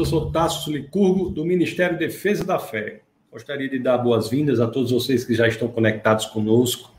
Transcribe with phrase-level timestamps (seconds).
[0.00, 3.02] Eu sou Tasso Licurgo, do Ministério Defesa da Fé.
[3.30, 6.90] Gostaria de dar boas-vindas a todos vocês que já estão conectados conosco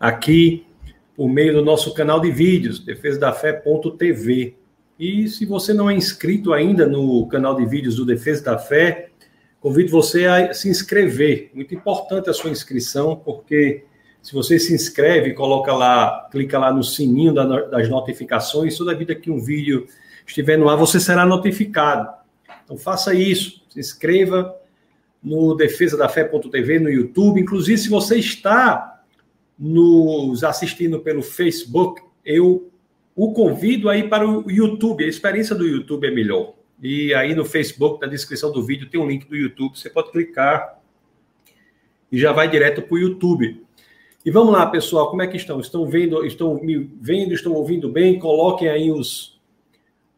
[0.00, 0.64] aqui
[1.14, 4.56] por meio do nosso canal de vídeos, defesadafé.tv.
[4.98, 9.10] E se você não é inscrito ainda no canal de vídeos do Defesa da Fé,
[9.60, 11.50] convido você a se inscrever.
[11.52, 13.84] Muito importante a sua inscrição, porque
[14.22, 19.30] se você se inscreve, coloca lá, clica lá no sininho das notificações, toda vida que
[19.30, 19.86] um vídeo
[20.26, 22.08] estiver no ar, você será notificado.
[22.64, 24.54] Então faça isso, se inscreva
[25.22, 29.02] no defesa da fé.tv no YouTube, inclusive se você está
[29.58, 32.70] nos assistindo pelo Facebook, eu
[33.16, 36.54] o convido aí para o YouTube, a experiência do YouTube é melhor.
[36.82, 40.10] E aí no Facebook, na descrição do vídeo, tem um link do YouTube, você pode
[40.10, 40.80] clicar
[42.10, 43.64] e já vai direto para o YouTube.
[44.24, 45.60] E vamos lá, pessoal, como é que estão?
[45.60, 48.18] Estão vendo, estão me vendo, estão ouvindo bem?
[48.18, 49.33] Coloquem aí os,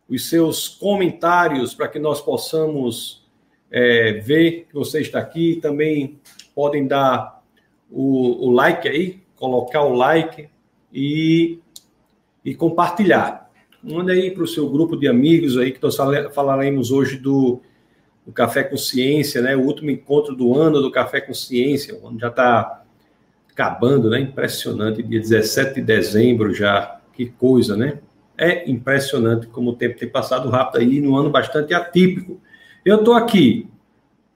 [0.08, 3.24] os seus comentários para que nós possamos
[3.70, 5.58] é, ver que você está aqui.
[5.60, 6.18] Também
[6.54, 7.42] podem dar
[7.90, 10.48] o, o like aí, colocar o like
[10.92, 11.58] e,
[12.44, 13.50] e compartilhar.
[13.82, 15.96] Manda aí para o seu grupo de amigos aí, que nós
[16.32, 17.60] falaremos hoje do,
[18.24, 19.54] do Café com Ciência, né?
[19.54, 21.96] O último encontro do ano do Café com Ciência.
[21.96, 22.82] O ano já está
[23.50, 24.20] acabando, né?
[24.20, 27.00] Impressionante, dia 17 de dezembro já.
[27.12, 27.98] Que coisa, né?
[28.38, 32.40] É impressionante como o tempo tem passado rápido aí, num ano bastante atípico.
[32.84, 33.68] Eu estou aqui.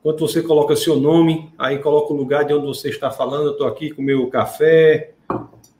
[0.01, 3.49] Enquanto você coloca seu nome, aí coloca o lugar de onde você está falando.
[3.49, 5.13] Eu estou aqui com o meu café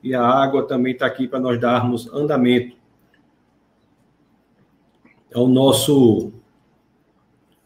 [0.03, 2.75] e a água também está aqui para nós darmos andamento
[5.33, 6.31] ao nosso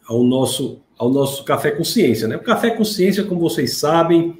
[0.08, 2.38] ao nosso ao nosso café consciência, né?
[2.38, 4.40] O café consciência, como vocês sabem,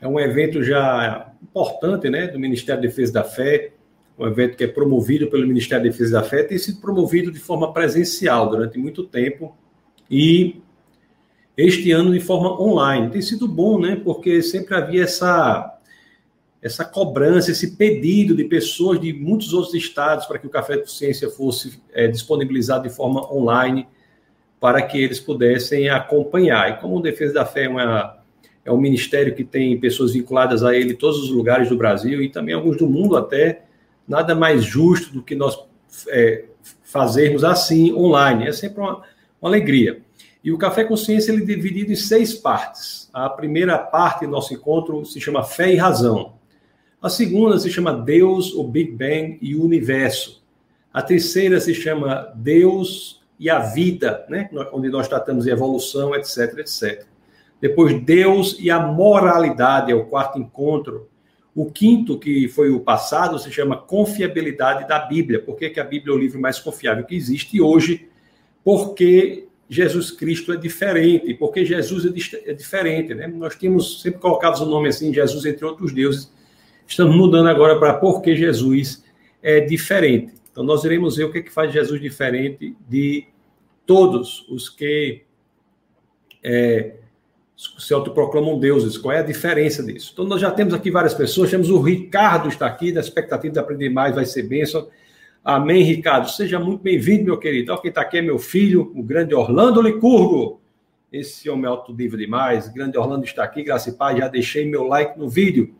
[0.00, 3.72] é um evento já importante, né, do Ministério da Defesa da Fé
[4.18, 7.38] um evento que é promovido pelo Ministério da Defesa da Fé, tem sido promovido de
[7.38, 9.56] forma presencial durante muito tempo
[10.10, 10.60] e
[11.56, 13.10] este ano de forma online.
[13.10, 14.00] Tem sido bom, né?
[14.02, 15.74] Porque sempre havia essa
[16.60, 20.90] essa cobrança, esse pedido de pessoas de muitos outros estados para que o Café de
[20.90, 23.86] Ciência fosse é, disponibilizado de forma online
[24.58, 26.70] para que eles pudessem acompanhar.
[26.70, 28.18] E como o Defesa da Fé é, uma,
[28.64, 32.20] é um ministério que tem pessoas vinculadas a ele em todos os lugares do Brasil
[32.20, 33.62] e também alguns do mundo até,
[34.08, 35.58] nada mais justo do que nós
[36.08, 36.44] é,
[36.82, 38.46] fazermos assim online.
[38.46, 39.02] É sempre uma,
[39.40, 40.02] uma, alegria.
[40.42, 43.10] E o Café Consciência ele é dividido em seis partes.
[43.12, 46.34] A primeira parte do nosso encontro se chama Fé e Razão.
[47.02, 50.42] A segunda se chama Deus, o Big Bang e o Universo.
[50.92, 54.48] A terceira se chama Deus e a Vida, né?
[54.72, 57.06] onde nós tratamos de evolução, etc, etc.
[57.60, 61.08] Depois, Deus e a Moralidade é o quarto encontro,
[61.60, 65.40] o quinto, que foi o passado, se chama confiabilidade da Bíblia.
[65.40, 68.08] Por que, que a Bíblia é o livro mais confiável que existe hoje?
[68.62, 73.12] Porque Jesus Cristo é diferente, porque Jesus é, é diferente.
[73.12, 73.26] Né?
[73.26, 76.32] Nós tínhamos sempre colocado o nome assim, Jesus entre outros deuses.
[76.86, 79.02] Estamos mudando agora para porque Jesus
[79.42, 80.34] é diferente.
[80.52, 83.26] Então, nós iremos ver o que, que faz Jesus diferente de
[83.84, 85.22] todos os que
[86.40, 86.94] é,
[87.58, 88.96] se autoproclamam deuses.
[88.96, 90.10] Qual é a diferença disso?
[90.12, 91.50] Então, nós já temos aqui várias pessoas.
[91.50, 94.88] Temos o Ricardo está aqui, da expectativa de aprender mais, vai ser bênção.
[95.44, 96.30] Amém, Ricardo.
[96.30, 97.64] Seja muito bem-vindo, meu querido.
[97.64, 100.60] Então, quem está aqui é meu filho, o grande Orlando Licurgo.
[101.12, 102.68] Esse homem é alto nível demais.
[102.68, 104.16] Grande Orlando está aqui, graças e paz.
[104.16, 105.74] Já deixei meu like no vídeo.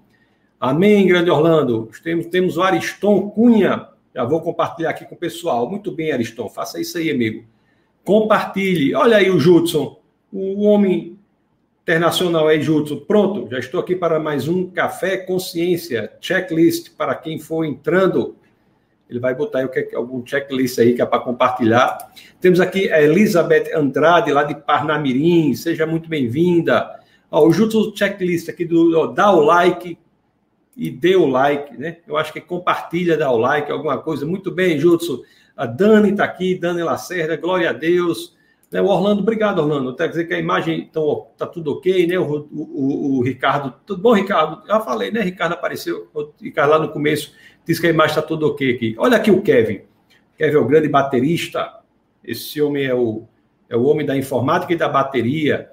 [0.58, 1.88] Amém, grande Orlando.
[2.02, 3.88] Temos, temos o Ariston Cunha.
[4.12, 5.70] Já vou compartilhar aqui com o pessoal.
[5.70, 6.48] Muito bem, Ariston.
[6.48, 7.44] Faça isso aí, amigo.
[8.04, 8.94] Compartilhe.
[8.96, 10.00] Olha aí o Judson,
[10.32, 11.17] o homem
[11.88, 13.00] Internacional é Jutsu.
[13.06, 18.36] Pronto, já estou aqui para mais um Café Consciência, checklist para quem for entrando.
[19.08, 21.96] Ele vai botar aí algum checklist aí que é para compartilhar.
[22.42, 25.54] Temos aqui a Elizabeth Andrade, lá de Parnamirim.
[25.54, 27.00] Seja muito bem-vinda.
[27.30, 29.98] o Jutsu checklist aqui do ó, dá o like
[30.76, 32.00] e dê o like, né?
[32.06, 34.26] Eu acho que compartilha, dá o like, alguma coisa.
[34.26, 35.24] Muito bem, Jutsu.
[35.56, 38.36] A Dani está aqui, Dani Lacerda, glória a Deus.
[38.70, 39.96] Né, o Orlando, obrigado, Orlando.
[39.96, 42.18] Quer dizer que a imagem então, tá tudo ok, né?
[42.18, 44.66] O, o, o, Ricardo, tudo bom, Ricardo?
[44.66, 45.22] Já falei, né?
[45.22, 47.32] Ricardo apareceu, o Ricardo lá no começo
[47.66, 48.94] disse que a imagem está tudo ok aqui.
[48.98, 49.80] Olha aqui o Kevin.
[50.36, 51.80] Kevin é o grande baterista.
[52.22, 53.24] Esse homem é o,
[53.70, 55.70] é o homem da informática e da bateria.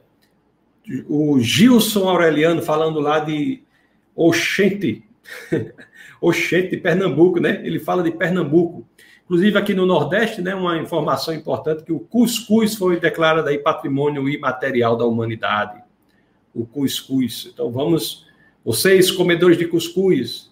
[1.10, 3.62] O Gilson Aureliano falando lá de
[4.16, 5.04] Oxente.
[6.22, 7.62] Oxente, Pernambuco, né?
[7.64, 8.88] Ele fala de Pernambuco.
[9.26, 14.30] Inclusive, aqui no Nordeste, né, uma informação importante que o cuscuz foi declarado aí patrimônio
[14.30, 15.82] imaterial da humanidade.
[16.54, 17.50] O cuscuz.
[17.54, 18.26] Então, vamos...
[18.64, 20.52] Vocês, comedores de cuscuz,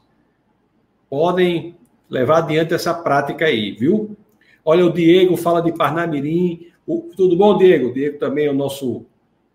[1.09, 1.75] podem
[2.09, 4.15] levar adiante essa prática aí, viu?
[4.63, 7.93] Olha, o Diego fala de Parnamirim, O, tudo bom, Diego?
[7.93, 9.05] Diego também é o nosso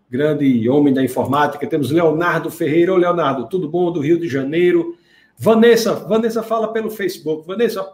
[0.09, 1.67] grande homem da informática.
[1.67, 2.93] Temos Leonardo Ferreira.
[2.93, 3.91] Ô, Leonardo, tudo bom?
[3.91, 4.97] Do Rio de Janeiro.
[5.37, 7.45] Vanessa, Vanessa fala pelo Facebook.
[7.47, 7.87] Vanessa,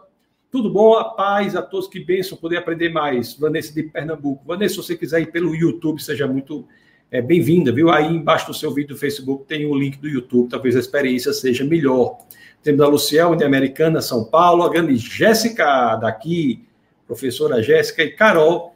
[0.50, 0.94] tudo bom?
[0.94, 3.34] A paz a todos, que bênção poder aprender mais.
[3.34, 4.44] Vanessa de Pernambuco.
[4.46, 6.66] Vanessa, se você quiser ir pelo YouTube, seja muito
[7.10, 7.90] é, bem-vinda, viu?
[7.90, 11.32] Aí embaixo do seu vídeo do Facebook tem o link do YouTube, talvez a experiência
[11.32, 12.18] seja melhor.
[12.62, 16.64] Temos a Luciel, de Americana, São Paulo, a grande Jéssica daqui,
[17.06, 18.74] professora Jéssica e Carol.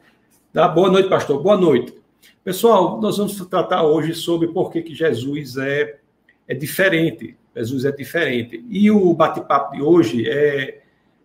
[0.53, 1.41] Da boa noite, pastor.
[1.41, 1.93] Boa noite.
[2.43, 5.97] Pessoal, nós vamos tratar hoje sobre por que, que Jesus é,
[6.47, 7.35] é diferente.
[7.55, 8.63] Jesus é diferente.
[8.69, 10.80] E o bate-papo de hoje é,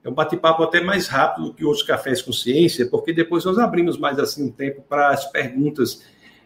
[0.06, 3.58] é um bate-papo até mais rápido do que outros cafés com ciência, porque depois nós
[3.58, 6.00] abrimos mais assim um tempo para as perguntas,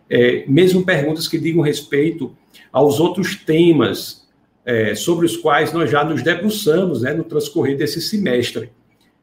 [0.08, 2.34] é, mesmo perguntas que digam respeito
[2.72, 4.26] aos outros temas
[4.64, 8.72] é, sobre os quais nós já nos debruçamos né, no transcorrer desse semestre.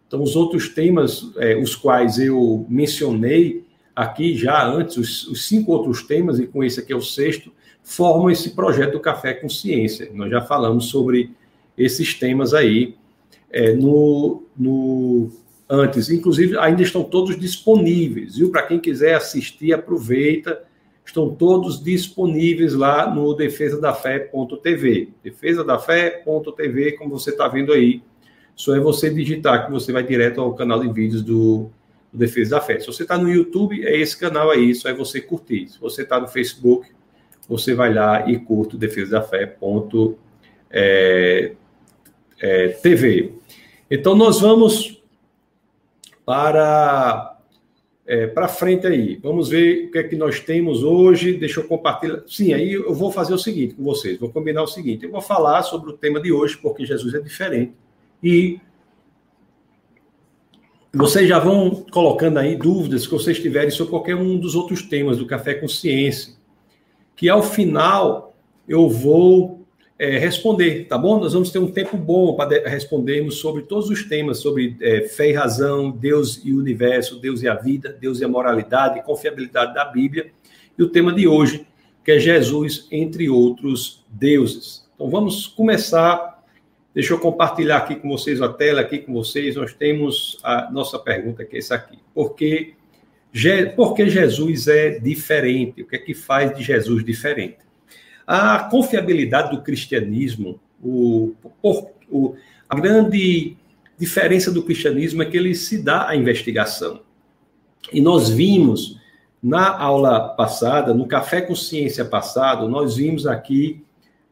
[0.07, 5.71] Então, os outros temas, é, os quais eu mencionei, aqui já antes, os, os, cinco
[5.71, 7.51] outros temas, e com esse aqui é o sexto,
[7.81, 10.11] formam esse projeto do Café com Ciência.
[10.13, 11.31] Nós já falamos sobre
[11.75, 12.95] esses temas aí
[13.49, 15.29] é, no, no
[15.69, 16.09] antes.
[16.09, 18.51] Inclusive, ainda estão todos disponíveis, viu?
[18.51, 20.63] Para quem quiser assistir, aproveita.
[21.05, 25.09] Estão todos disponíveis lá no defesadafé.tv.
[25.23, 28.01] Defesadafé.tv, como você está vendo aí.
[28.55, 31.69] Só é você digitar que você vai direto ao canal de vídeos do
[32.11, 32.79] do Defesa da Fé.
[32.79, 35.67] Se você está no YouTube, é esse canal aí, só é você curtir.
[35.67, 36.89] Se você está no Facebook,
[37.47, 39.45] você vai lá e curte o Defesa da Fé.
[39.45, 40.17] Ponto,
[40.69, 41.53] é,
[42.41, 43.33] é, TV.
[43.89, 45.01] Então, nós vamos
[46.25, 47.37] para
[48.07, 49.19] é, para frente aí.
[49.21, 51.33] Vamos ver o que é que nós temos hoje.
[51.33, 52.23] Deixa eu compartilhar.
[52.25, 54.17] Sim, aí eu vou fazer o seguinte com vocês.
[54.17, 55.03] Vou combinar o seguinte.
[55.03, 57.73] Eu vou falar sobre o tema de hoje, porque Jesus é diferente.
[58.23, 58.61] E
[60.93, 65.17] vocês já vão colocando aí dúvidas que vocês tiverem sobre qualquer um dos outros temas
[65.17, 66.33] do Café Consciência,
[67.15, 68.35] que ao final
[68.67, 69.66] eu vou
[69.99, 71.19] é, responder, tá bom?
[71.19, 75.29] Nós vamos ter um tempo bom para respondermos sobre todos os temas, sobre é, fé
[75.29, 79.73] e razão, Deus e o universo, Deus e a vida, Deus e a moralidade, confiabilidade
[79.73, 80.31] da Bíblia,
[80.77, 81.65] e o tema de hoje,
[82.03, 84.87] que é Jesus, entre outros deuses.
[84.95, 86.37] Então vamos começar
[86.97, 89.55] Deixa eu compartilhar aqui com vocês a tela, aqui com vocês.
[89.55, 91.99] Nós temos a nossa pergunta, que é essa aqui.
[92.11, 92.73] Por que,
[93.75, 95.83] por que Jesus é diferente?
[95.83, 97.59] O que é que faz de Jesus diferente?
[98.27, 101.33] A confiabilidade do cristianismo, o,
[101.63, 102.35] o,
[102.69, 103.55] a grande
[103.97, 107.01] diferença do cristianismo é que ele se dá à investigação.
[107.91, 108.99] E nós vimos
[109.41, 113.81] na aula passada, no Café com Ciência passado, nós vimos aqui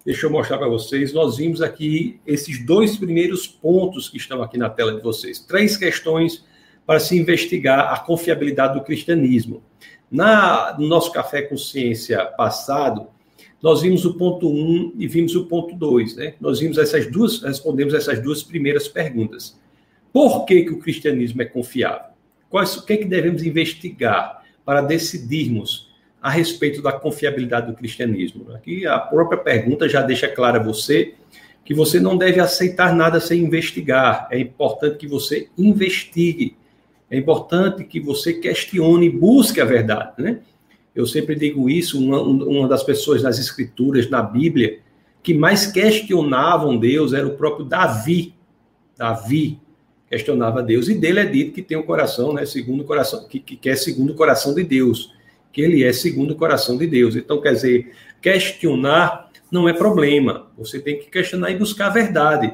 [0.05, 1.11] Deixa eu mostrar para vocês.
[1.11, 5.39] Nós vimos aqui esses dois primeiros pontos que estão aqui na tela de vocês.
[5.39, 6.45] Três questões
[6.85, 9.63] para se investigar a confiabilidade do cristianismo.
[10.11, 13.07] Na, no nosso Café Consciência passado,
[13.65, 16.17] nós vimos o ponto 1 um e vimos o ponto 2.
[16.17, 16.35] Né?
[16.39, 19.59] Nós vimos essas duas, respondemos essas duas primeiras perguntas.
[20.13, 22.11] Por que, que o cristianismo é confiável?
[22.47, 25.91] Quais, o que, é que devemos investigar para decidirmos
[26.21, 28.51] a respeito da confiabilidade do cristianismo.
[28.53, 31.15] Aqui a própria pergunta já deixa clara a você
[31.63, 34.27] que você não deve aceitar nada sem investigar.
[34.29, 36.55] É importante que você investigue.
[37.09, 40.39] É importante que você questione, busque a verdade, né?
[40.95, 44.79] Eu sempre digo isso, uma, uma das pessoas nas escrituras, na Bíblia,
[45.21, 48.33] que mais questionavam Deus era o próprio Davi.
[48.97, 49.59] Davi
[50.09, 53.27] questionava Deus e dele é dito que tem o um coração, né, segundo o coração,
[53.27, 55.13] que, que quer segundo o coração de Deus
[55.55, 57.15] que ele é segundo o coração de Deus.
[57.15, 57.89] Então, quer dizer,
[58.21, 60.51] questionar não é problema.
[60.57, 62.51] Você tem que questionar e buscar a verdade.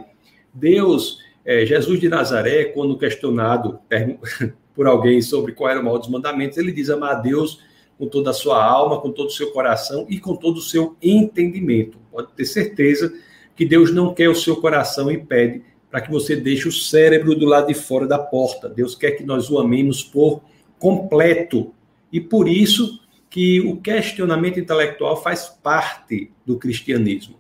[0.53, 3.79] Deus, é, Jesus de Nazaré, quando questionado
[4.75, 7.59] por alguém sobre qual era o maior dos mandamentos, ele diz amar a Deus
[8.01, 10.95] com toda a sua alma, com todo o seu coração e com todo o seu
[10.99, 11.99] entendimento.
[12.11, 13.13] Pode ter certeza
[13.55, 17.35] que Deus não quer o seu coração e pede para que você deixe o cérebro
[17.35, 18.67] do lado de fora da porta.
[18.67, 20.41] Deus quer que nós o amemos por
[20.79, 21.75] completo,
[22.11, 27.35] e por isso que o questionamento intelectual faz parte do cristianismo.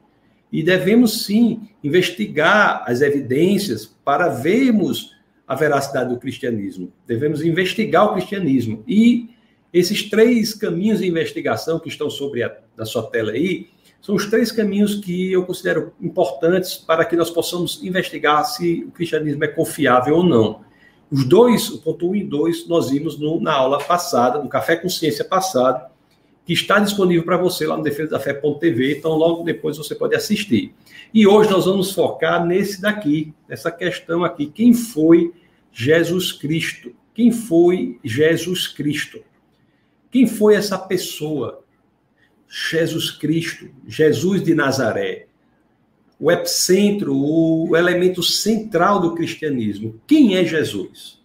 [0.51, 5.15] E devemos sim investigar as evidências para vermos
[5.47, 6.93] a veracidade do cristianismo.
[7.07, 8.83] Devemos investigar o cristianismo.
[8.87, 9.31] E
[9.73, 13.67] esses três caminhos de investigação que estão sobre a na sua tela aí,
[14.01, 18.91] são os três caminhos que eu considero importantes para que nós possamos investigar se o
[18.91, 20.61] cristianismo é confiável ou não.
[21.11, 24.49] Os dois, o ponto 1 um e 2, nós vimos no, na aula passada, no
[24.49, 25.91] Café Consciência passado,
[26.45, 30.73] que está disponível para você lá no defesadafé.tv, então logo depois você pode assistir.
[31.13, 35.31] E hoje nós vamos focar nesse daqui, nessa questão aqui, quem foi
[35.71, 36.95] Jesus Cristo?
[37.13, 39.21] Quem foi Jesus Cristo?
[40.11, 41.63] Quem foi essa pessoa?
[42.47, 45.27] Jesus Cristo, Jesus de Nazaré,
[46.19, 49.99] o epicentro, o elemento central do cristianismo.
[50.05, 51.19] Quem é Jesus?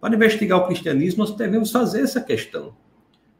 [0.00, 2.74] Para investigar o cristianismo, nós devemos fazer essa questão.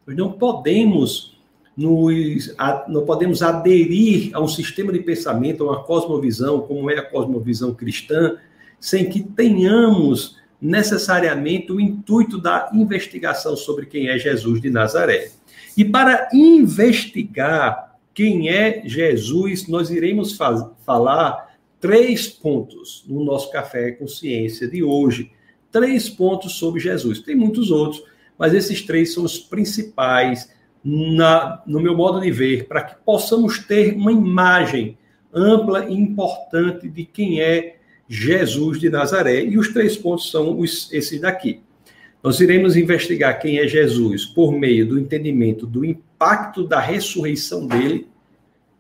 [0.06, 1.37] Nós não podemos
[1.76, 2.54] nos,
[2.88, 7.75] não podemos aderir a um sistema de pensamento, a uma cosmovisão, como é a cosmovisão
[7.75, 8.37] cristã,
[8.78, 15.30] sem que tenhamos necessariamente o intuito da investigação sobre quem é Jesus de Nazaré.
[15.76, 20.38] E para investigar quem é Jesus, nós iremos
[20.84, 25.30] falar três pontos no nosso Café Consciência de hoje.
[25.70, 27.20] Três pontos sobre Jesus.
[27.20, 28.02] Tem muitos outros,
[28.38, 30.50] mas esses três são os principais
[30.82, 34.96] na, no meu modo de ver, para que possamos ter uma imagem
[35.32, 37.75] ampla e importante de quem é
[38.08, 39.42] Jesus de Nazaré.
[39.44, 41.60] E os três pontos são os, esses daqui.
[42.22, 48.08] Nós iremos investigar quem é Jesus por meio do entendimento do impacto da ressurreição dele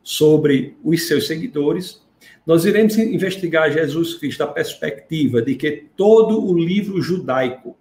[0.02, 2.02] sobre os seus seguidores.
[2.46, 7.76] Nós iremos investigar Jesus Cristo da perspectiva de que todo o livro judaico,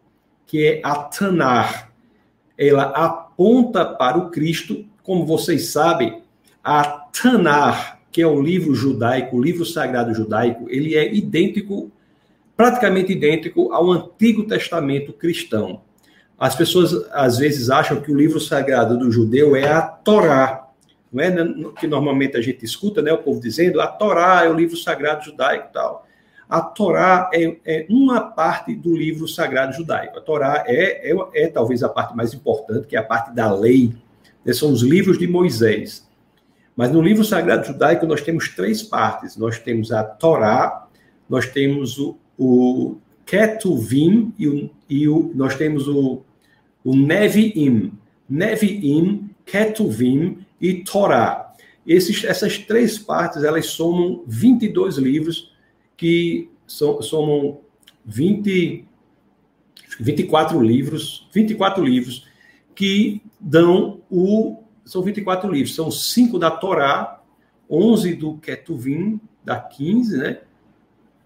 [0.46, 1.92] que é a Tanar,
[2.58, 6.22] ela aponta para o Cristo, como vocês sabem,
[6.64, 11.92] a Tanar, que é o livro judaico, o livro sagrado judaico, ele é idêntico,
[12.56, 15.82] praticamente idêntico ao Antigo Testamento cristão.
[16.40, 20.70] As pessoas às vezes acham que o livro sagrado do judeu é a Torá,
[21.12, 21.30] não é
[21.78, 25.26] que normalmente a gente escuta, né, o povo dizendo, a Torá é o livro sagrado
[25.26, 26.08] judaico tal.
[26.50, 30.20] A Torá é, é, uma parte do livro sagrado judaico.
[30.20, 33.54] A Torá é, é, é, talvez a parte mais importante, que é a parte da
[33.54, 33.94] lei.
[34.46, 34.54] Né?
[34.54, 36.05] São os livros de Moisés.
[36.76, 39.38] Mas no livro sagrado judaico nós temos três partes.
[39.38, 40.88] Nós temos a Torá,
[41.30, 46.22] nós temos o, o Ketuvim e, o, e o, nós temos o,
[46.84, 47.94] o Neviim.
[48.30, 51.54] Neviim, Ketuvim e Torá.
[51.88, 55.54] Esses, essas três partes, elas somam 22 livros
[55.96, 57.60] que são, somam
[58.06, 58.86] 20,
[60.00, 62.28] 24 livros, 24 livros
[62.74, 67.22] que dão o são 24 livros, são cinco da Torá,
[67.70, 70.40] 11 do Ketuvim, da 15, né?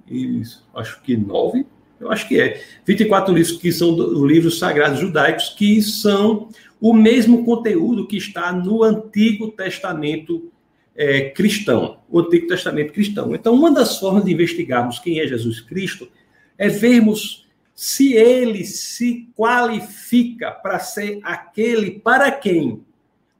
[0.09, 0.41] E
[0.73, 1.65] acho que nove,
[1.99, 2.63] eu acho que é.
[2.85, 6.49] 24 livros que são os livros sagrados judaicos, que são
[6.79, 10.49] o mesmo conteúdo que está no Antigo Testamento
[10.95, 13.35] é, cristão, o Antigo Testamento cristão.
[13.35, 16.09] Então, uma das formas de investigarmos quem é Jesus Cristo
[16.57, 22.83] é vermos se ele se qualifica para ser aquele para quem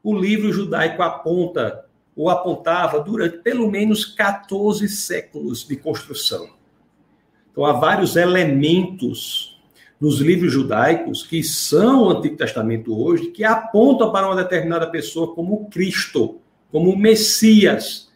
[0.04, 6.50] o livro judaico aponta ou apontava durante pelo menos 14 séculos de construção.
[7.52, 9.60] Então, há vários elementos
[10.00, 15.34] nos livros judaicos que são o Antigo Testamento hoje, que apontam para uma determinada pessoa
[15.34, 16.40] como Cristo
[16.72, 18.10] como Messias.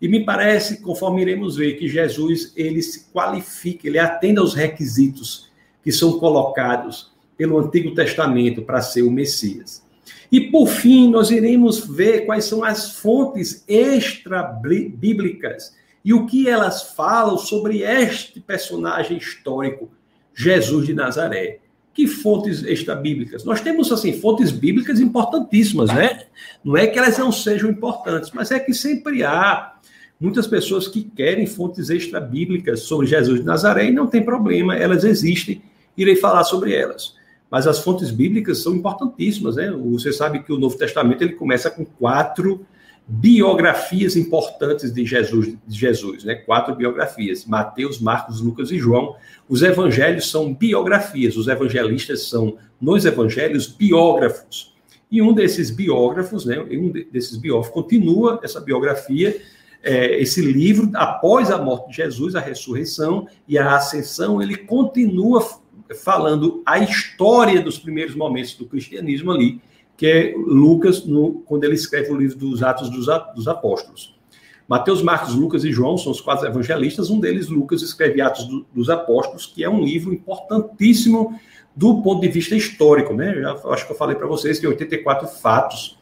[0.00, 5.50] E me parece, conforme iremos ver, que Jesus ele se qualifica, ele atende aos requisitos
[5.82, 9.81] que são colocados pelo Antigo Testamento para ser o Messias.
[10.30, 16.94] E por fim, nós iremos ver quais são as fontes extra-bíblicas e o que elas
[16.94, 19.88] falam sobre este personagem histórico,
[20.34, 21.60] Jesus de Nazaré.
[21.94, 23.44] Que fontes extra-bíblicas?
[23.44, 26.22] Nós temos, assim, fontes bíblicas importantíssimas, né?
[26.64, 29.74] Não é que elas não sejam importantes, mas é que sempre há
[30.18, 35.04] muitas pessoas que querem fontes extra-bíblicas sobre Jesus de Nazaré e não tem problema, elas
[35.04, 35.60] existem,
[35.96, 37.14] irei falar sobre elas.
[37.52, 39.70] Mas as fontes bíblicas são importantíssimas, né?
[39.70, 42.64] Você sabe que o Novo Testamento ele começa com quatro
[43.06, 46.34] biografias importantes de Jesus, de Jesus, né?
[46.34, 49.16] Quatro biografias: Mateus, Marcos, Lucas e João.
[49.46, 54.74] Os evangelhos são biografias, os evangelistas são nos evangelhos biógrafos.
[55.10, 59.38] E um desses biógrafos, né, um desses biógrafos continua essa biografia,
[59.82, 65.46] é, esse livro após a morte de Jesus, a ressurreição e a ascensão, ele continua
[65.94, 69.60] falando a história dos primeiros momentos do cristianismo ali
[70.02, 73.06] que é Lucas, no, quando ele escreve o livro dos Atos dos,
[73.36, 74.14] dos Apóstolos.
[74.66, 77.08] Mateus, Marcos, Lucas e João são os quatro evangelistas.
[77.08, 81.38] Um deles, Lucas, escreve Atos do, dos Apóstolos, que é um livro importantíssimo
[81.76, 83.14] do ponto de vista histórico.
[83.14, 83.34] Né?
[83.34, 85.98] Já, acho que eu falei para vocês que 84 fatos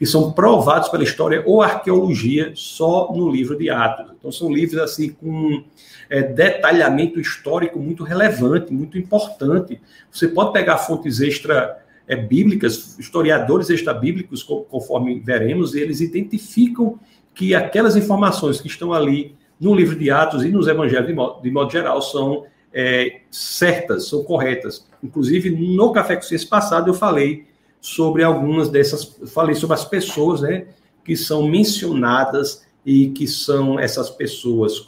[0.00, 4.06] que são provados pela história ou arqueologia só no livro de Atos.
[4.18, 5.62] Então, são livros assim com
[6.08, 9.78] é, detalhamento histórico muito relevante, muito importante.
[10.10, 16.98] Você pode pegar fontes extra é, bíblicas, historiadores extrabíblicos, conforme veremos, eles identificam
[17.34, 21.42] que aquelas informações que estão ali no livro de Atos e nos evangelhos, de modo,
[21.42, 24.86] de modo geral, são é, certas, são corretas.
[25.04, 27.49] Inclusive, no Café com Ciência passado, eu falei
[27.80, 30.66] sobre algumas dessas, falei sobre as pessoas, né,
[31.04, 34.84] que são mencionadas e que são essas pessoas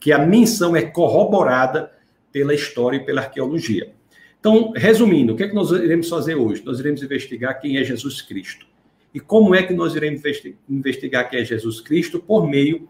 [0.00, 1.90] que a menção é corroborada
[2.32, 3.92] pela história e pela arqueologia.
[4.38, 6.62] Então, resumindo, o que é que nós iremos fazer hoje?
[6.64, 8.66] Nós iremos investigar quem é Jesus Cristo.
[9.14, 10.20] E como é que nós iremos
[10.68, 12.18] investigar quem é Jesus Cristo?
[12.18, 12.88] Por meio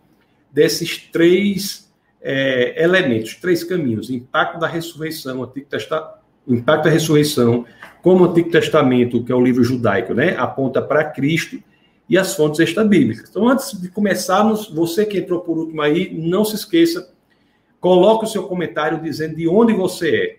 [0.50, 7.64] desses três é, elementos, três caminhos: impacto da ressurreição, Antigo Testamento, impacto da ressurreição,
[8.02, 11.58] como o Antigo Testamento, que é o livro judaico, né, aponta para Cristo
[12.08, 13.30] e as fontes extra-bíblicas.
[13.30, 17.12] Então, antes de começarmos, você que entrou por último aí, não se esqueça,
[17.80, 20.36] coloque o seu comentário dizendo de onde você é.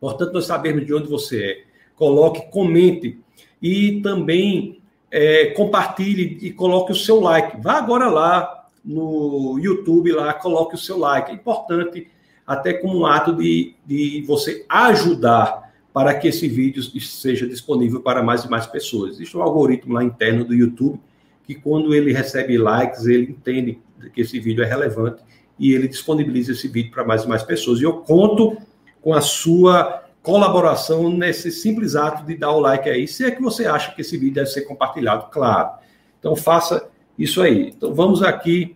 [0.00, 1.64] Portanto, nós sabemos de onde você é.
[1.96, 3.18] Coloque, comente
[3.62, 4.80] e também
[5.10, 7.60] é, compartilhe e coloque o seu like.
[7.60, 11.30] Vá agora lá no YouTube, lá, coloque o seu like.
[11.30, 12.08] É importante,
[12.46, 18.22] até como um ato de, de você ajudar para que esse vídeo seja disponível para
[18.22, 19.12] mais e mais pessoas.
[19.12, 21.00] Existe um algoritmo lá interno do YouTube
[21.46, 23.78] que, quando ele recebe likes, ele entende
[24.12, 25.22] que esse vídeo é relevante
[25.58, 27.80] e ele disponibiliza esse vídeo para mais e mais pessoas.
[27.80, 28.56] E eu conto
[29.00, 33.42] com a sua colaboração nesse simples ato de dar o like aí, se é que
[33.42, 35.78] você acha que esse vídeo deve ser compartilhado, claro.
[36.18, 37.68] Então faça isso aí.
[37.68, 38.74] Então vamos aqui,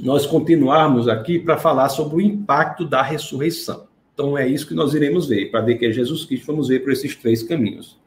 [0.00, 3.86] nós continuarmos aqui para falar sobre o impacto da ressurreição.
[4.14, 5.50] Então é isso que nós iremos ver.
[5.50, 8.00] Para ver que é Jesus Cristo, vamos ver por esses três caminhos.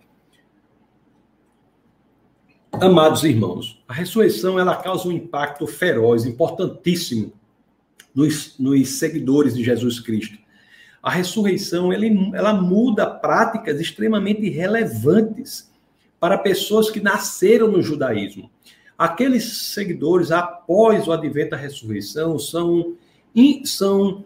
[2.71, 7.31] Amados irmãos, a ressurreição ela causa um impacto feroz, importantíssimo
[8.13, 10.37] nos, nos seguidores de Jesus Cristo.
[11.01, 15.71] A ressurreição ele, ela muda práticas extremamente relevantes
[16.19, 18.49] para pessoas que nasceram no judaísmo.
[18.97, 22.95] Aqueles seguidores, após o advento da ressurreição, são,
[23.65, 24.23] são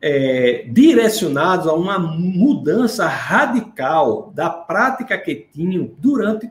[0.00, 6.50] é, direcionados a uma mudança radical da prática que tinham durante,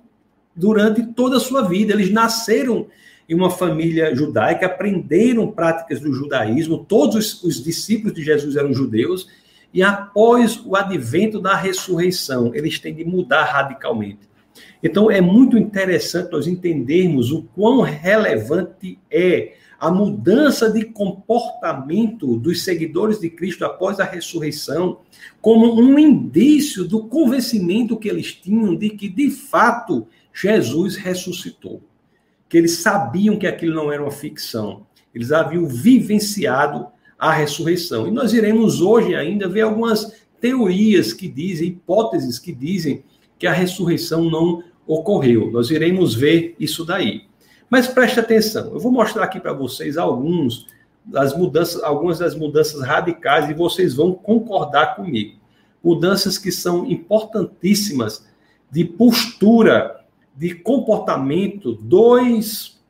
[0.56, 1.94] durante toda a sua vida.
[1.94, 2.88] Eles nasceram
[3.30, 8.74] em uma família judaica, aprenderam práticas do judaísmo, todos os, os discípulos de Jesus eram
[8.74, 9.28] judeus,
[9.74, 14.33] e após o advento da ressurreição, eles têm de mudar radicalmente.
[14.84, 22.64] Então, é muito interessante nós entendermos o quão relevante é a mudança de comportamento dos
[22.64, 25.00] seguidores de Cristo após a ressurreição,
[25.42, 31.82] como um indício do convencimento que eles tinham de que, de fato, Jesus ressuscitou.
[32.50, 34.86] Que eles sabiam que aquilo não era uma ficção.
[35.16, 38.08] Eles haviam vivenciado a ressurreição.
[38.08, 43.04] E nós iremos hoje ainda ver algumas teorias que dizem, hipóteses que dizem
[43.40, 45.52] que a ressurreição não ocorreu.
[45.52, 47.26] Nós iremos ver isso daí.
[47.70, 50.68] Mas preste atenção, eu vou mostrar aqui para vocês alguns
[51.06, 55.38] das mudanças, algumas das mudanças radicais e vocês vão concordar comigo.
[55.84, 58.26] Mudanças que são importantíssimas
[58.72, 60.04] de postura,
[60.36, 62.82] de comportamento dos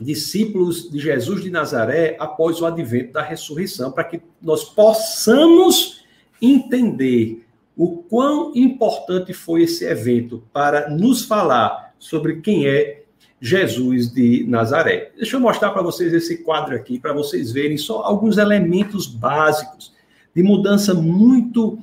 [0.00, 6.04] discípulos de Jesus de Nazaré após o advento da ressurreição, para que nós possamos
[6.40, 7.43] entender
[7.76, 13.02] o quão importante foi esse evento para nos falar sobre quem é
[13.40, 15.12] Jesus de Nazaré.
[15.16, 19.92] Deixa eu mostrar para vocês esse quadro aqui, para vocês verem só alguns elementos básicos
[20.34, 21.78] de mudança muito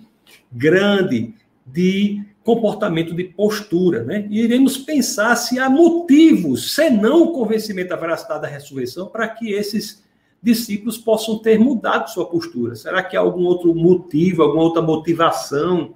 [0.52, 1.34] grande
[1.66, 4.28] de comportamento de postura, né?
[4.30, 9.52] E iremos pensar se há motivos, senão o convencimento da veracidade da ressurreição, para que
[9.52, 10.04] esses
[10.42, 12.76] discípulos possam ter mudado sua postura.
[12.76, 15.94] Será que há algum outro motivo, alguma outra motivação?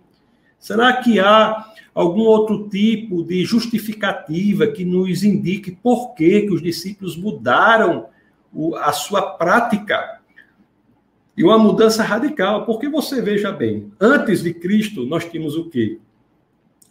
[0.59, 6.61] Será que há algum outro tipo de justificativa que nos indique por que, que os
[6.61, 8.07] discípulos mudaram
[8.81, 10.19] a sua prática.
[11.37, 15.99] E uma mudança radical, porque você veja bem, antes de Cristo nós tínhamos o quê?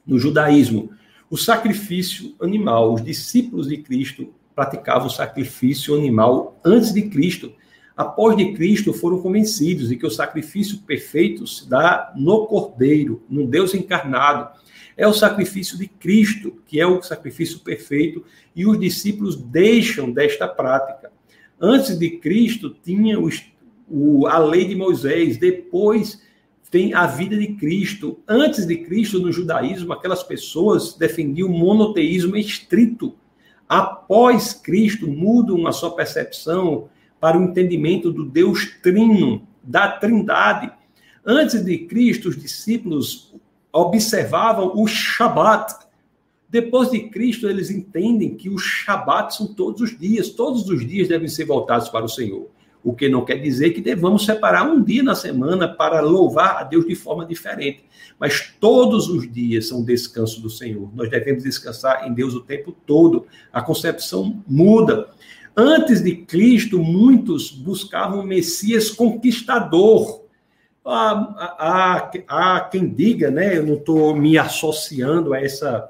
[0.07, 0.91] No judaísmo,
[1.31, 2.95] o sacrifício animal.
[2.95, 7.53] Os discípulos de Cristo praticavam o sacrifício animal antes de Cristo.
[7.97, 13.47] Após de Cristo foram convencidos de que o sacrifício perfeito se dá no Cordeiro, no
[13.47, 14.49] Deus encarnado
[14.97, 20.47] é o sacrifício de Cristo, que é o sacrifício perfeito, e os discípulos deixam desta
[20.47, 21.11] prática.
[21.61, 23.43] Antes de Cristo tinha os,
[23.89, 26.23] o, a lei de Moisés, depois
[26.71, 28.21] tem a vida de Cristo.
[28.27, 33.15] Antes de Cristo, no judaísmo, aquelas pessoas defendiam o monoteísmo estrito.
[33.69, 36.89] Após Cristo, mudam a sua percepção
[37.21, 40.71] para o entendimento do Deus trino, da trindade.
[41.25, 43.35] Antes de Cristo, os discípulos
[43.73, 45.75] observavam o Shabat.
[46.49, 51.09] Depois de Cristo, eles entendem que o Shabat são todos os dias, todos os dias
[51.09, 52.49] devem ser voltados para o Senhor.
[52.85, 56.63] O que não quer dizer que devamos separar um dia na semana para louvar a
[56.63, 57.83] Deus de forma diferente.
[58.21, 60.91] Mas todos os dias são descanso do Senhor.
[60.95, 63.27] Nós devemos descansar em Deus o tempo todo.
[63.51, 65.09] A concepção muda.
[65.57, 70.23] Antes de Cristo, muitos buscavam o Messias conquistador.
[70.85, 73.57] Há, há, há quem diga, né?
[73.57, 75.89] Eu não estou me associando a essa,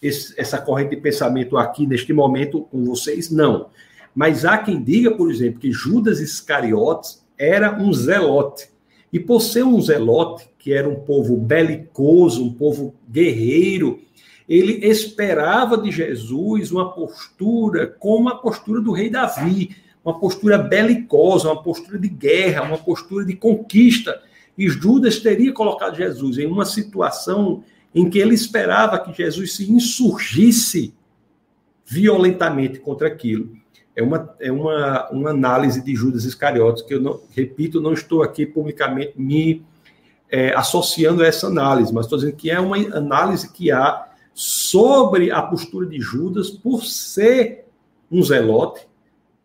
[0.00, 3.70] essa corrente de pensamento aqui neste momento com vocês, não.
[4.18, 8.68] Mas há quem diga, por exemplo, que Judas Iscariotes era um zelote.
[9.12, 14.00] E por ser um zelote, que era um povo belicoso, um povo guerreiro,
[14.48, 21.52] ele esperava de Jesus uma postura como a postura do rei Davi, uma postura belicosa,
[21.52, 24.20] uma postura de guerra, uma postura de conquista.
[24.58, 27.62] E Judas teria colocado Jesus em uma situação
[27.94, 30.92] em que ele esperava que Jesus se insurgisse
[31.86, 33.56] violentamente contra aquilo.
[33.98, 38.22] É uma, é uma, uma análise de Judas Iscariotes, que eu, não, repito, não estou
[38.22, 39.66] aqui publicamente me
[40.30, 45.32] é, associando a essa análise, mas estou dizendo que é uma análise que há sobre
[45.32, 47.64] a postura de Judas por ser
[48.08, 48.86] um zelote,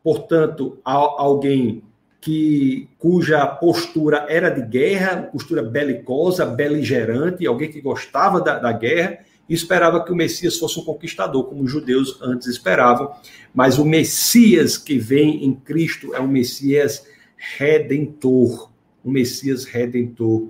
[0.03, 1.81] portanto, alguém
[2.21, 9.17] que cuja postura era de guerra, postura belicosa, beligerante, alguém que gostava da, da guerra
[9.47, 13.11] e esperava que o Messias fosse um conquistador, como os judeus antes esperavam.
[13.53, 17.05] Mas o Messias que vem em Cristo é um Messias
[17.57, 18.71] redentor,
[19.03, 20.49] um Messias redentor.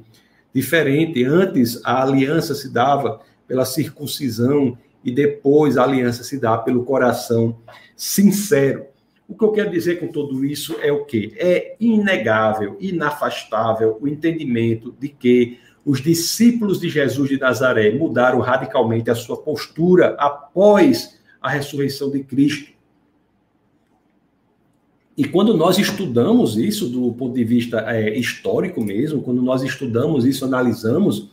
[0.54, 6.86] Diferente, antes a aliança se dava pela circuncisão e depois a aliança se dá pelo
[6.86, 7.58] coração
[7.96, 8.86] sincero.
[9.28, 11.34] O que eu quero dizer com tudo isso é o quê?
[11.38, 19.10] É inegável, inafastável o entendimento de que os discípulos de Jesus de Nazaré mudaram radicalmente
[19.10, 22.72] a sua postura após a ressurreição de Cristo.
[25.16, 30.26] E quando nós estudamos isso do ponto de vista é, histórico mesmo, quando nós estudamos
[30.26, 31.30] isso, analisamos,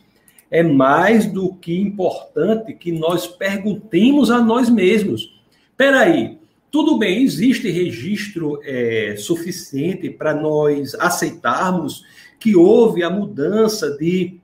[0.51, 5.41] é mais do que importante que nós perguntemos a nós mesmos.
[5.77, 6.37] Peraí,
[6.69, 12.03] tudo bem, existe registro é, suficiente para nós aceitarmos
[12.37, 14.40] que houve a mudança de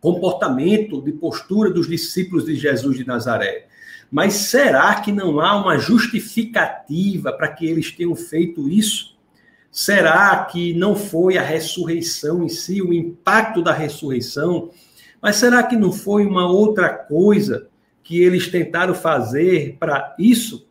[0.00, 3.66] comportamento, de postura dos discípulos de Jesus de Nazaré.
[4.10, 9.16] Mas será que não há uma justificativa para que eles tenham feito isso?
[9.70, 14.70] Será que não foi a ressurreição em si, o impacto da ressurreição?
[15.22, 17.68] Mas será que não foi uma outra coisa
[18.02, 20.66] que eles tentaram fazer para isso?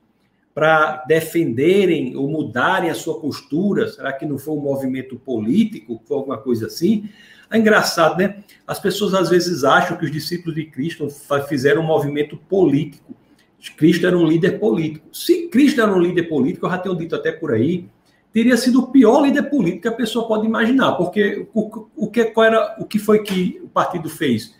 [0.53, 3.87] Para defenderem ou mudarem a sua postura?
[3.87, 6.01] Será que não foi um movimento político?
[6.09, 7.07] Alguma coisa assim?
[7.51, 8.43] É engraçado, né?
[8.67, 11.07] As pessoas às vezes acham que os discípulos de Cristo
[11.47, 13.15] fizeram um movimento político.
[13.75, 15.07] Cristo era um líder político.
[15.11, 17.89] Se Cristo era um líder político, eu já tenho dito até por aí,
[18.31, 22.25] teria sido o pior líder político que a pessoa pode imaginar, porque o, o, que,
[22.25, 24.55] qual era, o que foi que o partido fez?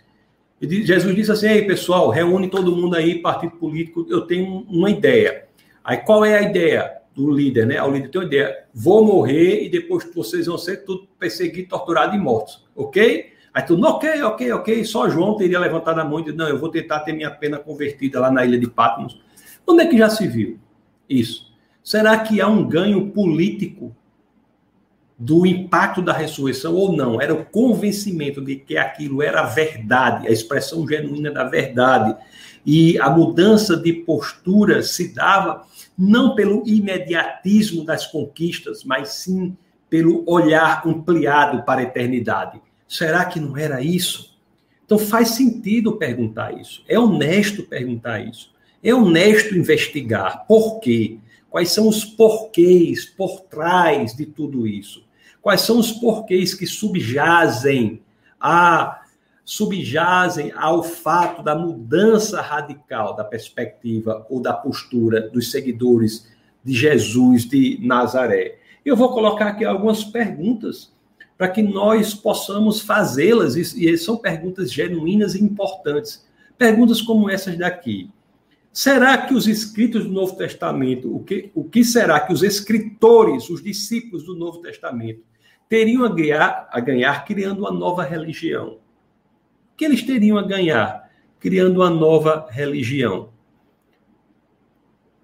[0.61, 5.45] Jesus disse assim: Ei, pessoal, reúne todo mundo aí, partido político, eu tenho uma ideia.
[5.83, 7.81] Aí qual é a ideia do líder, né?
[7.83, 12.15] O líder tem uma ideia: vou morrer e depois vocês vão ser tudo perseguidos, torturados
[12.15, 13.33] e mortos, ok?
[13.53, 14.85] Aí tu, ok, ok, ok.
[14.85, 17.57] Só João teria levantado a mão e dito: não, eu vou tentar ter minha pena
[17.57, 19.19] convertida lá na ilha de Patmos.
[19.67, 20.59] Onde é que já se viu
[21.07, 21.49] isso?
[21.83, 23.95] Será que há um ganho político
[25.17, 27.19] do impacto da ressurreição ou não?
[27.21, 32.15] Era o convencimento de que aquilo era a verdade, a expressão genuína da verdade.
[32.65, 35.63] E a mudança de postura se dava
[36.01, 39.57] não pelo imediatismo das conquistas, mas sim
[39.89, 42.61] pelo olhar ampliado para a eternidade.
[42.87, 44.39] Será que não era isso?
[44.85, 46.85] Então faz sentido perguntar isso.
[46.87, 48.49] É honesto perguntar isso.
[48.81, 50.45] É honesto investigar.
[50.47, 51.17] Por quê?
[51.49, 55.03] Quais são os porquês por trás de tudo isso?
[55.41, 58.01] Quais são os porquês que subjazem
[58.39, 59.01] a
[59.49, 66.29] subjazem ao fato da mudança radical da perspectiva ou da postura dos seguidores
[66.63, 68.59] de Jesus de Nazaré?
[68.85, 70.93] Eu vou colocar aqui algumas perguntas
[71.35, 76.23] para que nós possamos fazê-las, e são perguntas genuínas e importantes.
[76.55, 78.07] Perguntas como essas daqui.
[78.71, 83.49] Será que os escritos do Novo Testamento, o que, o que será que os escritores,
[83.49, 85.23] os discípulos do Novo Testamento,
[85.67, 88.77] teriam a ganhar, a ganhar criando uma nova religião?
[89.79, 93.31] Que eles teriam a ganhar criando uma nova religião?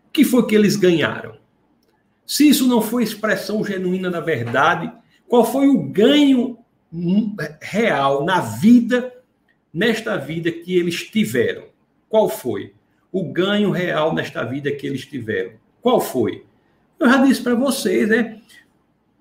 [0.07, 1.37] O que foi que eles ganharam?
[2.25, 4.91] Se isso não foi expressão genuína da verdade,
[5.27, 6.57] qual foi o ganho
[7.61, 9.13] real na vida,
[9.71, 11.65] nesta vida que eles tiveram?
[12.09, 12.73] Qual foi?
[13.15, 15.53] o ganho real nesta vida que eles tiveram.
[15.81, 16.43] Qual foi?
[16.99, 18.41] Eu já disse para vocês, né?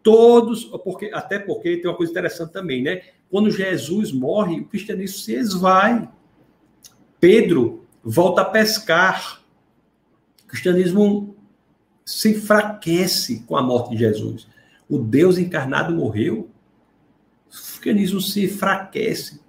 [0.05, 3.01] Todos, porque, até porque tem uma coisa interessante também, né?
[3.31, 6.09] Quando Jesus morre, o cristianismo se esvai.
[7.19, 9.43] Pedro volta a pescar.
[10.45, 11.35] O cristianismo
[12.05, 14.47] se enfraquece com a morte de Jesus.
[14.89, 16.51] O Deus encarnado morreu.
[17.49, 19.41] O cristianismo se enfraquece.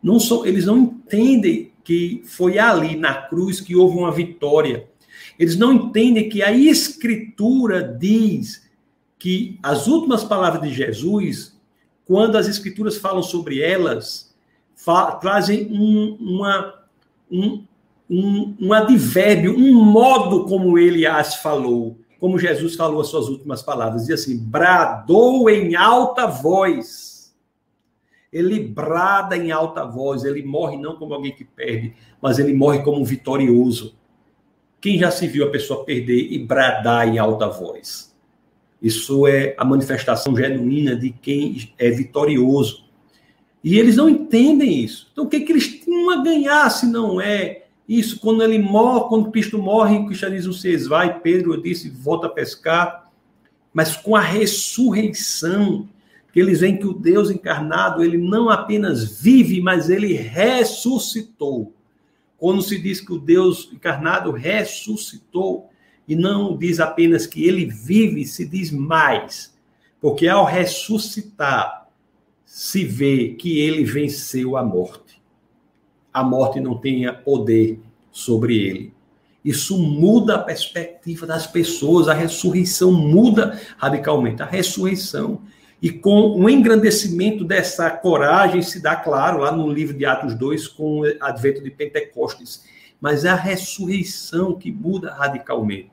[0.00, 4.88] Não são, eles não entendem que foi ali na cruz que houve uma vitória.
[5.36, 8.61] Eles não entendem que a Escritura diz
[9.22, 11.56] que as últimas palavras de Jesus,
[12.04, 14.34] quando as Escrituras falam sobre elas,
[14.74, 16.74] fa trazem um, uma,
[17.30, 17.64] um,
[18.10, 23.62] um, um advérbio, um modo como ele as falou, como Jesus falou as suas últimas
[23.62, 24.06] palavras.
[24.06, 27.32] Diz assim: bradou em alta voz.
[28.32, 32.82] Ele brada em alta voz, ele morre não como alguém que perde, mas ele morre
[32.82, 33.94] como um vitorioso.
[34.80, 38.11] Quem já se viu a pessoa perder e bradar em alta voz?
[38.82, 42.84] Isso é a manifestação genuína de quem é vitorioso.
[43.62, 45.08] E eles não entendem isso.
[45.12, 48.18] Então, o que, é que eles tinham a ganhar se não é isso?
[48.18, 53.08] Quando ele morre, quando Cristo morre, o cristianismo se esvai, Pedro disse, volta a pescar.
[53.72, 55.88] Mas com a ressurreição,
[56.32, 61.72] que eles veem que o Deus encarnado, ele não apenas vive, mas ele ressuscitou.
[62.36, 65.70] Quando se diz que o Deus encarnado ressuscitou,
[66.06, 69.54] e não diz apenas que ele vive, se diz mais.
[70.00, 71.88] Porque ao ressuscitar,
[72.44, 75.22] se vê que ele venceu a morte.
[76.12, 78.92] A morte não tenha poder sobre ele.
[79.44, 84.42] Isso muda a perspectiva das pessoas, a ressurreição muda radicalmente.
[84.42, 85.40] A ressurreição
[85.80, 90.68] e com o engrandecimento dessa coragem se dá claro lá no livro de Atos 2
[90.68, 92.64] com o advento de Pentecostes.
[93.02, 95.90] Mas é a ressurreição que muda radicalmente.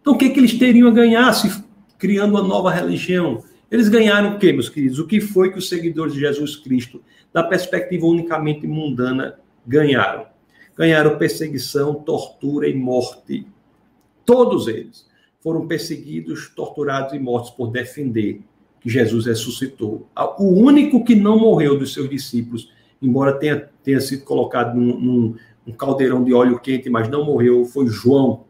[0.00, 1.64] Então o que, é que eles teriam a ganhar se
[1.98, 3.42] criando uma nova religião?
[3.70, 4.98] Eles ganharam o quê, meus queridos?
[4.98, 10.26] O que foi que os seguidores de Jesus Cristo, da perspectiva unicamente mundana, ganharam?
[10.76, 13.46] Ganharam perseguição, tortura e morte.
[14.26, 15.08] Todos eles
[15.40, 18.42] foram perseguidos, torturados e mortos por defender
[18.80, 20.06] que Jesus ressuscitou.
[20.38, 22.70] O único que não morreu dos seus discípulos,
[23.00, 27.64] embora tenha, tenha sido colocado num, num um caldeirão de óleo quente, mas não morreu,
[27.64, 28.44] foi João,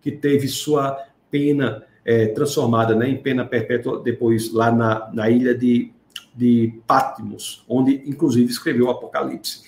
[0.00, 0.98] que teve sua
[1.30, 5.92] pena é, transformada né, em pena perpétua depois lá na, na ilha de,
[6.34, 9.62] de Patmos, onde inclusive escreveu o Apocalipse.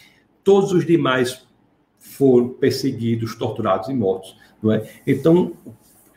[0.44, 1.46] Todos os demais
[1.98, 4.36] foram perseguidos, torturados e mortos.
[4.62, 4.88] Não é?
[5.06, 5.54] Então,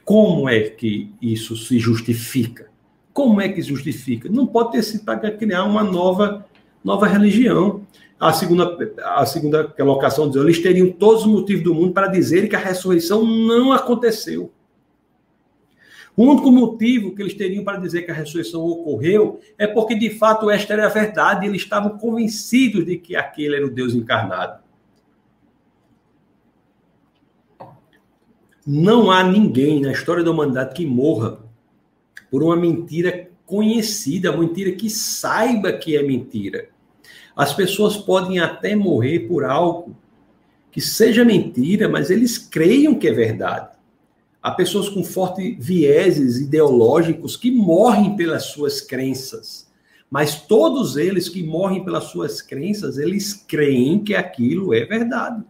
[0.06, 2.69] como é que isso se justifica?
[3.13, 4.30] Como é que justifica?
[4.30, 6.45] Não pode ter sido para criar uma nova,
[6.84, 7.86] nova religião.
[8.19, 12.49] A segunda, a segunda colocação diz: eles teriam todos os motivos do mundo para dizerem
[12.49, 14.51] que a ressurreição não aconteceu.
[16.17, 20.10] O único motivo que eles teriam para dizer que a ressurreição ocorreu é porque, de
[20.10, 24.62] fato, esta era a verdade eles estavam convencidos de que aquele era o Deus encarnado.
[28.67, 31.39] Não há ninguém na história da humanidade que morra
[32.29, 36.67] por uma mentira conhecida, uma mentira que saiba que é mentira.
[37.39, 39.95] As pessoas podem até morrer por algo
[40.73, 43.69] que seja mentira, mas eles creiam que é verdade.
[44.43, 49.71] Há pessoas com fortes vieses ideológicos que morrem pelas suas crenças.
[50.12, 55.41] Mas todos eles que morrem pelas suas crenças, eles creem que aquilo é verdade.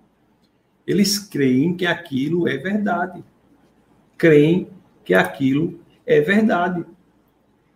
[0.85, 3.23] Eles creem que aquilo é verdade.
[4.15, 4.67] Creem
[5.03, 6.85] que aquilo é verdade.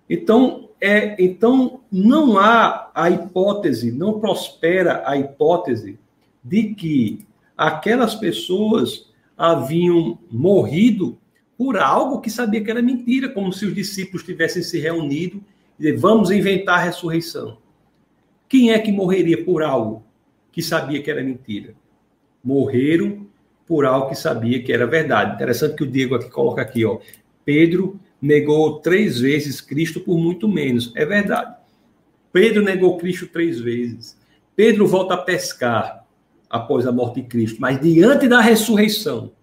[0.07, 5.97] Então, é, então não há a hipótese, não prospera a hipótese
[6.43, 7.25] de que
[7.57, 11.17] aquelas pessoas haviam morrido
[11.57, 15.41] por algo que sabia que era mentira, como se os discípulos tivessem se reunido
[15.79, 17.57] e vamos inventar a ressurreição.
[18.49, 20.03] Quem é que morreria por algo
[20.51, 21.73] que sabia que era mentira?
[22.43, 23.25] Morreram
[23.65, 25.35] por algo que sabia que era verdade.
[25.35, 26.99] Interessante que o Diego aqui coloca aqui, ó.
[27.45, 30.93] Pedro negou três vezes Cristo por muito menos.
[30.95, 31.57] É verdade.
[32.31, 34.17] Pedro negou Cristo três vezes.
[34.55, 36.05] Pedro volta a pescar
[36.49, 39.33] após a morte de Cristo, mas diante da ressurreição,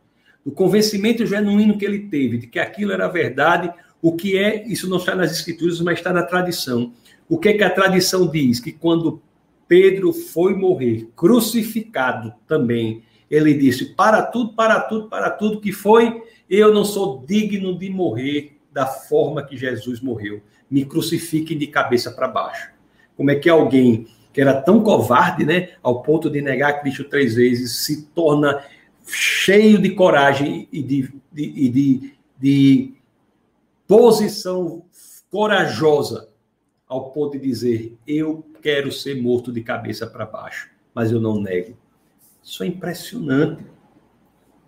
[0.45, 4.89] do convencimento genuíno que ele teve de que aquilo era verdade, o que é, isso
[4.89, 6.95] não está nas escrituras, mas está na tradição.
[7.29, 8.61] O que é que a tradição diz?
[8.61, 9.21] Que quando
[9.69, 16.23] Pedro foi morrer, crucificado também, ele disse: Para tudo, para tudo, para tudo, que foi,
[16.49, 20.43] eu não sou digno de morrer da forma que Jesus morreu.
[20.71, 22.71] Me crucifiquem de cabeça para baixo.
[23.17, 27.35] Como é que alguém que era tão covarde, né, ao ponto de negar Cristo três
[27.35, 28.65] vezes, se torna
[29.07, 32.95] cheio de coragem e de, de, de, de
[33.89, 34.85] posição
[35.31, 36.29] corajosa
[36.87, 41.41] ao ponto de dizer: Eu quero ser morto de cabeça para baixo, mas eu não
[41.41, 41.77] nego.
[42.43, 43.65] Isso é impressionante.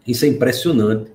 [0.07, 1.13] Isso é impressionante.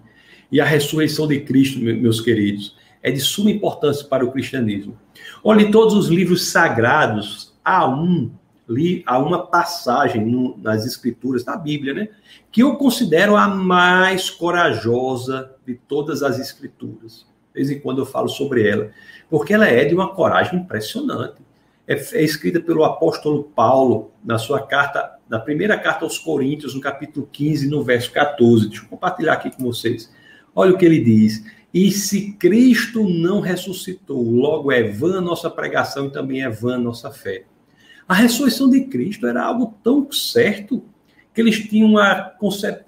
[0.50, 2.77] E a ressurreição de Cristo, meus queridos,
[3.08, 4.98] é de suma importância para o cristianismo.
[5.42, 8.30] Olhe todos os livros sagrados, há um,
[9.06, 12.10] há uma passagem no, nas escrituras, da Bíblia, né?
[12.52, 17.26] Que eu considero a mais corajosa de todas as escrituras.
[17.54, 18.92] De vez em quando eu falo sobre ela,
[19.30, 21.42] porque ela é de uma coragem impressionante.
[21.88, 26.82] É, é escrita pelo apóstolo Paulo na sua carta, na primeira carta aos Coríntios, no
[26.82, 28.68] capítulo 15, no verso 14.
[28.68, 30.12] Deixa eu compartilhar aqui com vocês.
[30.54, 31.46] Olha o que ele diz.
[31.78, 37.12] E se Cristo não ressuscitou, logo é vã nossa pregação e também é vã nossa
[37.12, 37.44] fé.
[38.08, 40.84] A ressurreição de Cristo era algo tão certo
[41.32, 42.32] que eles tinham uma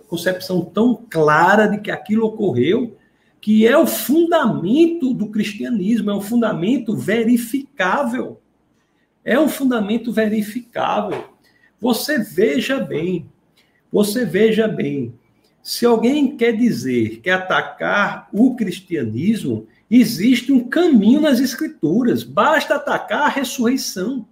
[0.07, 2.97] concepção tão clara de que aquilo ocorreu,
[3.39, 8.41] que é o fundamento do cristianismo, é um fundamento verificável.
[9.23, 11.25] É um fundamento verificável.
[11.79, 13.29] Você veja bem,
[13.91, 15.13] você veja bem,
[15.61, 23.23] se alguém quer dizer que atacar o cristianismo, existe um caminho nas escrituras, basta atacar
[23.23, 24.25] a ressurreição.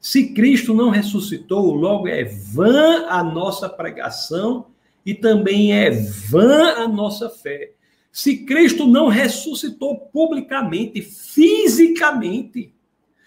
[0.00, 4.66] Se Cristo não ressuscitou, logo é vã a nossa pregação
[5.04, 7.72] e também é vã a nossa fé.
[8.12, 12.72] Se Cristo não ressuscitou publicamente, fisicamente,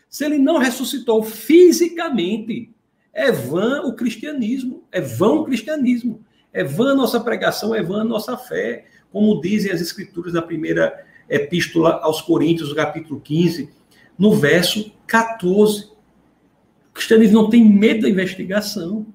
[0.09, 2.71] se ele não ressuscitou fisicamente,
[3.13, 6.23] é vã o cristianismo, é vão o cristianismo.
[6.57, 11.99] É vã nossa pregação, é vã nossa fé, como dizem as escrituras da primeira epístola
[12.01, 13.69] aos Coríntios, capítulo 15,
[14.17, 15.83] no verso 14.
[16.89, 19.05] O cristianismo não tem medo da investigação.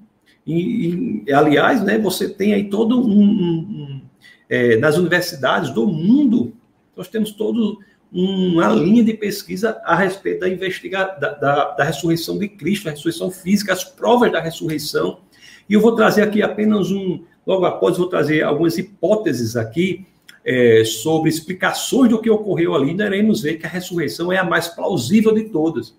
[0.47, 4.01] E, e aliás, né, você tem aí todo um, um, um
[4.49, 6.53] é, nas universidades do mundo,
[6.95, 7.79] nós temos todo
[8.09, 12.91] uma linha de pesquisa a respeito da, investiga da, da, da ressurreição de Cristo, a
[12.91, 15.19] ressurreição física, as provas da ressurreição.
[15.67, 20.05] E eu vou trazer aqui apenas um, Logo após, vou trazer algumas hipóteses aqui
[20.45, 22.95] é, sobre explicações do que ocorreu ali.
[22.95, 25.95] Daremos ver que a ressurreição é a mais plausível de todas.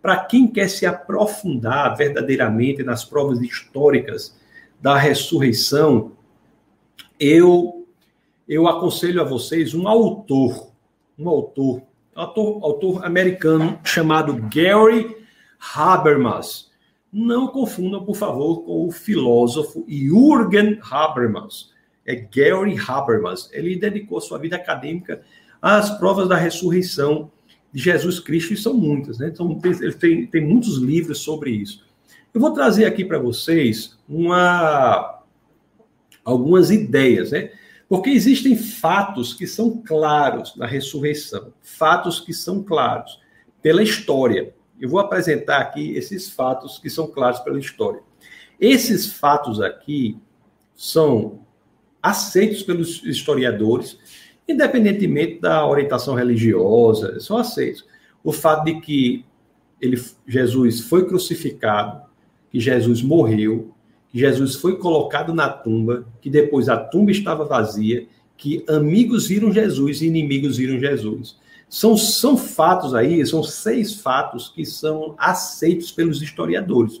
[0.00, 4.36] Para quem quer se aprofundar verdadeiramente nas provas históricas
[4.80, 6.12] da ressurreição,
[7.18, 7.76] eu
[8.48, 10.72] eu aconselho a vocês um autor,
[11.16, 11.82] um autor,
[12.16, 15.16] autor, autor americano chamado Gary
[15.72, 16.69] Habermas.
[17.12, 21.72] Não confundam, por favor, com o filósofo Jürgen Habermas.
[22.06, 23.50] É Gary Habermas.
[23.52, 25.22] Ele dedicou sua vida acadêmica
[25.60, 27.30] às provas da ressurreição
[27.72, 29.28] de Jesus Cristo, e são muitas, né?
[29.28, 31.84] Então, ele tem, tem muitos livros sobre isso.
[32.32, 35.22] Eu vou trazer aqui para vocês uma,
[36.24, 37.50] algumas ideias, né?
[37.88, 43.20] Porque existem fatos que são claros na ressurreição, fatos que são claros
[43.60, 44.54] pela história.
[44.80, 48.00] Eu vou apresentar aqui esses fatos que são claros pela história.
[48.58, 50.16] Esses fatos aqui
[50.74, 51.40] são
[52.02, 53.98] aceitos pelos historiadores,
[54.48, 57.84] independentemente da orientação religiosa, são aceitos.
[58.24, 59.24] O fato de que
[59.80, 62.02] ele, Jesus foi crucificado,
[62.50, 63.74] que Jesus morreu,
[64.08, 69.52] que Jesus foi colocado na tumba, que depois a tumba estava vazia, que amigos viram
[69.52, 71.38] Jesus e inimigos viram Jesus.
[71.70, 77.00] São, são fatos aí, são seis fatos que são aceitos pelos historiadores.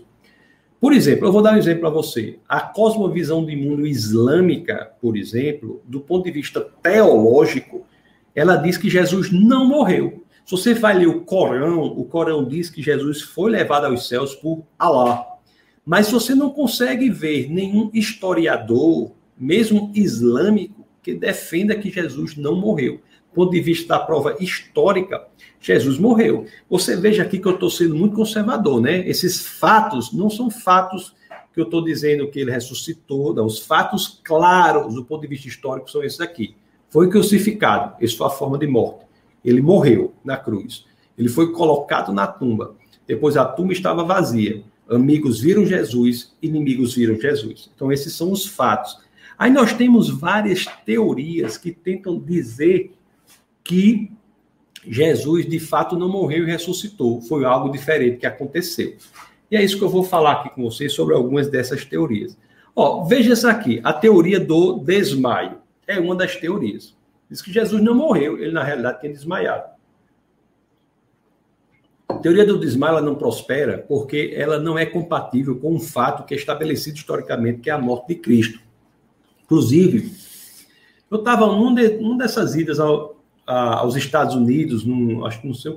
[0.80, 2.38] Por exemplo, eu vou dar um exemplo para você.
[2.48, 7.84] A cosmovisão do mundo islâmica, por exemplo, do ponto de vista teológico,
[8.32, 10.22] ela diz que Jesus não morreu.
[10.46, 14.36] Se você vai ler o Corão, o Corão diz que Jesus foi levado aos céus
[14.36, 15.26] por Alá.
[15.84, 23.00] Mas você não consegue ver nenhum historiador, mesmo islâmico, que defenda que Jesus não morreu
[23.34, 25.26] ponto de vista da prova histórica,
[25.60, 26.46] Jesus morreu.
[26.68, 29.06] Você veja aqui que eu estou sendo muito conservador, né?
[29.08, 31.14] Esses fatos não são fatos
[31.52, 33.46] que eu estou dizendo que ele ressuscitou, não.
[33.46, 36.54] Os fatos claros do ponto de vista histórico são esses aqui.
[36.88, 39.04] Foi crucificado, essa foi a forma de morte.
[39.44, 40.84] Ele morreu na cruz.
[41.16, 42.74] Ele foi colocado na tumba.
[43.06, 44.62] Depois a tumba estava vazia.
[44.88, 47.70] Amigos viram Jesus, inimigos viram Jesus.
[47.74, 48.98] Então, esses são os fatos.
[49.40, 52.92] Aí nós temos várias teorias que tentam dizer
[53.64, 54.12] que
[54.86, 57.22] Jesus de fato não morreu e ressuscitou.
[57.22, 58.98] Foi algo diferente que aconteceu.
[59.50, 62.36] E é isso que eu vou falar aqui com vocês sobre algumas dessas teorias.
[62.76, 65.56] Ó, veja essa aqui, a teoria do desmaio.
[65.86, 66.94] É uma das teorias.
[67.30, 69.70] Diz que Jesus não morreu, ele na realidade tinha desmaiado.
[72.10, 76.26] A teoria do desmaio ela não prospera porque ela não é compatível com um fato
[76.26, 78.68] que é estabelecido historicamente, que é a morte de Cristo.
[79.50, 80.12] Inclusive,
[81.10, 85.54] eu estava num, de, num dessas idas ao, aos Estados Unidos, num, acho que não
[85.54, 85.76] sei,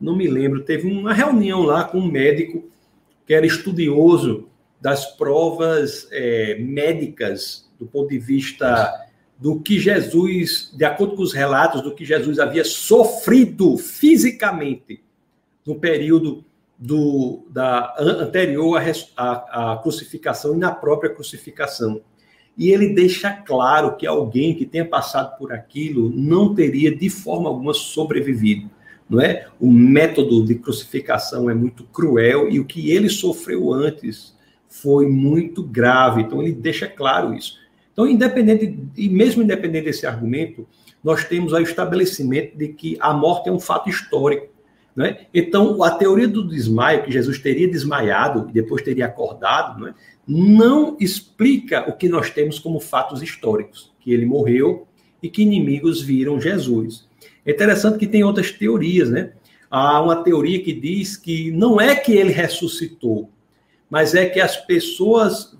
[0.00, 2.64] não me lembro, teve uma reunião lá com um médico
[3.26, 4.48] que era estudioso
[4.80, 8.90] das provas é, médicas do ponto de vista
[9.38, 15.04] do que Jesus, de acordo com os relatos, do que Jesus havia sofrido fisicamente
[15.66, 16.42] no período
[16.78, 18.80] do, da, anterior
[19.14, 22.00] à, à crucificação e na própria crucificação.
[22.56, 27.48] E ele deixa claro que alguém que tenha passado por aquilo não teria de forma
[27.48, 28.70] alguma sobrevivido,
[29.10, 29.48] não é?
[29.60, 34.34] O método de crucificação é muito cruel e o que ele sofreu antes
[34.68, 36.22] foi muito grave.
[36.22, 37.58] Então ele deixa claro isso.
[37.92, 40.66] Então, independente e mesmo independente desse argumento,
[41.02, 44.48] nós temos o estabelecimento de que a morte é um fato histórico.
[44.94, 45.26] Né?
[45.34, 49.94] Então, a teoria do desmaio, que Jesus teria desmaiado e depois teria acordado, né?
[50.26, 54.86] não explica o que nós temos como fatos históricos, que ele morreu
[55.22, 57.08] e que inimigos viram Jesus.
[57.44, 59.32] É interessante que tem outras teorias, né?
[59.70, 63.28] Há uma teoria que diz que não é que ele ressuscitou,
[63.90, 65.56] mas é que as pessoas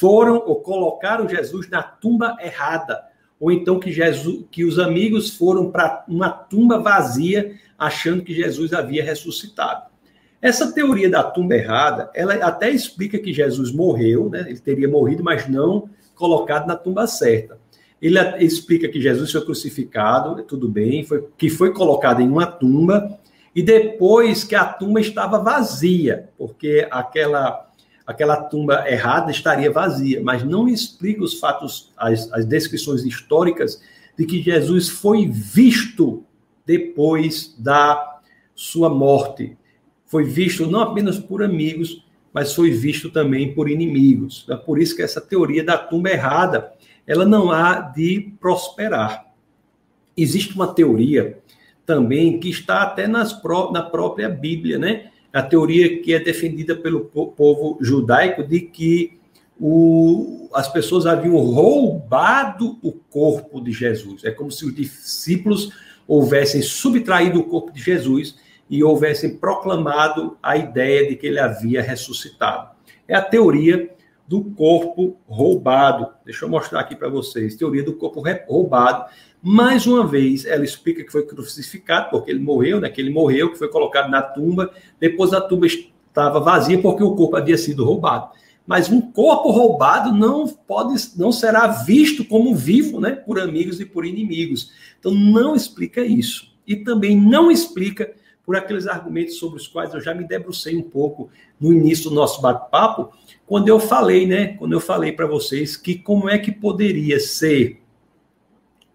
[0.00, 3.00] foram ou colocaram Jesus na tumba errada,
[3.38, 7.56] ou então que Jesus, que os amigos foram para uma tumba vazia,
[7.86, 9.90] achando que Jesus havia ressuscitado.
[10.40, 14.44] Essa teoria da tumba errada, ela até explica que Jesus morreu, né?
[14.48, 17.58] Ele teria morrido, mas não colocado na tumba certa.
[18.00, 23.18] Ele explica que Jesus foi crucificado, tudo bem, foi, que foi colocado em uma tumba
[23.54, 27.68] e depois que a tumba estava vazia, porque aquela
[28.04, 33.80] aquela tumba errada estaria vazia, mas não explica os fatos, as, as descrições históricas
[34.18, 36.24] de que Jesus foi visto
[36.66, 38.20] depois da
[38.54, 39.56] sua morte
[40.12, 42.04] foi visto não apenas por amigos,
[42.34, 44.46] mas foi visto também por inimigos.
[44.50, 46.70] É por isso que essa teoria da tumba errada,
[47.06, 49.32] ela não há de prosperar.
[50.14, 51.38] Existe uma teoria
[51.86, 55.10] também que está até nas pró na própria Bíblia, né?
[55.32, 59.18] A teoria que é defendida pelo povo judaico de que
[59.58, 64.24] o, as pessoas haviam roubado o corpo de Jesus.
[64.24, 65.70] É como se os discípulos
[66.06, 68.36] houvessem subtraído o corpo de Jesus
[68.68, 72.70] e houvessem proclamado a ideia de que ele havia ressuscitado.
[73.06, 73.90] É a teoria
[74.26, 76.08] do corpo roubado.
[76.24, 77.54] Deixa eu mostrar aqui para vocês.
[77.54, 79.04] Teoria do corpo roubado.
[79.42, 82.88] Mais uma vez, ela explica que foi crucificado, porque ele morreu, né?
[82.88, 84.70] Que ele morreu, que foi colocado na tumba.
[84.98, 88.30] Depois a tumba estava vazia porque o corpo havia sido roubado.
[88.66, 93.12] Mas um corpo roubado não pode, não será visto como vivo, né?
[93.12, 94.70] Por amigos e por inimigos.
[94.98, 96.52] Então não explica isso.
[96.66, 98.12] E também não explica
[98.44, 102.16] por aqueles argumentos sobre os quais eu já me debrucei um pouco no início do
[102.16, 103.12] nosso bate-papo,
[103.46, 104.48] quando eu falei, né?
[104.54, 107.80] Quando eu falei para vocês que como é que poderia ser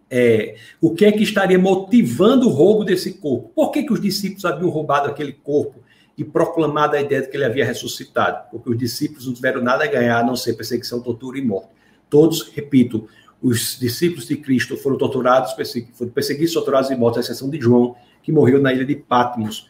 [0.10, 3.52] é, o que é que estaria motivando o roubo desse corpo?
[3.54, 5.82] Por que, que os discípulos haviam roubado aquele corpo
[6.18, 8.50] e proclamado a ideia de que ele havia ressuscitado?
[8.50, 11.70] Porque os discípulos não tiveram nada a ganhar a não ser perseguição, tortura e morte.
[12.10, 13.08] Todos, repito,
[13.42, 15.54] os discípulos de Cristo foram torturados,
[15.94, 19.70] foram perseguidos, torturados e mortos, à exceção de João, que morreu na ilha de Patmos,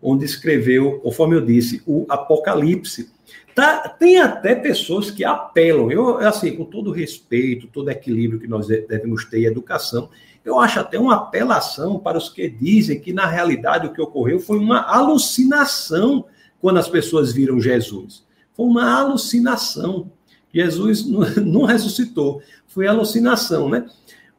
[0.00, 3.10] onde escreveu, conforme eu disse, o Apocalipse.
[3.54, 8.68] Tá, tem até pessoas que apelam, eu, assim, com todo respeito, todo equilíbrio que nós
[8.68, 10.08] devemos ter em educação,
[10.48, 14.40] eu acho até uma apelação para os que dizem que, na realidade, o que ocorreu
[14.40, 16.24] foi uma alucinação
[16.60, 18.24] quando as pessoas viram Jesus.
[18.54, 20.10] Foi uma alucinação.
[20.52, 23.86] Jesus não ressuscitou, foi alucinação, né?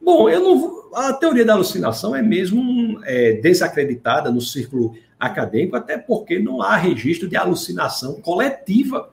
[0.02, 5.96] Bom, eu não a teoria da alucinação é mesmo é, desacreditada no círculo acadêmico, até
[5.96, 9.10] porque não há registro de alucinação coletiva,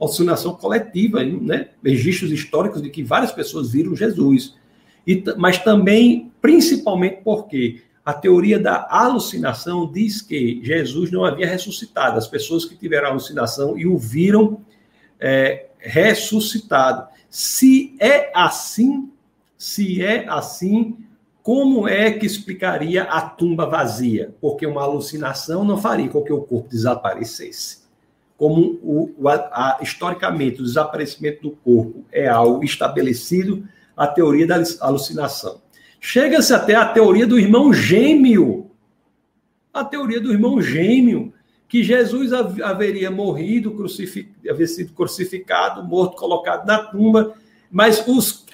[0.00, 1.70] alucinação coletiva, né?
[1.82, 4.54] registros históricos de que várias pessoas viram Jesus.
[5.06, 12.18] E, mas também, principalmente porque a teoria da alucinação diz que Jesus não havia ressuscitado.
[12.18, 14.60] As pessoas que tiveram alucinação e o viram
[15.18, 17.08] é, ressuscitado.
[17.28, 19.10] Se é assim,
[19.58, 20.96] se é assim,
[21.42, 24.34] como é que explicaria a tumba vazia?
[24.40, 27.86] Porque uma alucinação não faria com que o corpo desaparecesse.
[28.36, 34.46] Como o, o a, a, historicamente o desaparecimento do corpo é algo estabelecido, a teoria
[34.46, 35.62] da alucinação.
[36.00, 38.70] Chega-se até a teoria do irmão gêmeo.
[39.72, 41.32] A teoria do irmão gêmeo,
[41.68, 47.34] que Jesus haveria morrido, crucific, haveria sido crucificado, morto, colocado na tumba,
[47.70, 48.46] mas os,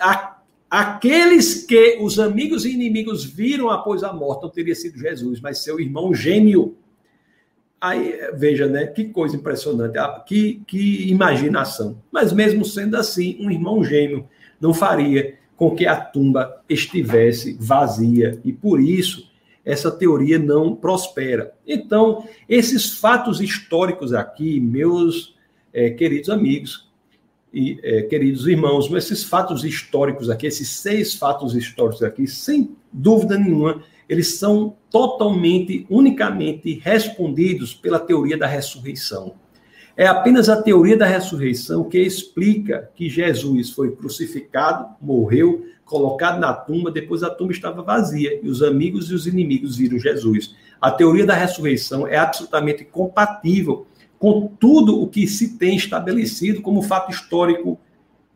[0.72, 5.62] Aqueles que os amigos e inimigos viram após a morte não teria sido Jesus, mas
[5.62, 6.78] seu irmão gêmeo.
[7.78, 8.86] Aí, veja, né?
[8.86, 12.00] Que coisa impressionante, ah, que, que imaginação.
[12.10, 14.26] Mas mesmo sendo assim, um irmão gêmeo
[14.62, 18.40] não faria com que a tumba estivesse vazia.
[18.44, 19.30] E por isso
[19.64, 21.52] essa teoria não prospera.
[21.66, 25.34] Então, esses fatos históricos aqui, meus
[25.72, 26.90] é, queridos amigos
[27.52, 33.38] e é, queridos irmãos, esses fatos históricos aqui, esses seis fatos históricos aqui, sem dúvida
[33.38, 39.34] nenhuma, eles são totalmente, unicamente respondidos pela teoria da ressurreição.
[39.96, 46.54] É apenas a teoria da ressurreição que explica que Jesus foi crucificado, morreu, colocado na
[46.54, 50.54] tumba, depois a tumba estava vazia e os amigos e os inimigos viram Jesus.
[50.80, 53.86] A teoria da ressurreição é absolutamente compatível
[54.18, 57.78] com tudo o que se tem estabelecido como fato histórico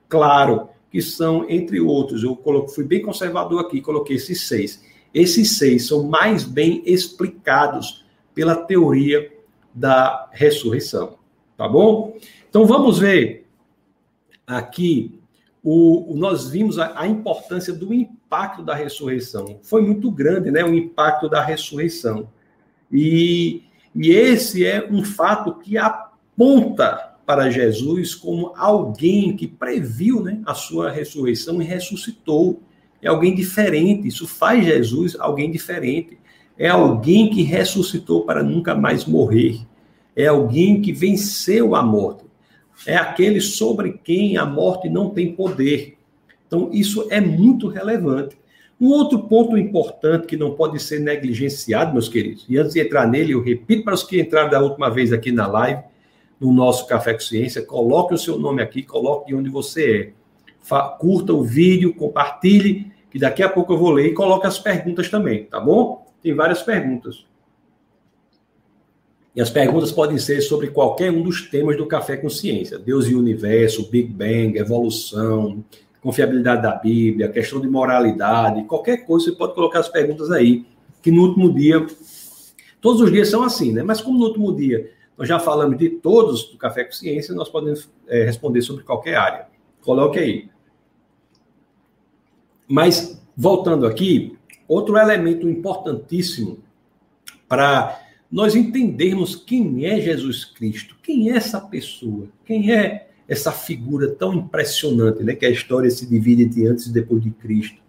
[0.09, 2.37] claro, que são, entre outros, eu
[2.69, 4.83] fui bem conservador aqui, coloquei esses seis.
[5.15, 8.05] Esses seis são mais bem explicados
[8.35, 9.33] pela teoria
[9.75, 11.16] da ressurreição.
[11.57, 12.17] Tá bom?
[12.49, 13.47] Então vamos ver
[14.47, 15.19] aqui
[15.63, 19.59] o, nós vimos a, a, importância do impacto da ressurreição.
[19.63, 20.63] Foi muito grande, né?
[20.63, 22.29] O impacto da ressurreição.
[22.93, 30.41] E, e esse é um fato que aponta para Jesus como alguém que previu né,
[30.47, 32.63] a sua ressurreição e ressuscitou.
[33.03, 34.07] É alguém diferente.
[34.07, 36.17] Isso faz Jesus alguém diferente.
[36.57, 39.67] É alguém que ressuscitou para nunca mais morrer.
[40.17, 42.27] É alguém que venceu a morte
[42.85, 45.97] é aquele sobre quem a morte não tem poder.
[46.47, 48.37] Então, isso é muito relevante.
[48.79, 53.07] Um outro ponto importante que não pode ser negligenciado, meus queridos, e antes de entrar
[53.07, 55.83] nele, eu repito para os que entraram da última vez aqui na live,
[56.39, 60.13] no nosso Café com Ciência, coloque o seu nome aqui, coloque onde você
[60.61, 60.89] é.
[60.99, 65.09] curta o vídeo, compartilhe, que daqui a pouco eu vou ler e coloque as perguntas
[65.09, 66.07] também, tá bom?
[66.23, 67.25] Tem várias perguntas.
[69.37, 73.07] E as perguntas podem ser sobre qualquer um dos temas do Café com Ciência: Deus
[73.07, 75.63] e o universo, Big Bang, evolução,
[76.01, 80.65] confiabilidade da Bíblia, questão de moralidade, qualquer coisa, você pode colocar as perguntas aí,
[81.03, 81.87] que no último dia,
[82.81, 83.83] todos os dias são assim, né?
[83.83, 87.51] Mas como no último dia nós já falamos de todos do Café com Ciência, nós
[87.51, 89.49] podemos é, responder sobre qualquer área.
[89.83, 90.49] Coloque aí.
[92.69, 96.59] Mas, voltando aqui, outro elemento importantíssimo
[97.49, 104.09] para nós entendermos quem é Jesus Cristo, quem é essa pessoa, quem é essa figura
[104.09, 107.81] tão impressionante, né, que a história se divide entre antes e depois de Cristo.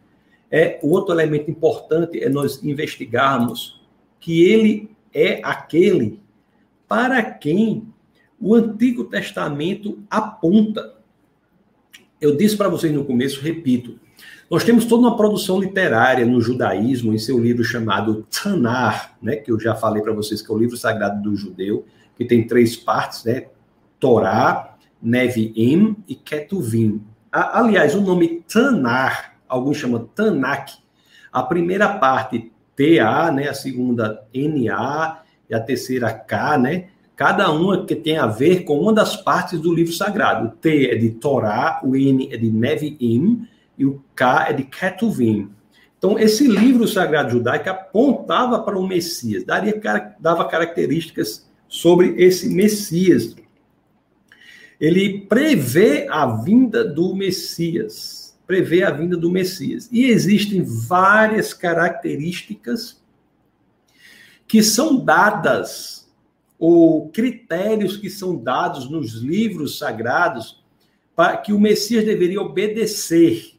[0.50, 3.82] É outro elemento importante é nós investigarmos
[4.20, 6.20] que ele é aquele
[6.88, 7.88] para quem
[8.40, 10.96] o Antigo Testamento aponta.
[12.22, 14.00] Eu disse para vocês no começo, repito,
[14.50, 19.52] nós temos toda uma produção literária no judaísmo, em seu livro chamado Tanar, né, que
[19.52, 21.86] eu já falei para vocês que é o livro sagrado do judeu,
[22.16, 23.48] que tem três partes, né?
[24.00, 27.04] Torá, Nevi'im e Ketuvim.
[27.32, 30.78] Aliás, o nome Tanar, alguns chamam Tanakh,
[31.32, 36.88] a primeira parte TA, né, a segunda NA e a terceira K, né?
[37.16, 40.48] Cada uma que tem a ver com uma das partes do livro sagrado.
[40.48, 43.48] O T é de Torá, o N é de Nevi'im
[43.78, 45.52] e o K é de Ketuvim.
[45.98, 49.82] Então, esse livro sagrado judaico apontava para o Messias, daria,
[50.20, 53.36] dava características sobre esse Messias.
[54.80, 59.90] Ele prevê a vinda do Messias, prevê a vinda do Messias.
[59.92, 63.02] E existem várias características
[64.48, 66.08] que são dadas,
[66.60, 70.64] ou critérios que são dados nos livros sagrados,
[71.16, 73.57] para que o Messias deveria obedecer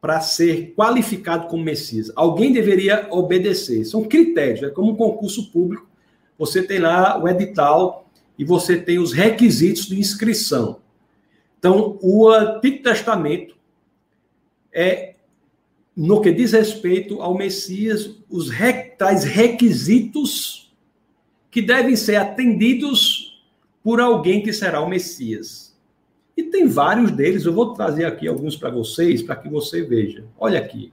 [0.00, 2.10] para ser qualificado como Messias.
[2.16, 3.84] Alguém deveria obedecer.
[3.84, 5.86] São critérios, é como um concurso público.
[6.38, 10.80] Você tem lá o edital e você tem os requisitos de inscrição.
[11.58, 13.54] Então, o Antigo Testamento
[14.72, 15.10] é
[15.94, 18.48] no que diz respeito ao Messias, os
[18.96, 20.72] tais requisitos
[21.50, 23.44] que devem ser atendidos
[23.82, 25.69] por alguém que será o Messias.
[26.40, 30.24] E tem vários deles, eu vou trazer aqui alguns para vocês, para que você veja.
[30.38, 30.90] Olha aqui.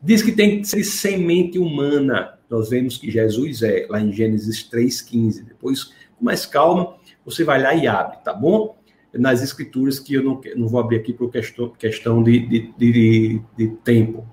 [0.00, 2.38] Diz que tem que ser semente humana.
[2.48, 5.44] Nós vemos que Jesus é, lá em Gênesis 3,15.
[5.44, 5.84] Depois,
[6.16, 8.76] com mais calma, você vai lá e abre, tá bom?
[9.12, 13.42] Nas escrituras que eu não, não vou abrir aqui por questão, questão de, de, de,
[13.56, 14.24] de tempo.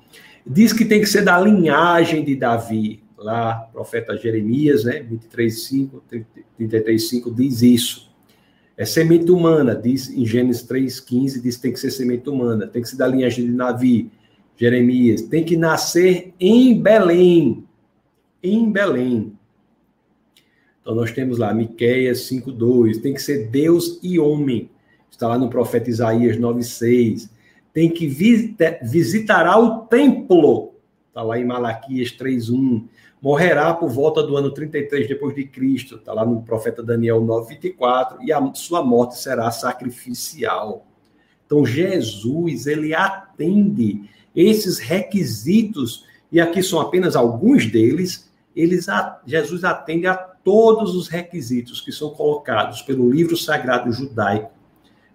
[0.46, 3.02] Diz que tem que ser da linhagem de Davi.
[3.18, 5.02] Lá, profeta Jeremias, né?
[5.02, 6.02] 23,5,
[6.60, 8.13] 33,5 diz isso.
[8.76, 12.82] É semente humana, diz em Gênesis 3,15, diz que tem que ser semente humana, tem
[12.82, 14.12] que ser da linhagem de Navi,
[14.58, 17.64] Jeremias, tem que nascer em Belém.
[18.42, 19.34] Em Belém.
[20.82, 24.70] Então nós temos lá Miqueias 5,2, tem que ser Deus e homem.
[25.10, 27.30] Está lá no profeta Isaías 9,6.
[27.72, 30.74] tem que visitará o templo.
[31.08, 32.84] Está lá em Malaquias 3:1.
[33.24, 35.96] Morrerá por volta do ano 33 depois de Cristo.
[35.96, 40.86] Está lá no profeta Daniel 9:24 e a sua morte será sacrificial.
[41.46, 48.30] Então Jesus, ele atende esses requisitos e aqui são apenas alguns deles.
[48.54, 48.88] Eles
[49.26, 54.52] Jesus atende a todos os requisitos que são colocados pelo livro sagrado judaico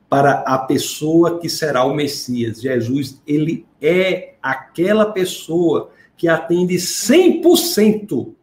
[0.08, 2.62] para a pessoa que será o Messias.
[2.62, 8.34] Jesus, ele é aquela pessoa que atende 100%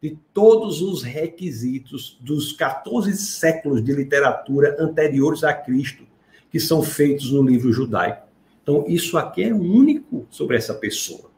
[0.00, 6.04] de todos os requisitos dos 14 séculos de literatura anteriores a Cristo,
[6.50, 8.28] que são feitos no livro judaico.
[8.62, 11.30] Então, isso aqui é único sobre essa pessoa.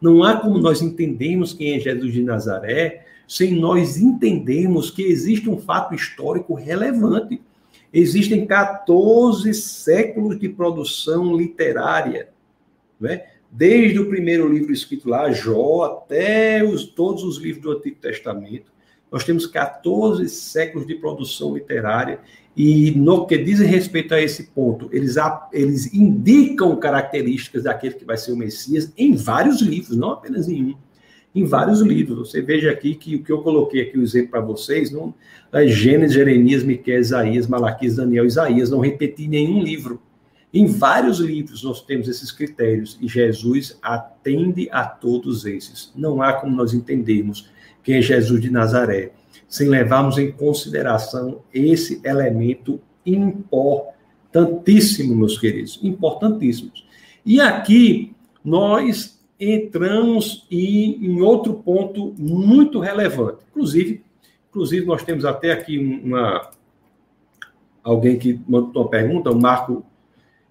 [0.00, 5.48] Não há como nós entendermos quem é Jesus de Nazaré sem nós entendermos que existe
[5.48, 7.40] um fato histórico relevante
[7.94, 12.28] Existem 14 séculos de produção literária,
[12.98, 13.24] né?
[13.56, 18.72] Desde o primeiro livro escrito lá, Jó, até os, todos os livros do Antigo Testamento.
[19.12, 22.18] Nós temos 14 séculos de produção literária
[22.56, 25.14] e no que diz respeito a esse ponto, eles,
[25.52, 30.64] eles indicam características daquele que vai ser o Messias em vários livros, não apenas em
[30.64, 30.74] um
[31.34, 32.30] em vários livros.
[32.30, 35.12] Você veja aqui que o que eu coloquei aqui o exemplo para vocês, não,
[35.52, 40.00] é Gênesis, Jeremias, Miqueias, Isaías, Malaquias, Daniel, Isaías, não repeti nenhum livro.
[40.54, 45.92] Em vários livros nós temos esses critérios e Jesus atende a todos esses.
[45.96, 47.50] Não há como nós entendermos
[47.82, 49.10] quem é Jesus de Nazaré
[49.48, 56.86] sem levarmos em consideração esse elemento importantíssimo, meus queridos, importantíssimos.
[57.26, 63.38] E aqui nós entramos em, em outro ponto muito relevante.
[63.50, 64.02] Inclusive,
[64.50, 66.50] inclusive nós temos até aqui uma
[67.82, 69.84] alguém que mandou uma pergunta, o Marco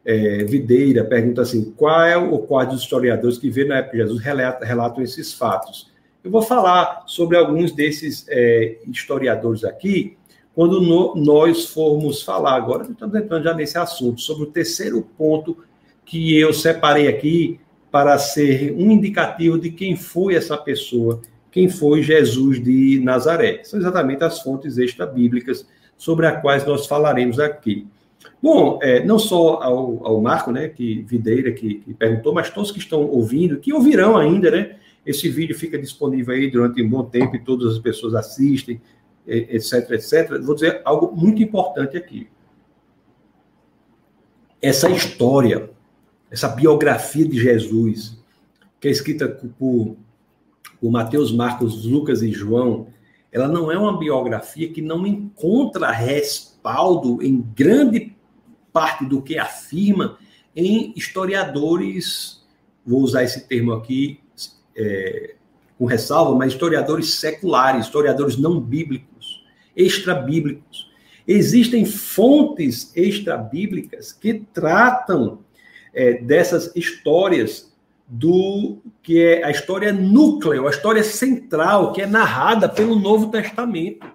[0.06, 4.04] é, Videira pergunta assim: qual é o quadro dos historiadores que vê na época de
[4.04, 5.92] Jesus relatam, relatam esses fatos?
[6.24, 10.18] Eu vou falar sobre alguns desses é, historiadores aqui
[10.56, 12.56] quando no, nós formos falar.
[12.56, 15.58] Agora estamos entrando já nesse assunto, sobre o terceiro ponto
[16.06, 17.60] que eu separei aqui
[17.92, 23.62] para ser um indicativo de quem foi essa pessoa, quem foi Jesus de Nazaré.
[23.64, 27.88] São exatamente as fontes extra-bíblicas sobre as quais nós falaremos aqui.
[28.44, 32.72] Bom, é, não só ao, ao, Marco, né, que Videira, que, que, perguntou, mas todos
[32.72, 34.76] que estão ouvindo, que ouvirão ainda, né?
[35.06, 38.82] Esse vídeo fica disponível aí durante um bom tempo e todas as pessoas assistem,
[39.26, 40.42] etc, etc.
[40.42, 42.28] Vou dizer algo muito importante aqui.
[44.62, 45.70] Essa história
[46.34, 48.18] essa biografia de Jesus,
[48.82, 49.96] que é escrita por,
[50.82, 52.88] por Mateus, Marcos, Lucas e João,
[53.32, 58.16] ela não é uma biografia que não encontra respaldo em grande
[58.74, 60.18] parte do que afirma
[60.56, 62.44] em historiadores,
[62.86, 64.20] vou usar esse termo aqui
[64.76, 65.36] é,
[65.78, 69.44] com ressalva, mas historiadores seculares, historiadores não bíblicos,
[69.76, 70.92] extra-bíblicos.
[71.28, 75.40] Existem fontes extra-bíblicas que tratam
[75.94, 77.72] é, dessas histórias
[78.08, 84.06] do que é a história núcleo, a história central, que é narrada pelo Novo Testamento.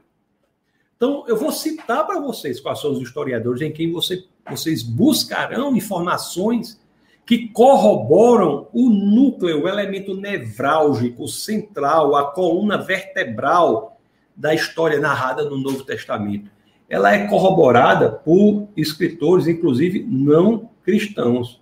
[0.97, 5.77] Então, eu vou citar para vocês quais são os historiadores em quem você, vocês buscarão
[5.77, 6.81] informações
[7.27, 14.01] que corroboram o núcleo, o elemento nevrálgico, central, a coluna vertebral
[14.35, 16.51] da história narrada no Novo Testamento.
[16.89, 21.61] Ela é corroborada por escritores, inclusive não cristãos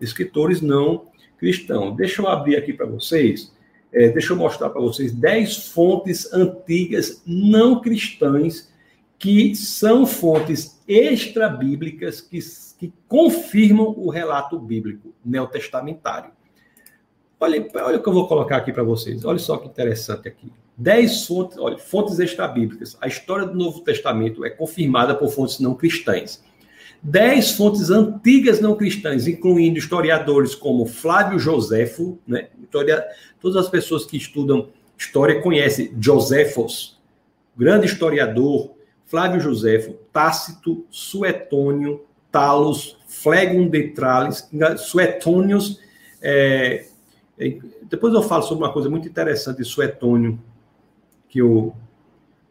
[0.00, 1.04] escritores não
[1.38, 1.96] cristãos.
[1.96, 3.52] Deixa eu abrir aqui para vocês,
[3.92, 8.70] é, deixa eu mostrar para vocês 10 fontes antigas não cristãs
[9.18, 12.38] que são fontes extra-bíblicas que,
[12.78, 16.30] que confirmam o relato bíblico neotestamentário.
[17.38, 19.24] Olha, olha o que eu vou colocar aqui para vocês.
[19.24, 20.52] Olha só que interessante aqui.
[20.76, 22.96] Dez fontes, olha, fontes extra-bíblicas.
[23.00, 26.44] A história do Novo Testamento é confirmada por fontes não cristãs
[27.02, 32.48] dez fontes antigas não cristãs, incluindo historiadores como Flávio Joséfo, né?
[32.60, 33.04] Historia,
[33.40, 34.68] todas as pessoas que estudam
[34.98, 36.98] história conhecem Joséfos,
[37.56, 38.74] grande historiador,
[39.06, 44.48] Flávio Joséfo, Tácito, Suetônio, Talos, Flegum de Trales,
[44.78, 45.80] Suetônios.
[46.20, 46.86] É,
[47.38, 50.38] é, depois eu falo sobre uma coisa muito interessante de Suetônio,
[51.28, 51.74] que eu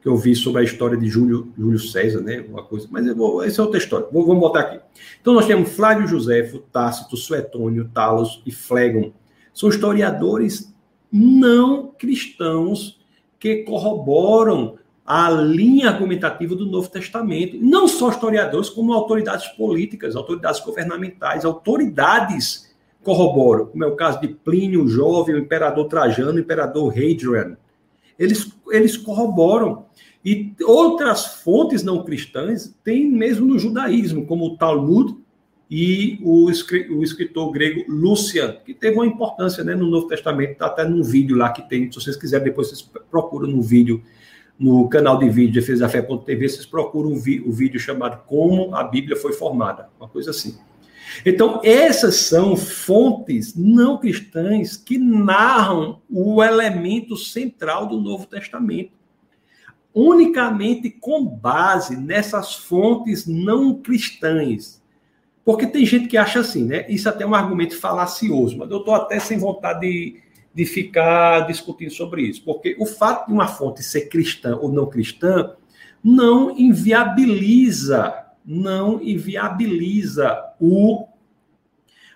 [0.02, 2.46] que eu vi sobre a história de Júlio, Júlio César, né?
[2.48, 4.06] Uma coisa, mas vou, essa é outra história.
[4.12, 4.80] Vou, vamos botar aqui.
[5.20, 9.12] Então nós temos Flávio Joséfo, Tácito, Suetônio, Talos e Flegon.
[9.52, 10.72] São historiadores
[11.12, 13.00] não cristãos
[13.40, 17.58] que corroboram a linha argumentativa do Novo Testamento.
[17.62, 24.30] Não só historiadores, como autoridades políticas, autoridades governamentais, autoridades corroboram, como é o caso de
[24.30, 27.56] Plínio Jovem, o imperador Trajano, o imperador Hadrian.
[28.18, 29.86] Eles, eles corroboram.
[30.24, 35.16] E outras fontes não cristãs têm mesmo no judaísmo, como o Talmud
[35.70, 40.66] e o, o escritor grego Lucian, que teve uma importância né, no Novo Testamento, está
[40.66, 44.02] até num vídeo lá que tem, se vocês quiserem, depois vocês procuram no vídeo
[44.58, 49.34] no canal de vídeo defesafé.tv, vocês procuram o, o vídeo chamado Como a Bíblia foi
[49.34, 50.58] formada, uma coisa assim.
[51.26, 58.92] Então, essas são fontes não cristãs que narram o elemento central do Novo Testamento.
[59.94, 64.82] Unicamente com base nessas fontes não cristãs.
[65.46, 66.86] Porque tem gente que acha assim, né?
[66.90, 70.25] Isso até é um argumento falacioso, mas eu estou até sem vontade de
[70.56, 74.86] de ficar discutindo sobre isso, porque o fato de uma fonte ser cristã ou não
[74.86, 75.52] cristã
[76.02, 81.08] não inviabiliza, não inviabiliza o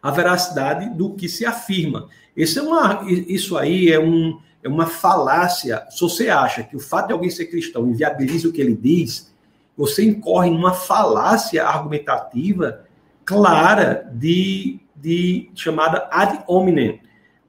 [0.01, 2.07] a veracidade do que se afirma.
[2.37, 5.85] Isso, é uma, isso aí é, um, é uma falácia.
[5.89, 9.33] Se você acha que o fato de alguém ser cristão inviabiliza o que ele diz,
[9.75, 12.85] você incorre numa falácia argumentativa
[13.25, 17.01] clara de, de chamada ad hominem.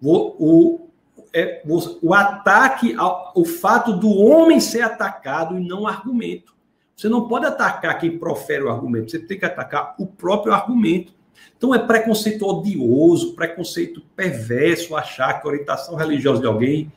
[0.02, 0.90] O, o,
[1.32, 6.54] é, o, o ataque, ao, o fato do homem ser atacado e não argumento.
[6.96, 11.14] Você não pode atacar quem profere o argumento, você tem que atacar o próprio argumento.
[11.56, 16.92] Então é preconceito odioso, preconceito perverso achar que a orientação religiosa de alguém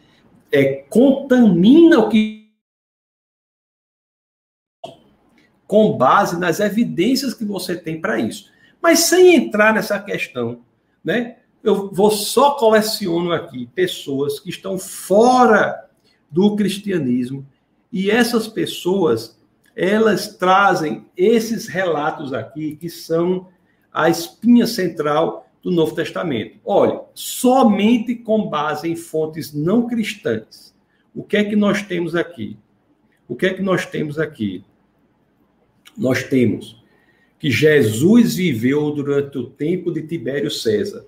[0.51, 2.43] é, contamina o que.
[5.65, 8.51] com base nas evidências que você tem para isso.
[8.81, 10.61] Mas sem entrar nessa questão,
[11.03, 11.37] né?
[11.63, 15.89] Eu vou só coleciono aqui pessoas que estão fora
[16.29, 17.45] do cristianismo
[17.91, 19.39] e essas pessoas
[19.75, 23.47] elas trazem esses relatos aqui que são
[23.91, 26.59] a espinha central do Novo Testamento.
[26.65, 30.75] Olha, somente com base em fontes não cristãs.
[31.15, 32.57] O que é que nós temos aqui?
[33.27, 34.63] O que é que nós temos aqui?
[35.97, 36.83] Nós temos
[37.39, 41.05] que Jesus viveu durante o tempo de Tibério César.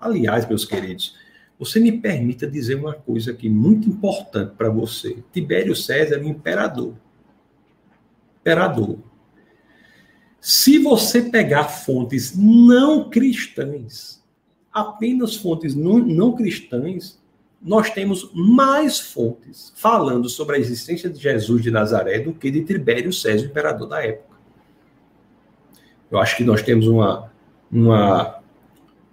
[0.00, 1.14] Aliás, meus queridos,
[1.58, 5.22] você me permita dizer uma coisa aqui muito importante para você.
[5.30, 6.94] Tibério César era um imperador.
[8.40, 8.98] Imperador.
[10.40, 14.24] Se você pegar fontes não cristãs,
[14.72, 17.20] apenas fontes não, não cristãs,
[17.60, 22.64] nós temos mais fontes falando sobre a existência de Jesus de Nazaré do que de
[22.64, 24.38] Tibério César, imperador da época.
[26.10, 27.30] Eu acho que nós temos uma,
[27.70, 28.39] uma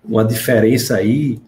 [0.08, 1.42] uma diferença aí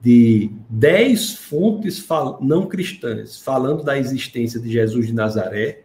[0.00, 2.04] de dez fontes
[2.40, 5.82] não cristãs falando da existência de Jesus de Nazaré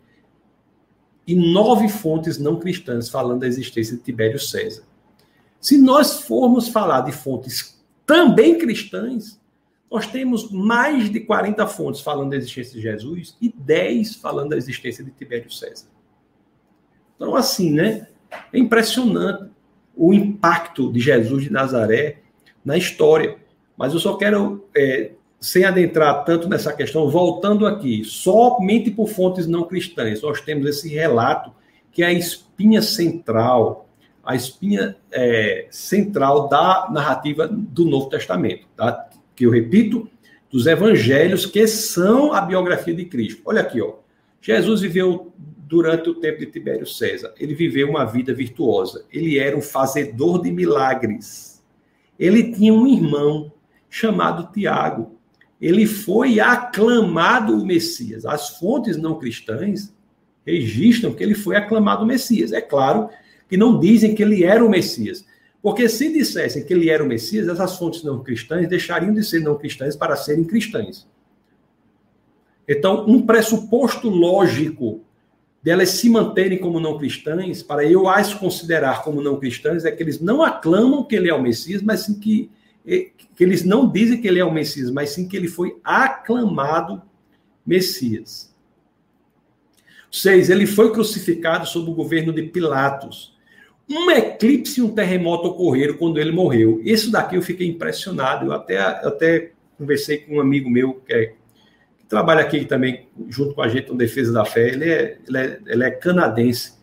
[1.28, 4.84] e nove fontes não cristãs falando da existência de Tibério César.
[5.60, 9.40] Se nós formos falar de fontes também cristãs,
[9.92, 14.58] nós temos mais de 40 fontes falando da existência de Jesus e 10 falando da
[14.58, 15.88] existência de Tibério César.
[17.16, 18.08] Então, assim, né?
[18.52, 19.50] É impressionante
[19.96, 22.18] o impacto de Jesus de Nazaré
[22.64, 23.38] na história.
[23.78, 29.48] Mas eu só quero, é, sem adentrar tanto nessa questão, voltando aqui, somente por fontes
[29.48, 31.52] não cristãs, nós temos esse relato
[31.92, 33.88] que é a espinha central,
[34.24, 39.08] a espinha é, central da narrativa do Novo Testamento, tá?
[39.36, 40.10] que eu repito,
[40.52, 43.42] dos evangelhos que são a biografia de Cristo.
[43.46, 43.96] Olha aqui, ó.
[44.42, 45.34] Jesus viveu
[45.68, 47.34] durante o tempo de Tibério César.
[47.40, 49.06] Ele viveu uma vida virtuosa.
[49.12, 51.64] Ele era um fazedor de milagres.
[52.20, 53.52] Ele tinha um irmão
[53.90, 55.18] chamado Tiago.
[55.60, 58.26] Ele foi aclamado o Messias.
[58.26, 59.94] As fontes não cristãs
[60.46, 62.52] registram que ele foi aclamado o Messias.
[62.52, 63.10] É claro
[63.50, 65.26] que não dizem que ele era o Messias.
[65.62, 69.40] Porque se dissessem que ele era o Messias, essas fontes não cristãs deixariam de ser
[69.40, 71.08] não cristãs para serem cristãs.
[72.68, 75.05] Então, um pressuposto lógico
[75.66, 80.04] delas se manterem como não cristãs, para eu as considerar como não cristãs, é que
[80.04, 82.52] eles não aclamam que ele é o Messias, mas sim que,
[82.86, 87.02] que eles não dizem que ele é o Messias, mas sim que ele foi aclamado
[87.66, 88.54] Messias.
[90.12, 93.36] Seis, ele foi crucificado sob o governo de Pilatos.
[93.90, 96.80] Um eclipse e um terremoto ocorreram quando ele morreu.
[96.84, 98.46] Isso daqui eu fiquei impressionado.
[98.46, 101.34] Eu até, até conversei com um amigo meu, que é
[102.06, 105.38] que trabalha aqui também junto com a gente no Defesa da Fé, ele é, ele
[105.38, 106.74] é, ele é canadense.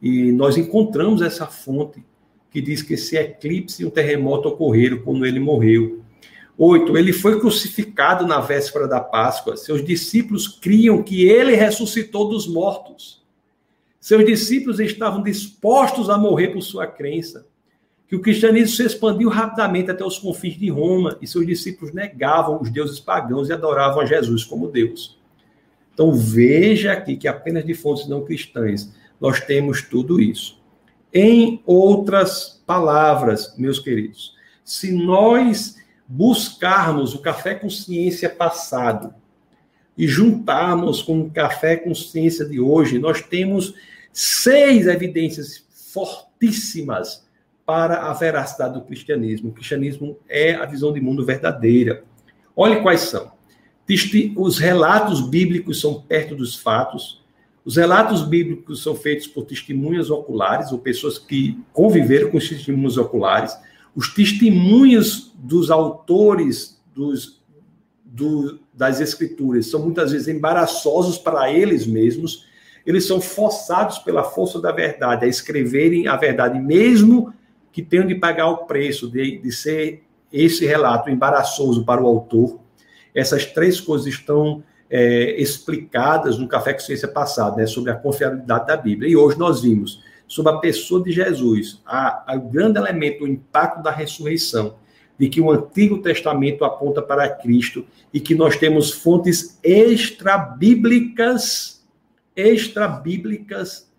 [0.00, 2.04] E nós encontramos essa fonte
[2.50, 6.02] que diz que esse eclipse e um terremoto ocorreram quando ele morreu.
[6.58, 6.96] 8.
[6.98, 9.56] Ele foi crucificado na véspera da Páscoa.
[9.56, 13.24] Seus discípulos criam que ele ressuscitou dos mortos.
[13.98, 17.46] Seus discípulos estavam dispostos a morrer por sua crença.
[18.10, 22.60] Que o cristianismo se expandiu rapidamente até os confins de Roma e seus discípulos negavam
[22.60, 25.16] os deuses pagãos e adoravam a Jesus como Deus.
[25.94, 30.60] Então veja aqui que apenas de fontes não cristãs nós temos tudo isso.
[31.14, 34.34] Em outras palavras, meus queridos,
[34.64, 39.14] se nós buscarmos o café consciência passado
[39.96, 43.72] e juntarmos com o café consciência de hoje, nós temos
[44.12, 47.29] seis evidências fortíssimas
[47.64, 49.50] para a veracidade do cristianismo.
[49.50, 52.04] O cristianismo é a visão de mundo verdadeira.
[52.56, 53.32] Olhe quais são.
[54.36, 57.20] Os relatos bíblicos são perto dos fatos.
[57.64, 62.96] Os relatos bíblicos são feitos por testemunhas oculares, ou pessoas que conviveram com os testemunhos
[62.96, 63.56] oculares
[63.94, 67.42] os testemunhos dos autores dos,
[68.04, 72.46] do, das escrituras são muitas vezes embaraçosos para eles mesmos,
[72.86, 77.32] eles são forçados pela força da verdade a escreverem a verdade, mesmo
[77.72, 82.60] que tenham de pagar o preço de, de ser esse relato embaraçoso para o autor.
[83.14, 88.66] Essas três coisas estão é, explicadas no Café com Ciência passado, né, sobre a confiabilidade
[88.66, 89.10] da Bíblia.
[89.10, 93.90] E hoje nós vimos sobre a pessoa de Jesus, a, grande elemento, o impacto da
[93.90, 94.76] ressurreição,
[95.18, 101.84] de que o Antigo Testamento aponta para Cristo e que nós temos fontes extra-bíblicas,
[102.34, 103.89] extra-bíblicas,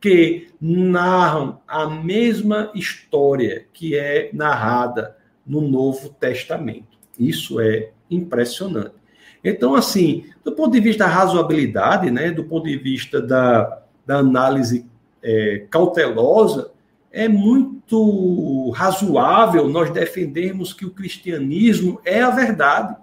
[0.00, 6.98] que narram a mesma história que é narrada no Novo Testamento.
[7.18, 8.94] Isso é impressionante.
[9.42, 14.18] Então, assim, do ponto de vista da razoabilidade, né, do ponto de vista da, da
[14.18, 14.84] análise
[15.22, 16.70] é, cautelosa,
[17.10, 22.96] é muito razoável nós defendermos que o cristianismo é a verdade.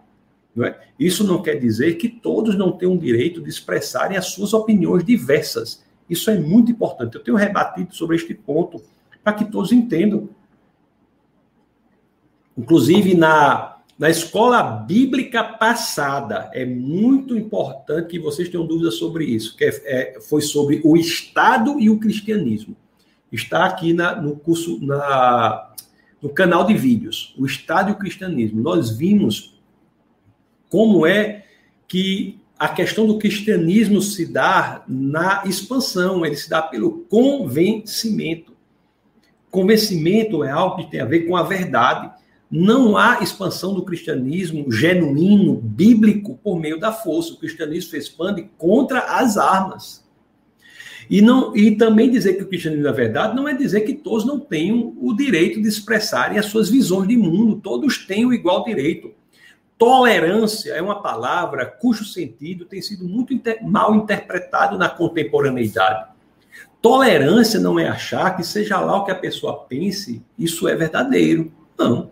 [0.55, 0.79] Não é?
[0.97, 5.03] Isso não quer dizer que todos não tenham o direito de expressarem as suas opiniões
[5.03, 5.83] diversas.
[6.09, 7.15] Isso é muito importante.
[7.15, 8.81] Eu tenho rebatido sobre este ponto
[9.23, 10.29] para que todos entendam.
[12.57, 19.55] Inclusive, na na escola bíblica passada, é muito importante que vocês tenham dúvidas sobre isso,
[19.55, 22.75] que é, é, foi sobre o Estado e o cristianismo.
[23.31, 25.73] Está aqui na, no curso, na,
[26.21, 28.61] no canal de vídeos, o Estado e o cristianismo.
[28.61, 29.57] Nós vimos
[30.69, 31.45] como é
[31.87, 38.53] que a questão do cristianismo se dá na expansão, ele se dá pelo convencimento.
[39.51, 42.11] Convencimento é algo que tem a ver com a verdade
[42.49, 47.33] não há expansão do cristianismo genuíno, bíblico, por meio da força.
[47.33, 50.05] O cristianismo se expande contra as armas.
[51.09, 54.25] E, não, e também dizer que o cristianismo é verdade não é dizer que todos
[54.25, 57.59] não tenham o direito de expressarem as suas visões de mundo.
[57.61, 59.11] Todos têm o igual direito.
[59.77, 66.09] Tolerância é uma palavra cujo sentido tem sido muito inter, mal interpretado na contemporaneidade.
[66.81, 71.51] Tolerância não é achar que seja lá o que a pessoa pense, isso é verdadeiro.
[71.77, 72.11] Não.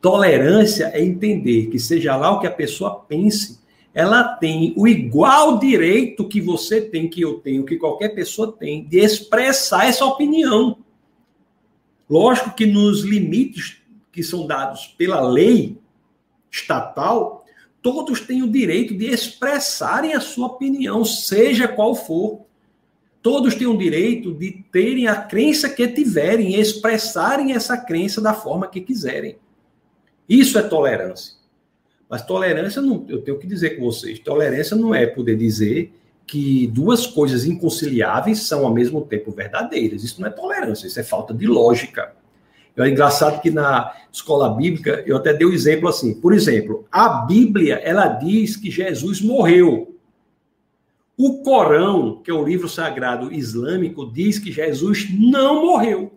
[0.00, 3.60] Tolerância é entender que, seja lá o que a pessoa pense,
[3.92, 8.84] ela tem o igual direito que você tem, que eu tenho, que qualquer pessoa tem,
[8.84, 10.78] de expressar essa opinião.
[12.08, 13.78] Lógico que nos limites
[14.10, 15.81] que são dados pela lei
[16.52, 17.44] estatal,
[17.80, 22.42] todos têm o direito de expressarem a sua opinião, seja qual for.
[23.22, 28.68] Todos têm o direito de terem a crença que tiverem, expressarem essa crença da forma
[28.68, 29.38] que quiserem.
[30.28, 31.34] Isso é tolerância.
[32.08, 35.94] Mas tolerância, não, eu tenho que dizer com vocês, tolerância não é poder dizer
[36.26, 40.04] que duas coisas inconciliáveis são ao mesmo tempo verdadeiras.
[40.04, 42.14] Isso não é tolerância, isso é falta de lógica.
[42.76, 46.14] É engraçado que na escola bíblica eu até dei um exemplo assim.
[46.14, 49.96] Por exemplo, a Bíblia ela diz que Jesus morreu.
[51.16, 56.12] O Corão, que é o livro sagrado islâmico, diz que Jesus não morreu.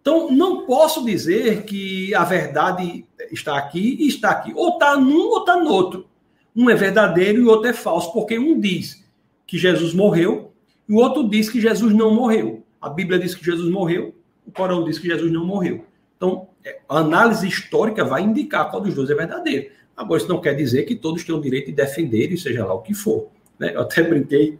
[0.00, 4.52] Então, não posso dizer que a verdade está aqui e está aqui.
[4.54, 6.06] Ou está num ou está no outro.
[6.54, 9.04] Um é verdadeiro e o outro é falso, porque um diz
[9.46, 10.52] que Jesus morreu
[10.88, 12.62] e o outro diz que Jesus não morreu.
[12.80, 14.14] A Bíblia diz que Jesus morreu,
[14.46, 15.84] o Corão diz que Jesus não morreu.
[16.16, 19.70] Então, é, a análise histórica vai indicar qual dos dois é verdadeiro.
[19.96, 22.74] Agora, isso não quer dizer que todos tenham o direito de defender, e seja lá
[22.74, 23.28] o que for.
[23.58, 23.72] Né?
[23.74, 24.58] Eu até brinquei,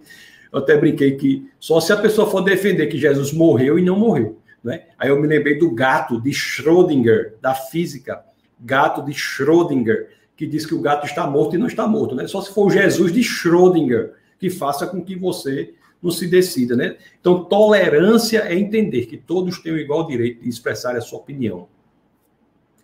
[0.52, 3.98] eu até brinquei que só se a pessoa for defender que Jesus morreu e não
[3.98, 4.38] morreu.
[4.62, 4.84] Né?
[4.98, 8.24] Aí eu me lembrei do gato de Schrödinger, da física,
[8.60, 12.14] gato de Schrödinger, que diz que o gato está morto e não está morto.
[12.14, 12.26] Né?
[12.26, 15.74] Só se for o Jesus de Schrödinger, que faça com que você
[16.04, 16.76] não se decida.
[16.76, 16.98] Né?
[17.18, 21.66] Então, tolerância é entender que todos têm o igual direito de expressar a sua opinião.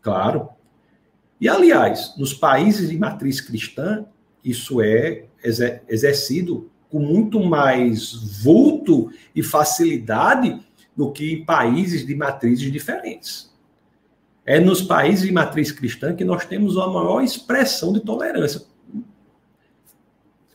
[0.01, 0.49] Claro.
[1.39, 4.07] E, aliás, nos países de matriz cristã,
[4.43, 5.27] isso é
[5.89, 10.59] exercido com muito mais vulto e facilidade
[10.97, 13.51] do que em países de matrizes diferentes.
[14.45, 18.70] É nos países de matriz cristã que nós temos a maior expressão de tolerância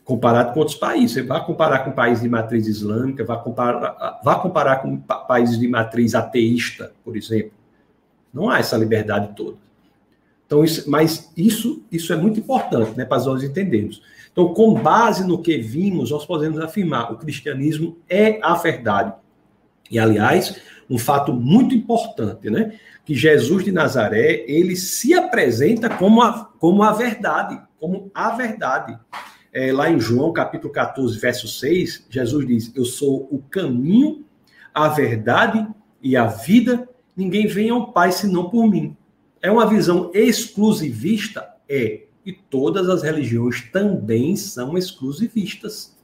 [0.06, 1.12] comparado com outros países.
[1.12, 5.66] Você vai comparar com países de matriz islâmica, vai comparar, vai comparar com países de
[5.66, 7.50] matriz ateísta, por exemplo.
[8.32, 9.56] Não há essa liberdade toda.
[10.46, 14.00] Então, isso, mas isso, isso é muito importante né, para nós entendermos.
[14.30, 19.12] Então, com base no que vimos, nós podemos afirmar o cristianismo é a verdade.
[19.90, 20.56] E, aliás,
[20.88, 22.78] um fato muito importante, né?
[23.04, 28.96] Que Jesus de Nazaré, ele se apresenta como a, como a verdade, como a verdade
[29.56, 34.22] é, lá em João capítulo 14, verso 6, Jesus diz: Eu sou o caminho,
[34.74, 35.66] a verdade
[36.02, 36.86] e a vida,
[37.16, 38.94] ninguém vem ao Pai senão por mim.
[39.40, 41.48] É uma visão exclusivista?
[41.66, 42.02] É.
[42.26, 45.96] E todas as religiões também são exclusivistas.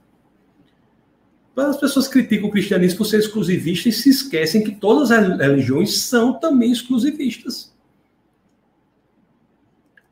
[1.54, 5.98] As pessoas criticam o cristianismo por ser exclusivista e se esquecem que todas as religiões
[5.98, 7.76] são também exclusivistas.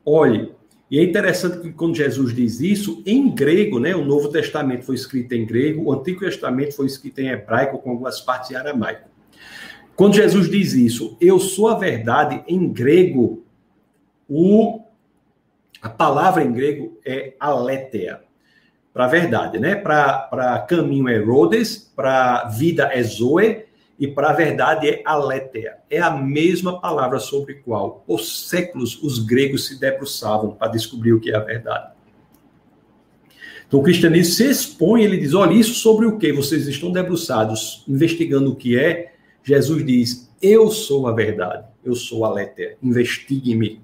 [0.04, 0.52] Olhe,
[0.90, 4.96] e é interessante que quando Jesus diz isso, em grego, né, o Novo Testamento foi
[4.96, 9.08] escrito em grego, o Antigo Testamento foi escrito em hebraico, com algumas partes em aramaico.
[9.94, 13.44] Quando Jesus diz isso, eu sou a verdade, em grego,
[14.28, 14.80] o,
[15.80, 18.22] a palavra em grego é aletheia,
[18.92, 19.76] para verdade, né?
[19.76, 23.64] Para caminho é Rhodes, para vida é Zoe,
[24.00, 25.76] e para a verdade é aletheia.
[25.90, 31.12] É a mesma palavra sobre a qual, por séculos, os gregos se debruçavam para descobrir
[31.12, 31.92] o que é a verdade.
[33.68, 37.84] Então o cristianismo se expõe, ele diz: olha, isso sobre o que vocês estão debruçados,
[37.86, 39.12] investigando o que é.
[39.44, 43.82] Jesus diz: eu sou a verdade, eu sou a aletheia, investigue-me.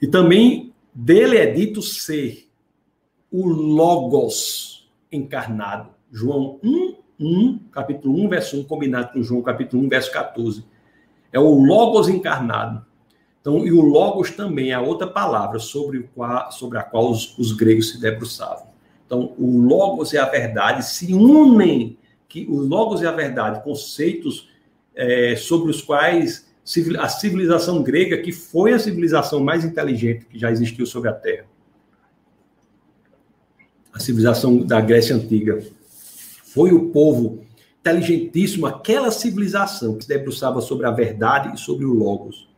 [0.00, 2.48] E também dele é dito ser
[3.30, 5.90] o Logos encarnado.
[6.10, 10.64] João 1, 1, capítulo 1, verso 1, combinado com João, capítulo 1, verso 14.
[11.32, 12.84] É o Logos encarnado.
[13.40, 17.36] Então, e o Logos também é outra palavra sobre, o qual, sobre a qual os,
[17.38, 18.66] os gregos se debruçavam.
[19.04, 21.98] Então, o Logos e a verdade se unem,
[22.28, 24.48] que o Logos e a verdade, conceitos
[24.94, 26.50] é, sobre os quais
[26.98, 31.46] a civilização grega, que foi a civilização mais inteligente que já existiu sobre a Terra,
[33.92, 35.62] a civilização da Grécia Antiga,
[36.52, 37.44] foi o povo
[37.80, 42.48] inteligentíssimo, aquela civilização que se debruçava sobre a verdade e sobre o Logos.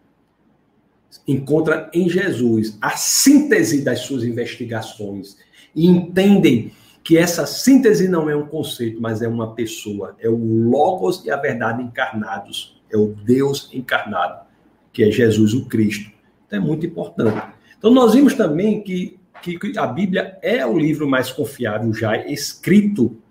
[1.26, 5.36] Encontra em Jesus a síntese das suas investigações
[5.74, 6.72] e entendem
[7.02, 11.30] que essa síntese não é um conceito, mas é uma pessoa, é o Logos e
[11.30, 14.44] a verdade encarnados, é o Deus encarnado,
[14.92, 16.10] que é Jesus o Cristo.
[16.46, 17.46] Então é muito importante.
[17.78, 23.22] Então nós vimos também que, que a Bíblia é o livro mais confiável já escrito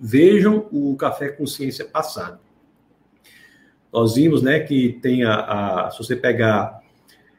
[0.00, 2.38] vejam o Café Consciência passado.
[3.92, 6.82] Nós vimos né, que tem a, a se você pegar,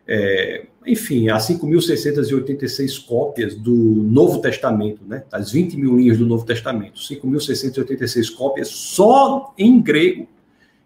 [0.07, 6.45] é, enfim, as 5.686 cópias do Novo Testamento, né, das 20 mil linhas do Novo
[6.45, 10.27] Testamento, 5.686 cópias só em grego.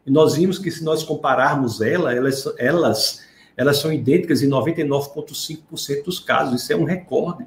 [0.05, 3.21] E nós vimos que se nós compararmos ela, elas, elas,
[3.55, 6.63] elas são idênticas em 99,5% dos casos.
[6.63, 7.45] Isso é um recorde.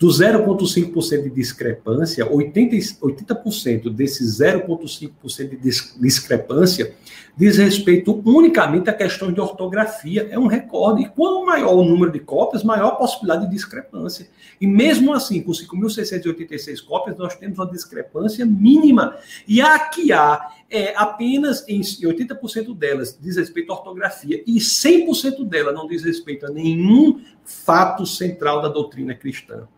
[0.00, 5.56] Do 0,5% de discrepância, 80%, 80 desse 0,5% de
[6.00, 6.94] discrepância
[7.36, 10.26] diz respeito unicamente a questões de ortografia.
[10.30, 11.02] É um recorde.
[11.02, 14.26] E quanto maior o número de cópias, maior a possibilidade de discrepância.
[14.58, 19.18] E mesmo assim, com 5.686 cópias, nós temos uma discrepância mínima.
[19.46, 25.46] E a que há é apenas em 80% delas diz respeito à ortografia e 100%
[25.46, 29.68] dela não diz respeito a nenhum fato central da doutrina cristã.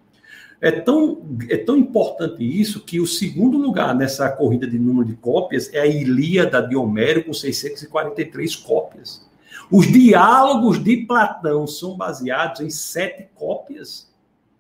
[0.63, 5.17] É tão, é tão importante isso que o segundo lugar nessa corrida de número de
[5.17, 9.29] cópias é a Ilíada de Homero, com 643 cópias.
[9.69, 14.09] Os diálogos de Platão são baseados em sete cópias.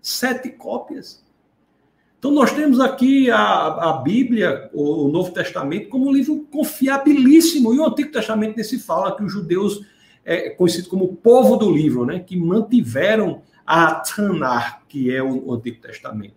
[0.00, 1.22] Sete cópias.
[2.18, 7.72] Então, nós temos aqui a, a Bíblia, o, o Novo Testamento, como um livro confiabilíssimo.
[7.72, 9.86] E o Antigo Testamento nesse fala que os judeus,
[10.24, 13.40] é conhecido como o povo do livro, né, que mantiveram
[13.72, 16.34] a Tanar, que é o, Antigo Testamento.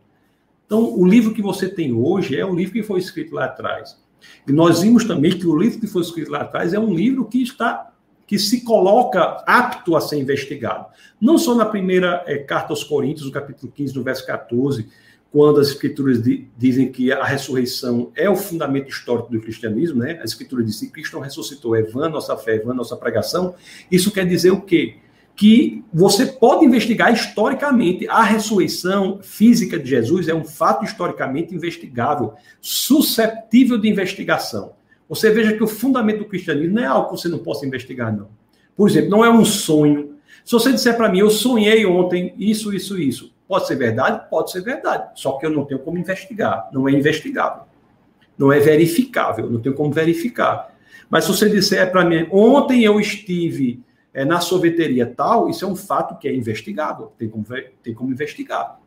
[0.65, 4.01] Então, o livro que você tem hoje é um livro que foi escrito lá atrás.
[4.47, 7.25] E nós vimos também que o livro que foi escrito lá atrás é um livro
[7.25, 7.91] que está
[8.25, 10.85] que se coloca apto a ser investigado.
[11.19, 14.87] Não só na primeira é, carta aos Coríntios, no capítulo 15, no verso 14,
[15.29, 20.19] quando as escrituras di, dizem que a ressurreição é o fundamento histórico do cristianismo, né?
[20.23, 23.55] As escrituras dizem que Cristo ressuscitou, é vã nossa fé, é vã nossa pregação.
[23.91, 24.95] Isso quer dizer o quê?
[25.35, 28.07] Que você pode investigar historicamente.
[28.07, 34.73] A ressurreição física de Jesus é um fato historicamente investigável, susceptível de investigação.
[35.09, 38.15] Você veja que o fundamento do cristianismo não é algo que você não possa investigar,
[38.15, 38.29] não.
[38.75, 40.15] Por exemplo, não é um sonho.
[40.43, 44.27] Se você disser para mim, eu sonhei ontem isso, isso, isso, pode ser verdade?
[44.29, 45.19] Pode ser verdade.
[45.19, 46.69] Só que eu não tenho como investigar.
[46.71, 47.63] Não é investigável.
[48.37, 49.49] Não é verificável.
[49.49, 50.73] Não tenho como verificar.
[51.09, 53.83] Mas se você disser para mim, ontem eu estive
[54.15, 57.45] é, na sorveteria tal, isso é um fato que é investigável, tem como,
[57.83, 58.79] tem como investigar.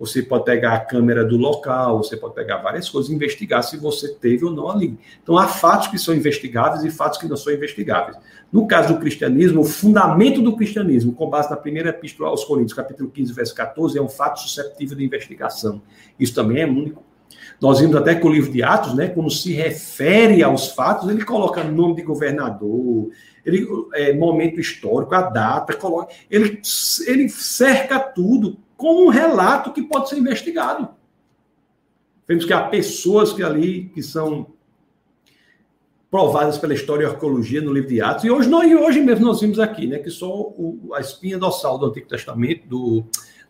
[0.00, 3.76] Você pode pegar a câmera do local, você pode pegar várias coisas e investigar se
[3.76, 4.98] você teve ou não ali.
[5.22, 8.16] Então, há fatos que são investigáveis e fatos que não são investigáveis.
[8.50, 12.72] No caso do cristianismo, o fundamento do cristianismo, com base na primeira epístola aos Coríntios,
[12.72, 15.80] capítulo 15, verso 14, é um fato susceptível de investigação.
[16.18, 17.02] Isso também é único.
[17.60, 21.24] Nós vimos até que o livro de Atos, né, quando se refere aos fatos, ele
[21.24, 23.10] coloca nome de governador,
[23.44, 26.60] ele, é, momento histórico, a data, coloca, ele,
[27.06, 30.88] ele cerca tudo com um relato que pode ser investigado.
[32.26, 34.46] Vemos que há pessoas que ali que são
[36.10, 38.24] provadas pela história e arqueologia no livro de Atos.
[38.24, 41.76] E hoje, nós, hoje mesmo nós vimos aqui, né, que só o, a espinha dorsal
[41.76, 43.04] do Antigo Testamento, do,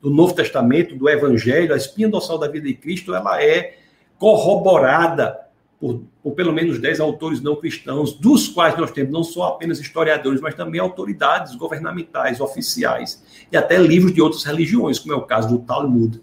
[0.04, 3.78] do Novo Testamento, do Evangelho, a espinha dorsal da vida de Cristo, ela é
[4.18, 5.40] corroborada
[5.80, 9.80] por, por pelo menos 10 autores não cristãos, dos quais nós temos não só apenas
[9.80, 15.22] historiadores, mas também autoridades governamentais, oficiais, e até livros de outras religiões, como é o
[15.22, 16.22] caso do Talmud.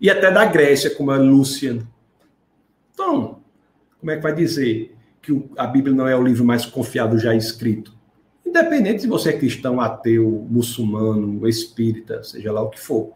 [0.00, 1.84] E até da Grécia, como é Lucian.
[2.92, 3.40] Então,
[3.98, 7.34] como é que vai dizer que a Bíblia não é o livro mais confiável já
[7.34, 7.93] escrito?
[8.54, 13.10] Independente se você é cristão, ateu, muçulmano, espírita, seja lá o que for.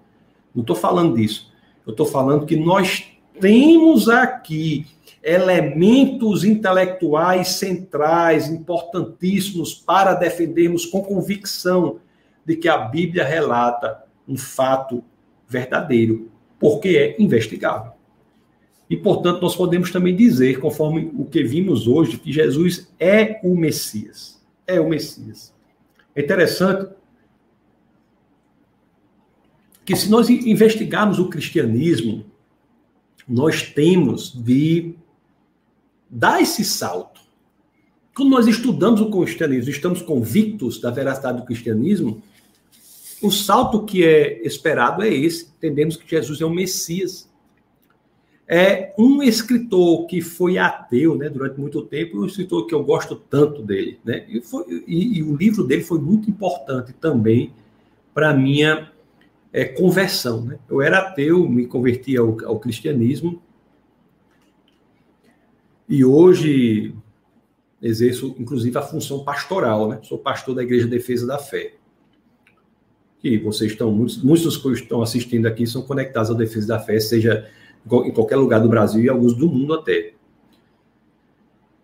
[0.53, 1.53] Não estou falando disso.
[1.86, 3.07] Eu estou falando que nós
[3.41, 4.84] temos aqui
[5.22, 12.01] elementos intelectuais centrais, importantíssimos, para defendermos com convicção
[12.45, 15.05] de que a Bíblia relata um fato
[15.49, 17.93] verdadeiro, porque é investigável.
[18.91, 23.55] E, portanto, nós podemos também dizer, conforme o que vimos hoje, que Jesus é o
[23.55, 24.38] Messias.
[24.69, 25.53] É o Messias.
[26.14, 26.93] É interessante
[29.85, 32.27] que, se nós investigarmos o cristianismo,
[33.27, 34.95] nós temos de
[36.11, 37.23] dar esse salto.
[38.14, 42.23] Quando nós estudamos o cristianismo, estamos convictos da veracidade do cristianismo,
[43.23, 45.47] o salto que é esperado é esse.
[45.57, 47.29] Entendemos que Jesus é o Messias.
[48.51, 53.15] É um escritor que foi ateu né, durante muito tempo, um escritor que eu gosto
[53.15, 54.01] tanto dele.
[54.03, 57.53] Né, e, foi, e, e o livro dele foi muito importante também
[58.15, 58.91] para a minha
[59.53, 60.47] é, conversão.
[60.47, 60.59] Né?
[60.69, 63.43] Eu era ateu, me converti ao, ao cristianismo
[65.87, 66.95] e hoje
[67.83, 69.89] exerço, inclusive, a função pastoral.
[69.89, 69.99] Né?
[70.03, 71.75] Sou pastor da Igreja Defesa da Fé.
[73.21, 77.01] Que vocês estão, muitos, muitos que estão assistindo aqui são conectados à Defesa da Fé,
[77.01, 77.49] seja
[78.05, 80.12] em qualquer lugar do Brasil e alguns do mundo até.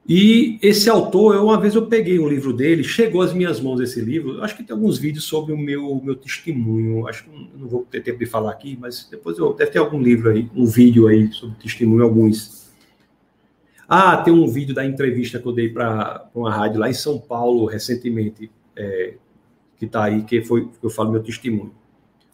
[0.07, 3.81] E esse autor, eu, uma vez eu peguei um livro dele, chegou às minhas mãos
[3.81, 4.43] esse livro.
[4.43, 7.09] Acho que tem alguns vídeos sobre o meu, meu testemunho.
[7.09, 10.01] Acho que não, vou ter tempo de falar aqui, mas depois eu deve ter algum
[10.01, 12.71] livro aí, um vídeo aí sobre testemunho, alguns.
[13.89, 17.19] Ah, tem um vídeo da entrevista que eu dei para uma rádio lá em São
[17.19, 19.15] Paulo recentemente, é,
[19.79, 21.73] que está aí, que foi que eu falo meu testemunho.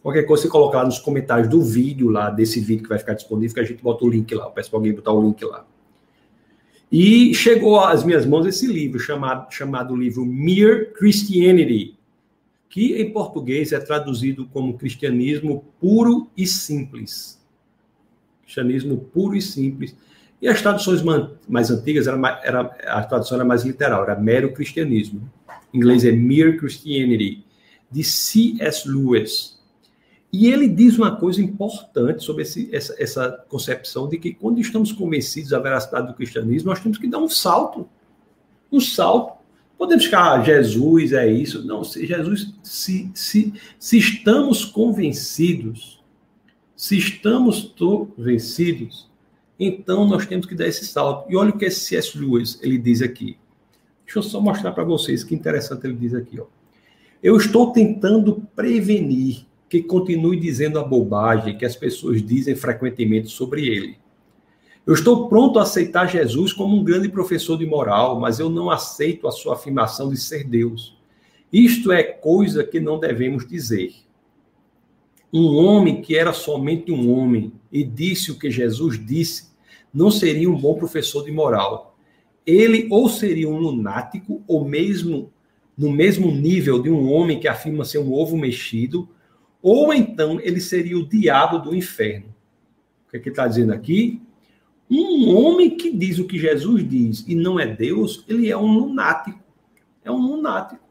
[0.01, 3.53] Qualquer coisa você colocar nos comentários do vídeo lá, desse vídeo que vai ficar disponível,
[3.53, 4.45] que a gente bota o link lá.
[4.45, 5.65] Eu peço para alguém botar o link lá.
[6.91, 11.97] E chegou às minhas mãos esse livro, chamado, chamado livro Mere Christianity,
[12.67, 17.39] que em português é traduzido como Cristianismo Puro e Simples.
[18.41, 19.95] Cristianismo Puro e Simples.
[20.41, 21.03] E as traduções
[21.47, 25.31] mais antigas, era, era, a tradução era mais literal, era mero cristianismo.
[25.73, 27.45] Em inglês é Mere Christianity,
[27.89, 28.89] de C.S.
[28.89, 29.60] Lewis.
[30.31, 34.91] E ele diz uma coisa importante sobre esse, essa, essa, concepção de que quando estamos
[34.91, 37.87] convencidos da veracidade do cristianismo, nós temos que dar um salto.
[38.71, 39.41] Um salto.
[39.77, 41.65] Podemos ficar, ah, Jesus é isso.
[41.65, 46.01] Não, se Jesus, se, se, se estamos convencidos,
[46.75, 49.09] se estamos convencidos,
[49.59, 51.29] então nós temos que dar esse salto.
[51.29, 52.17] E olha o que esse C.S.
[52.17, 53.37] Lewis ele diz aqui.
[54.05, 56.39] Deixa eu só mostrar para vocês que interessante ele diz aqui.
[56.39, 56.45] Ó.
[57.21, 63.65] Eu estou tentando prevenir que continue dizendo a bobagem que as pessoas dizem frequentemente sobre
[63.65, 63.97] ele.
[64.85, 68.69] Eu estou pronto a aceitar Jesus como um grande professor de moral, mas eu não
[68.69, 70.97] aceito a sua afirmação de ser Deus.
[71.53, 73.93] Isto é coisa que não devemos dizer.
[75.31, 79.51] Um homem que era somente um homem e disse o que Jesus disse,
[79.93, 81.95] não seria um bom professor de moral.
[82.45, 85.31] Ele ou seria um lunático, ou mesmo
[85.77, 89.07] no mesmo nível de um homem que afirma ser um ovo mexido,
[89.61, 92.33] ou então ele seria o diabo do inferno.
[93.07, 94.21] O que, é que está dizendo aqui?
[94.89, 98.71] Um homem que diz o que Jesus diz e não é Deus, ele é um
[98.71, 99.39] lunático.
[100.03, 100.81] É um lunático.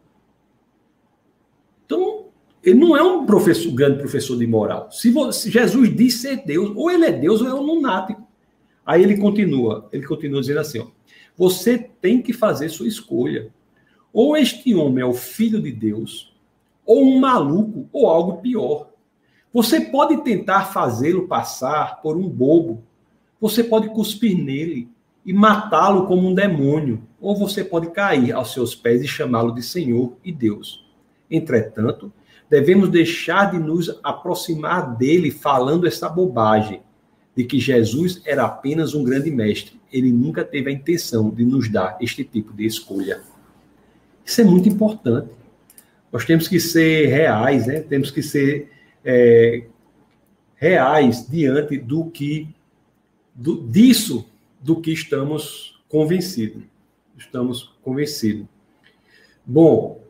[1.84, 2.26] Então,
[2.62, 4.90] ele não é um professor, grande professor de moral.
[4.92, 8.26] Se, se Jesus diz ser Deus, ou ele é Deus ou é um lunático.
[8.86, 10.86] Aí ele continua, ele continua dizendo assim: ó,
[11.36, 13.52] você tem que fazer sua escolha.
[14.12, 16.29] Ou este homem é o filho de Deus,
[16.84, 18.90] ou um maluco, ou algo pior.
[19.52, 22.82] Você pode tentar fazê-lo passar por um bobo.
[23.40, 24.88] Você pode cuspir nele
[25.24, 29.62] e matá-lo como um demônio, ou você pode cair aos seus pés e chamá-lo de
[29.62, 30.86] Senhor e Deus.
[31.30, 32.12] Entretanto,
[32.48, 36.82] devemos deixar de nos aproximar dele falando essa bobagem
[37.36, 39.80] de que Jesus era apenas um grande mestre.
[39.92, 43.20] Ele nunca teve a intenção de nos dar este tipo de escolha.
[44.24, 45.39] Isso é muito importante.
[46.12, 47.80] Nós temos que ser reais, né?
[47.80, 48.70] Temos que ser
[49.04, 49.64] é,
[50.56, 52.48] reais diante do que
[53.34, 54.28] do, disso
[54.60, 56.62] do que estamos convencidos.
[57.16, 58.46] Estamos convencidos.
[59.44, 60.02] Bom,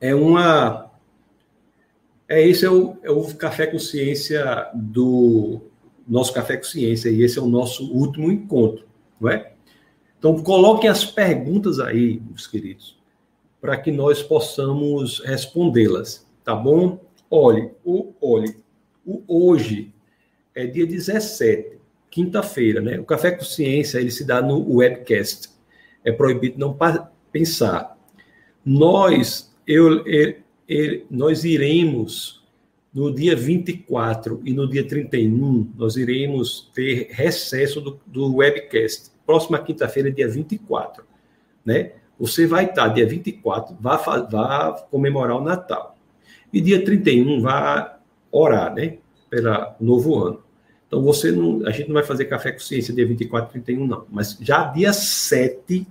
[0.00, 0.90] é uma
[2.28, 5.60] é esse é o, é o café consciência do
[6.06, 8.86] nosso café consciência e esse é o nosso último encontro,
[9.20, 9.52] não é?
[10.18, 12.98] Então coloquem as perguntas aí, meus queridos,
[13.64, 17.02] para que nós possamos respondê-las, tá bom?
[17.30, 18.58] Olhe, o, olhe,
[19.06, 19.90] o hoje
[20.54, 21.78] é dia 17,
[22.10, 23.00] quinta-feira, né?
[23.00, 25.48] O Café Consciência, ele se dá no webcast.
[26.04, 26.76] É proibido não
[27.32, 27.96] pensar.
[28.62, 30.34] Nós, eu, eu,
[30.68, 32.44] eu, nós iremos
[32.92, 39.10] no dia 24 e no dia 31, nós iremos ter recesso do, do webcast.
[39.24, 41.02] Próxima quinta-feira, dia 24,
[41.64, 41.92] né?
[42.18, 43.98] Você vai estar dia 24, vai,
[44.30, 45.96] vai comemorar o Natal.
[46.52, 47.92] E dia 31 vai
[48.30, 48.98] orar, né?
[49.28, 50.42] Pelo novo ano.
[50.86, 53.86] Então você não, a gente não vai fazer café com ciência dia 24 e 31
[53.86, 55.86] não, mas já dia 7,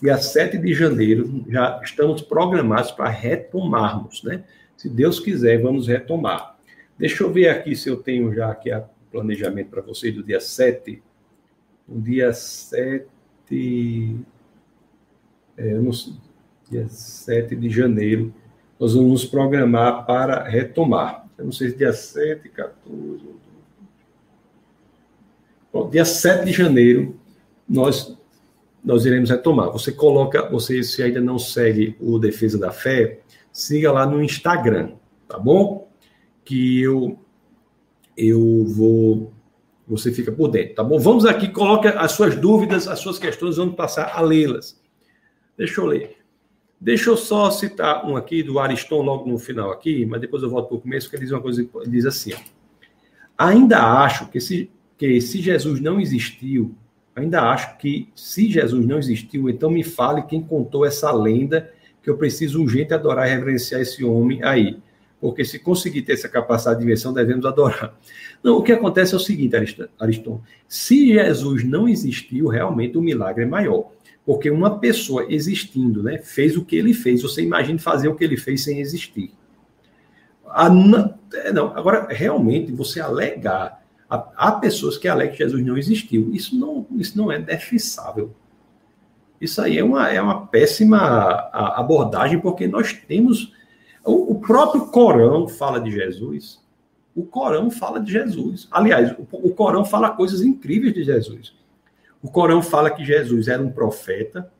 [0.00, 4.44] dia 7 de janeiro, já estamos programados para retomarmos, né?
[4.74, 6.56] Se Deus quiser, vamos retomar.
[6.98, 10.40] Deixa eu ver aqui se eu tenho já aqui o planejamento para vocês do dia
[10.40, 11.02] 7.
[11.86, 13.06] No dia 7
[15.56, 15.90] é, no
[16.70, 18.34] dia 7 de janeiro,
[18.78, 21.26] nós vamos nos programar para retomar.
[21.38, 23.24] Eu não sei se dia 7, 14.
[25.72, 27.16] Bom, dia 7 de janeiro,
[27.68, 28.16] nós,
[28.84, 29.70] nós iremos retomar.
[29.72, 33.20] Você coloca, você se ainda não segue o Defesa da Fé,
[33.52, 34.92] siga lá no Instagram,
[35.28, 35.88] tá bom?
[36.44, 37.18] Que eu,
[38.16, 39.32] eu vou.
[39.88, 40.98] Você fica por dentro, tá bom?
[40.98, 44.80] Vamos aqui, coloque as suas dúvidas, as suas questões, vamos passar a lê-las.
[45.56, 46.16] Deixa eu ler.
[46.80, 50.50] Deixa eu só citar um aqui do Ariston logo no final aqui, mas depois eu
[50.50, 52.38] volto para o começo, que ele diz uma coisa, ele diz assim, ó,
[53.38, 56.74] ainda acho que se, que se Jesus não existiu,
[57.14, 61.72] ainda acho que se Jesus não existiu, então me fale quem contou essa lenda
[62.02, 64.78] que eu preciso urgente adorar e reverenciar esse homem aí.
[65.18, 67.98] Porque se conseguir ter essa capacidade de invenção, devemos adorar.
[68.44, 69.56] Não, o que acontece é o seguinte,
[69.98, 70.40] Ariston.
[70.68, 73.90] Se Jesus não existiu, realmente o milagre é maior.
[74.26, 77.22] Porque uma pessoa existindo, né, fez o que ele fez.
[77.22, 79.32] Você imagina fazer o que ele fez sem existir.
[80.48, 80.68] A,
[81.32, 83.84] é, não, agora, realmente, você alegar.
[84.08, 86.30] Há, pessoas que alegam que Jesus não existiu.
[86.32, 88.34] Isso não, isso não é defensável.
[89.40, 90.98] Isso aí é uma, é uma péssima
[91.52, 93.52] abordagem, porque nós temos.
[94.04, 96.60] O, o próprio Corão fala de Jesus.
[97.14, 98.68] O Corão fala de Jesus.
[98.70, 101.54] Aliás, o, o Corão fala coisas incríveis de Jesus.
[102.22, 104.50] O Corão fala que Jesus era um profeta,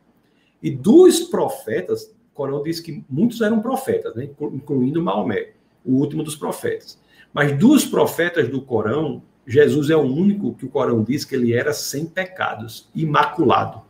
[0.63, 4.29] e dos profetas, o Corão diz que muitos eram profetas, né?
[4.53, 5.53] incluindo Maomé,
[5.85, 6.99] o último dos profetas.
[7.33, 11.53] Mas dos profetas do Corão, Jesus é o único que o Corão diz que ele
[11.53, 13.83] era sem pecados, imaculado.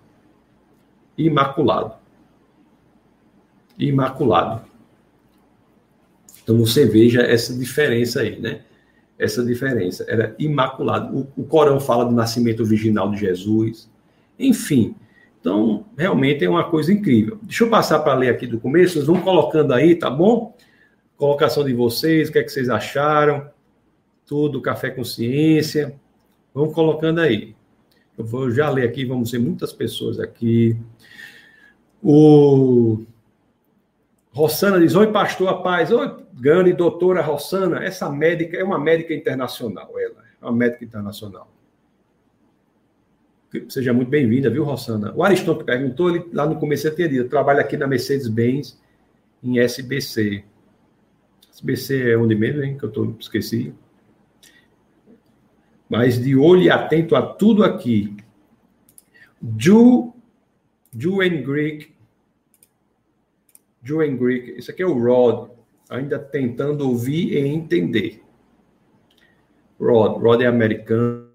[1.17, 1.95] Imaculado.
[3.79, 4.67] Imaculado.
[6.43, 8.63] Então você veja essa diferença aí, né?
[9.19, 10.05] Essa diferença.
[10.09, 11.17] Era imaculado.
[11.17, 13.91] O, o Corão fala do nascimento virginal de Jesus.
[14.39, 14.95] Enfim.
[15.41, 17.39] Então, realmente é uma coisa incrível.
[17.43, 18.95] Deixa eu passar para ler aqui do começo.
[18.95, 20.57] Vocês vão colocando aí, tá bom?
[21.17, 23.49] Colocação de vocês, o que é que vocês acharam?
[24.27, 25.95] Tudo, café consciência.
[26.53, 27.55] Vamos colocando aí.
[28.19, 30.77] Eu vou já ler aqui, vamos ver muitas pessoas aqui.
[32.03, 33.05] O
[34.37, 35.91] Rossana diz: Oi, pastor, a paz.
[35.91, 37.83] Oi, grande doutora Rossana.
[37.83, 41.51] Essa médica é uma médica internacional, ela é uma médica internacional.
[43.71, 45.15] Seja muito bem-vinda, viu, Rossana?
[45.17, 48.79] O Ariston que perguntou, ele, lá no começo ele tinha dito, trabalha aqui na Mercedes-Benz,
[49.43, 50.45] em SBC.
[51.51, 52.77] SBC é onde mesmo, hein?
[52.77, 53.73] Que eu tô, esqueci.
[55.89, 58.15] Mas de olho e atento a tudo aqui.
[59.59, 60.13] Ju,
[60.95, 61.96] Ju and Greek.
[63.87, 64.59] Ju and Greek.
[64.59, 65.51] Isso aqui é o Rod.
[65.89, 68.21] Ainda tentando ouvir e entender.
[69.79, 70.21] Rod.
[70.21, 71.27] Rod é americano.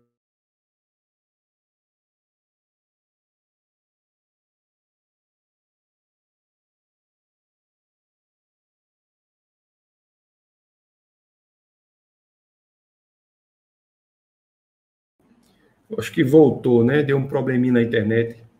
[15.97, 17.03] Acho que voltou, né?
[17.03, 18.50] Deu um probleminha na internet.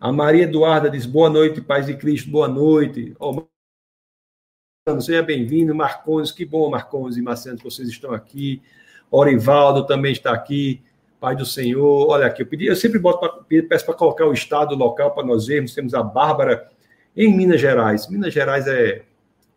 [0.00, 3.16] A Maria Eduarda diz: boa noite, paz de Cristo, boa noite.
[3.18, 3.44] Oh,
[5.00, 8.62] seja bem-vindo, Marcones, que bom, Marcones e Marcelo, que vocês estão aqui.
[9.10, 10.82] Orivaldo também está aqui,
[11.18, 12.08] Pai do Senhor.
[12.08, 15.26] Olha aqui, eu pedi, eu sempre boto pra, peço para colocar o estado local para
[15.26, 15.74] nós vermos.
[15.74, 16.70] Temos a Bárbara
[17.16, 18.08] em Minas Gerais.
[18.08, 19.04] Minas Gerais é,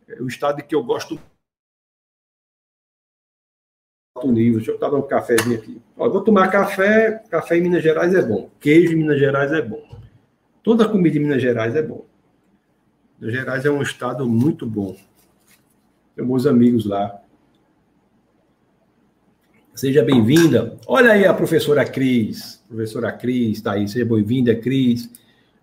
[0.07, 1.19] é o estado que eu gosto
[4.25, 4.57] nível.
[4.57, 5.81] Deixa eu dar um cafezinho aqui.
[5.97, 7.23] Ó, vou tomar café.
[7.29, 8.49] Café em Minas Gerais é bom.
[8.59, 10.00] Queijo em Minas Gerais é bom.
[10.63, 12.05] Toda comida em Minas Gerais é bom.
[13.19, 14.95] Minas Gerais é um estado muito bom.
[16.15, 17.19] Tenho meus amigos lá.
[19.73, 20.77] Seja bem-vinda.
[20.85, 22.63] Olha aí a professora Cris.
[22.67, 23.87] Professora Cris está aí.
[23.87, 25.09] Seja bem-vinda, Cris.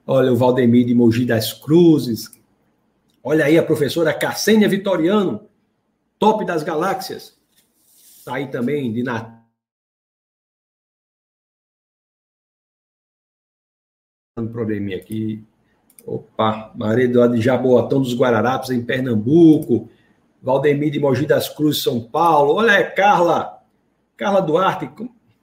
[0.06, 2.30] Olha o Valdemir de Mogi das Cruzes.
[3.22, 5.42] Olha aí a professora Cassênia Vitoriano,
[6.18, 7.36] top das galáxias.
[8.18, 9.37] Está aí também de Natal.
[14.38, 15.42] Um probleminha aqui.
[16.06, 19.88] Opa, Maria Eduardo de Jaboatão dos Guararapes, em Pernambuco.
[20.40, 22.54] Valdemir de Mogi das Cruzes, São Paulo.
[22.54, 23.62] Olha, é Carla.
[24.16, 24.90] Carla Duarte,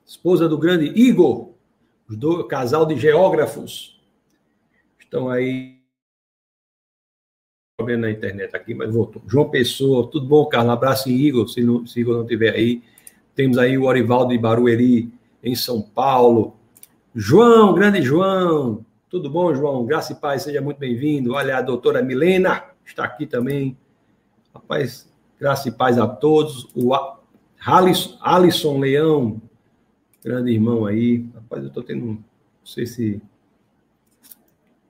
[0.06, 1.52] esposa do grande Igor.
[2.10, 4.02] Os dois, casal de geógrafos.
[5.00, 5.76] Estão aí
[7.78, 9.22] problema na internet aqui, mas voltou.
[9.28, 10.74] João Pessoa, tudo bom, Carlos?
[10.74, 12.82] Abraço em Igor, se, não, se Igor não estiver aí.
[13.36, 15.12] Temos aí o Orivaldo de Barueri,
[15.44, 16.56] em São Paulo.
[17.18, 19.86] João, grande João, tudo bom, João?
[19.86, 21.32] Graça e paz, seja muito bem-vindo.
[21.32, 23.78] Olha, a doutora Milena está aqui também.
[24.54, 25.10] Rapaz,
[25.40, 26.68] graça e paz a todos.
[26.76, 26.92] O
[28.22, 29.42] Alisson Leão,
[30.22, 31.26] grande irmão aí.
[31.34, 32.20] Rapaz, eu estou tendo, não
[32.66, 33.22] sei se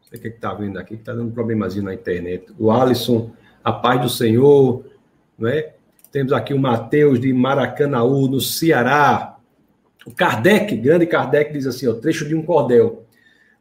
[0.02, 2.52] sei o que está vendo aqui, que está dando um problemazinho na internet.
[2.58, 3.32] O Alisson,
[3.64, 4.84] a paz do Senhor,
[5.38, 5.76] não é?
[6.12, 9.35] Temos aqui o Mateus de Maracanaú, no Ceará.
[10.06, 13.04] O Kardec, grande Kardec, diz assim: ó, trecho de um cordel.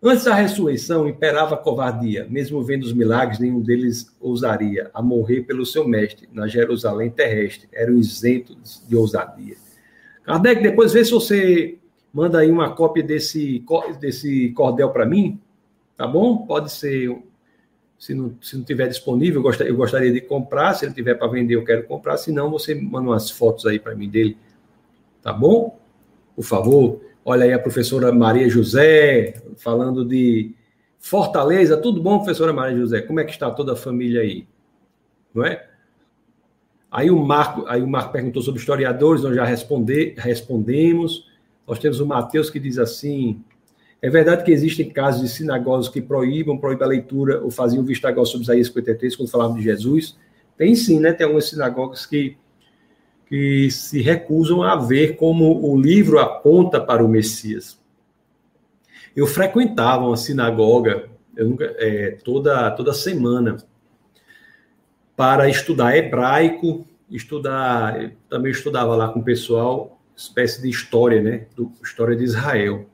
[0.02, 5.42] Antes da ressurreição, imperava a covardia, mesmo vendo os milagres, nenhum deles ousaria a morrer
[5.42, 7.68] pelo seu mestre na Jerusalém terrestre.
[7.72, 9.56] Eram isentos de ousadia.
[10.22, 11.78] Kardec, depois vê se você
[12.12, 13.64] manda aí uma cópia desse,
[13.98, 15.40] desse cordel para mim,
[15.96, 16.38] Tá bom?
[16.38, 17.16] Pode ser,
[17.98, 20.74] se não, se não tiver disponível, eu gostaria de comprar.
[20.74, 22.16] Se ele tiver para vender, eu quero comprar.
[22.16, 24.36] Se não, você manda umas fotos aí para mim dele.
[25.22, 25.78] Tá bom?
[26.34, 27.00] Por favor.
[27.24, 30.54] Olha aí a professora Maria José falando de
[30.98, 31.76] Fortaleza.
[31.76, 33.00] Tudo bom, professora Maria José?
[33.02, 34.46] Como é que está toda a família aí?
[35.34, 35.66] Não é?
[36.90, 41.26] Aí o Marco, aí o Marco perguntou sobre historiadores, nós já responder, respondemos.
[41.66, 43.42] Nós temos o Mateus que diz assim:
[44.00, 48.12] é verdade que existem casos de sinagogas que proíbam, proíbem a leitura ou faziam vista
[48.12, 50.16] grossa sobre Isaías 53 quando falavam de Jesus?
[50.56, 51.12] Tem sim, né?
[51.12, 52.36] Tem algumas sinagogas que,
[53.26, 57.78] que se recusam a ver como o livro aponta para o Messias.
[59.16, 63.56] Eu frequentava uma sinagoga nunca, é, toda, toda semana
[65.16, 71.46] para estudar hebraico, estudar, também estudava lá com o pessoal, espécie de história, né?
[71.54, 72.86] Do, história de Israel.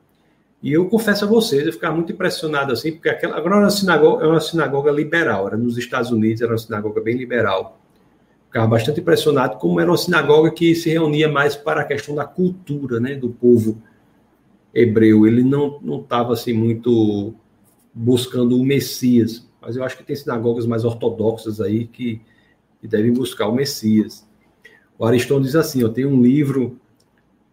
[0.61, 3.69] E eu confesso a vocês, eu ficava muito impressionado assim, porque aquela, agora é uma
[3.71, 7.80] sinagoga, é uma sinagoga liberal, era nos Estados Unidos, era uma sinagoga bem liberal.
[8.51, 12.25] Ficava bastante impressionado como era uma sinagoga que se reunia mais para a questão da
[12.25, 13.81] cultura, né, do povo
[14.73, 15.25] hebreu.
[15.25, 17.33] Ele não não estava assim muito
[17.93, 22.19] buscando o Messias, mas eu acho que tem sinagogas mais ortodoxas aí que,
[22.81, 24.27] que devem buscar o Messias.
[24.99, 26.77] O Ariston diz assim: eu tenho um livro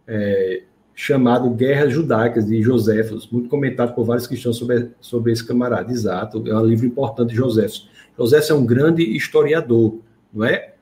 [0.04, 0.64] é,
[0.96, 5.92] chamado Guerras Judaicas, de Joséfos, muito comentado por vários cristãos sobre, sobre esse camarada.
[5.92, 7.88] Exato, é um livro importante de Joséfos.
[8.18, 10.00] Joséfos é um grande historiador,
[10.34, 10.74] não é?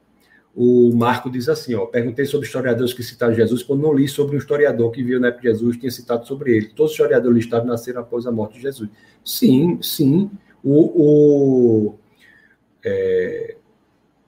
[0.58, 4.36] O Marco diz assim, ó, perguntei sobre historiadores que citaram Jesus, quando não li sobre
[4.36, 6.68] um historiador que viu na época de Jesus, tinha citado sobre ele.
[6.68, 8.88] Todos os historiadores listados nasceram após a morte de Jesus.
[9.22, 10.30] Sim, sim,
[10.64, 11.94] o, o
[12.82, 13.56] é,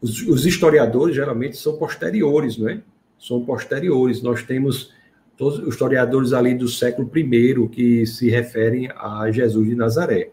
[0.02, 2.82] os, os historiadores geralmente são posteriores, não é?
[3.18, 4.20] São posteriores.
[4.22, 4.92] Nós temos
[5.36, 10.30] todos os historiadores ali do século I que se referem a Jesus de Nazaré.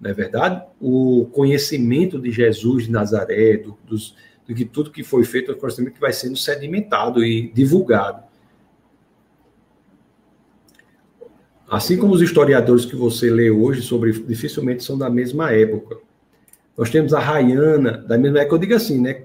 [0.00, 0.62] Não é verdade?
[0.80, 4.14] O conhecimento de Jesus de Nazaré, do, dos,
[4.46, 8.22] do que tudo que foi feito, é o conhecimento que vai sendo sedimentado e divulgado.
[11.68, 15.98] Assim como os historiadores que você lê hoje sobre dificilmente são da mesma época.
[16.76, 19.24] Nós temos a Rayana, da mesma época, eu digo assim, né?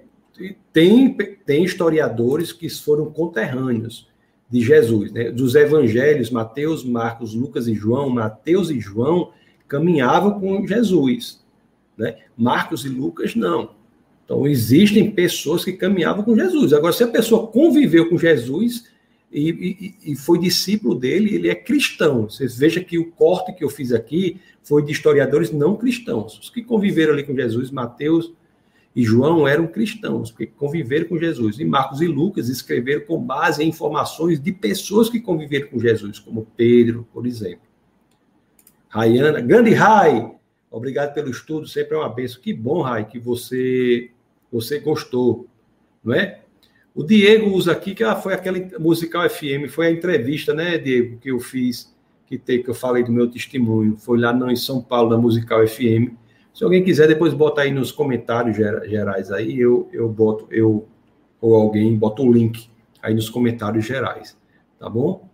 [0.71, 1.13] Tem,
[1.45, 4.07] tem historiadores que foram conterrâneos
[4.49, 5.31] de Jesus, né?
[5.31, 9.31] Dos evangelhos, Mateus, Marcos, Lucas e João, Mateus e João
[9.67, 11.45] caminhavam com Jesus,
[11.97, 12.17] né?
[12.37, 13.78] Marcos e Lucas não.
[14.29, 16.71] Então existem pessoas que caminhavam com Jesus.
[16.71, 18.85] Agora, se a pessoa conviveu com Jesus
[19.31, 22.29] e, e, e foi discípulo dele, ele é cristão.
[22.29, 26.37] Vocês vejam que o corte que eu fiz aqui foi de historiadores não cristãos.
[26.37, 28.31] Os que conviveram ali com Jesus, Mateus,
[28.95, 31.57] e João eram cristãos, porque conviveram com Jesus.
[31.57, 36.19] E Marcos e Lucas escreveram com base em informações de pessoas que conviveram com Jesus,
[36.19, 37.67] como Pedro, por exemplo.
[38.89, 40.31] Rayana, grande Rai,
[40.69, 42.39] obrigado pelo estudo, sempre é uma benção.
[42.39, 44.11] Que bom, Rai, que você
[44.51, 45.47] você gostou,
[46.03, 46.41] não é?
[46.95, 51.17] O Diego usa aqui que ah, foi aquele musical FM, foi a entrevista, né, Diego,
[51.17, 51.95] que eu fiz,
[52.25, 55.17] que tem que eu falei do meu testemunho, foi lá no, em São Paulo na
[55.17, 56.13] musical FM
[56.59, 60.85] se alguém quiser, depois bota aí nos comentários gerais aí, eu, eu boto, eu
[61.39, 62.69] ou alguém bota o link
[63.01, 64.37] aí nos comentários gerais,
[64.77, 65.29] tá bom?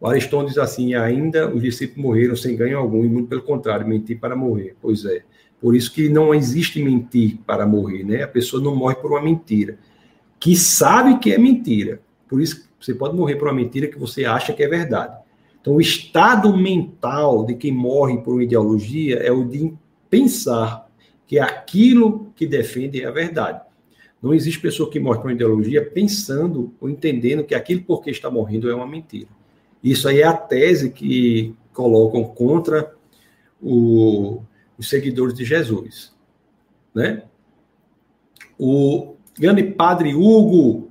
[0.00, 3.86] O Ariston diz assim: ainda os discípulos morreram sem ganho algum, e muito pelo contrário,
[3.86, 4.74] mentir para morrer.
[4.80, 5.24] Pois é.
[5.60, 8.22] Por isso que não existe mentir para morrer, né?
[8.22, 9.78] A pessoa não morre por uma mentira,
[10.38, 12.00] que sabe que é mentira.
[12.28, 15.16] Por isso você pode morrer por uma mentira que você acha que é verdade.
[15.60, 19.72] Então, o estado mental de quem morre por uma ideologia é o de
[20.08, 20.86] pensar
[21.26, 23.60] que aquilo que defende é a verdade.
[24.22, 28.30] Não existe pessoa que morre com ideologia pensando ou entendendo que aquilo por que está
[28.30, 29.28] morrendo é uma mentira.
[29.82, 32.94] Isso aí é a tese que colocam contra
[33.60, 34.40] o,
[34.78, 36.14] os seguidores de Jesus.
[36.94, 37.24] Né?
[38.58, 40.90] O grande padre Hugo,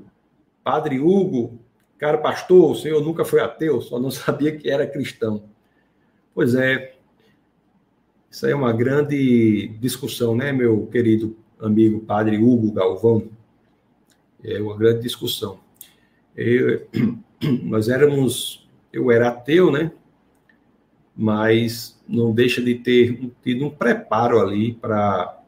[0.63, 1.59] padre Hugo,
[1.97, 5.43] cara pastor, o senhor nunca foi ateu, só não sabia que era cristão.
[6.33, 6.95] Pois é,
[8.29, 13.29] isso aí é uma grande discussão, né, meu querido amigo padre Hugo Galvão?
[14.43, 15.59] É uma grande discussão.
[16.35, 16.85] Eu,
[17.63, 19.91] nós éramos, eu era ateu, né?
[21.15, 25.39] Mas não deixa de ter tido um preparo ali para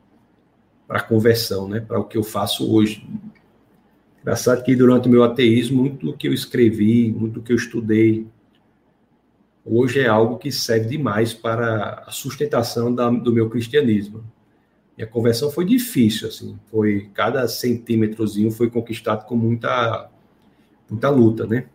[0.87, 1.79] a conversão, né?
[1.79, 3.07] Para o que eu faço hoje.
[4.21, 7.55] Engraçado que durante o meu ateísmo, muito do que eu escrevi, muito do que eu
[7.55, 8.27] estudei,
[9.63, 14.23] hoje é algo que serve demais para a sustentação da, do meu cristianismo.
[14.97, 20.09] E a conversão foi difícil, assim, foi cada centímetrozinho foi conquistado com muita
[20.89, 21.67] muita luta, né?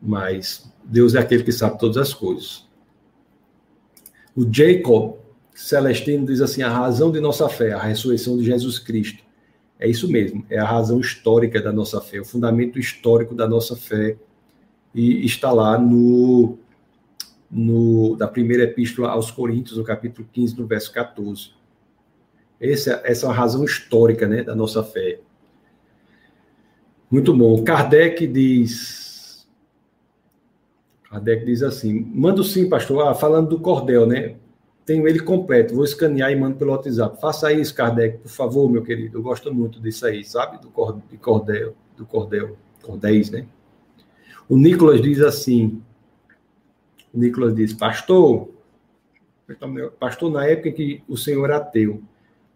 [0.00, 2.66] Mas Deus é aquele que sabe todas as coisas.
[4.36, 5.16] O Jacob
[5.54, 9.22] Celestino diz assim: a razão de nossa fé, a ressurreição de Jesus Cristo.
[9.78, 13.74] É isso mesmo, é a razão histórica da nossa fé, o fundamento histórico da nossa
[13.74, 14.16] fé
[14.94, 16.56] e está lá no,
[17.50, 21.50] no da primeira epístola aos Coríntios, no capítulo 15, no verso 14.
[22.60, 25.18] Essa, essa é a razão histórica né, da nossa fé.
[27.10, 27.62] Muito bom.
[27.64, 29.11] Kardec diz.
[31.12, 33.06] Kardec diz assim: mando sim, pastor.
[33.06, 34.36] Ah, falando do cordel, né?
[34.86, 35.74] Tenho ele completo.
[35.74, 37.20] Vou escanear e mando pelo WhatsApp.
[37.20, 39.18] Faça isso, Kardec, por favor, meu querido.
[39.18, 40.58] Eu gosto muito disso aí, sabe?
[40.58, 43.46] Do cordel, do cordel, cordéis, né?
[44.48, 45.82] O Nicolas diz assim:
[47.12, 48.48] o Nicolas diz, pastor,
[50.00, 52.02] pastor, na época em que o senhor era ateu,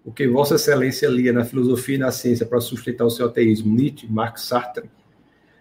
[0.02, 3.74] o que Vossa Excelência lia na filosofia e na ciência para sustentar o seu ateísmo,
[3.74, 4.88] Nietzsche, Marx, Sartre?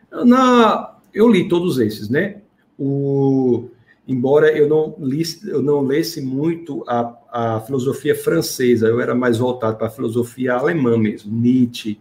[0.10, 2.42] Na, eu li todos esses, né?
[2.78, 3.70] O,
[4.08, 9.38] embora eu não, li, eu não lesse muito a, a filosofia francesa, eu era mais
[9.38, 12.00] voltado para a filosofia alemã mesmo, Nietzsche,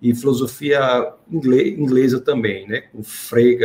[0.00, 2.82] e filosofia inglesa também, né?
[2.92, 3.64] Com Frege,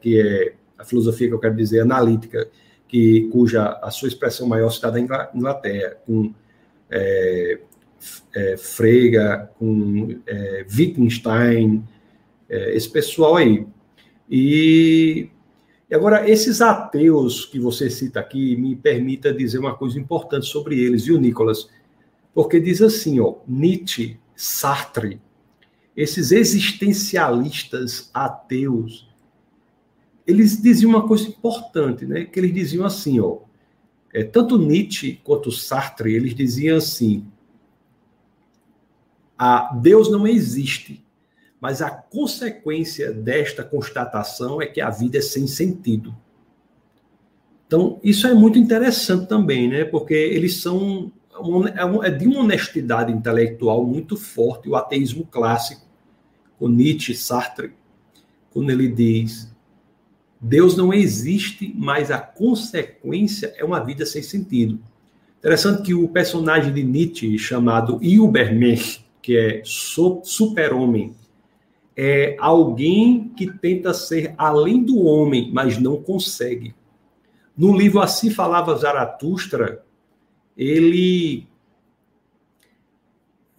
[0.00, 2.48] que é a filosofia que eu quero dizer analítica,
[2.88, 6.32] que cuja a sua expressão maior está na Inglaterra, com
[6.90, 7.58] é,
[8.34, 9.18] é, Frege,
[9.58, 11.84] com é, Wittgenstein,
[12.48, 13.66] é, esse pessoal aí.
[14.30, 15.28] E,
[15.88, 20.80] e agora, esses ateus que você cita aqui, me permita dizer uma coisa importante sobre
[20.80, 21.68] eles, viu, Nicolas?
[22.34, 25.20] Porque diz assim, ó, Nietzsche, Sartre,
[25.96, 29.08] esses existencialistas ateus,
[30.26, 32.24] eles diziam uma coisa importante, né?
[32.24, 33.38] Que eles diziam assim, ó,
[34.16, 37.30] é, tanto Nietzsche quanto Sartre, eles diziam assim:
[39.36, 41.04] a Deus não existe,
[41.60, 46.14] Mas a consequência desta constatação é que a vida é sem sentido.
[47.66, 49.84] Então, isso é muito interessante também, né?
[49.84, 51.10] Porque eles são
[51.74, 55.86] é, é de uma honestidade intelectual muito forte, o ateísmo clássico,
[56.58, 57.72] o Nietzsche, Sartre,
[58.50, 59.54] quando ele diz
[60.40, 64.78] Deus não existe, mas a consequência é uma vida sem sentido.
[65.38, 71.14] Interessante que o personagem de Nietzsche, chamado Übermensch, que é super-homem,
[71.96, 76.74] é alguém que tenta ser além do homem, mas não consegue.
[77.56, 79.82] No livro Assim Falava Zaratustra,
[80.56, 81.48] ele.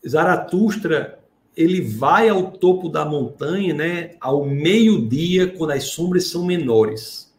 [0.08, 1.18] Zaratustra
[1.56, 7.36] ele vai ao topo da montanha, né, ao meio-dia, quando as sombras são menores.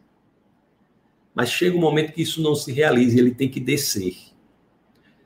[1.33, 4.17] Mas chega um momento que isso não se realiza, ele tem que descer.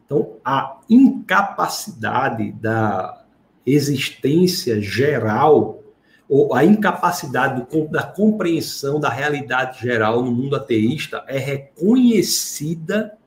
[0.06, 3.23] Então, a incapacidade da
[3.66, 5.82] existência geral,
[6.28, 13.18] ou a incapacidade do, da compreensão da realidade geral no mundo ateísta é reconhecida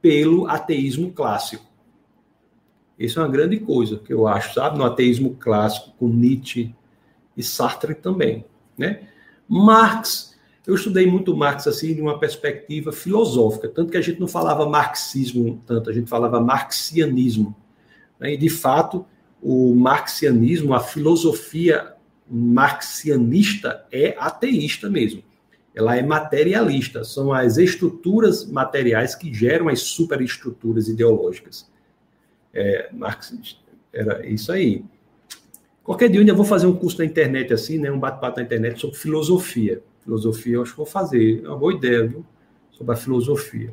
[0.00, 1.64] pelo ateísmo clássico.
[2.98, 4.78] Isso é uma grande coisa que eu acho, sabe?
[4.78, 6.74] No ateísmo clássico, com Nietzsche
[7.36, 8.44] e Sartre também,
[8.78, 9.08] né?
[9.48, 10.34] Marx,
[10.66, 14.68] eu estudei muito Marx assim de uma perspectiva filosófica, tanto que a gente não falava
[14.68, 17.54] marxismo tanto, a gente falava marxianismo.
[18.18, 18.32] Né?
[18.32, 19.06] E de fato,
[19.48, 21.94] o marxianismo, a filosofia
[22.28, 25.22] marxianista é ateísta mesmo.
[25.72, 31.70] Ela é materialista, são as estruturas materiais que geram as superestruturas ideológicas
[32.52, 33.60] é, marxista.
[33.92, 34.84] Era isso aí.
[35.84, 37.88] Qualquer dia eu vou fazer um curso na internet assim, né?
[37.88, 39.80] Um bate-papo na internet sobre filosofia.
[40.02, 41.44] Filosofia eu acho que vou fazer.
[41.44, 42.26] É uma boa ideia, viu?
[42.72, 43.72] Sobre a filosofia.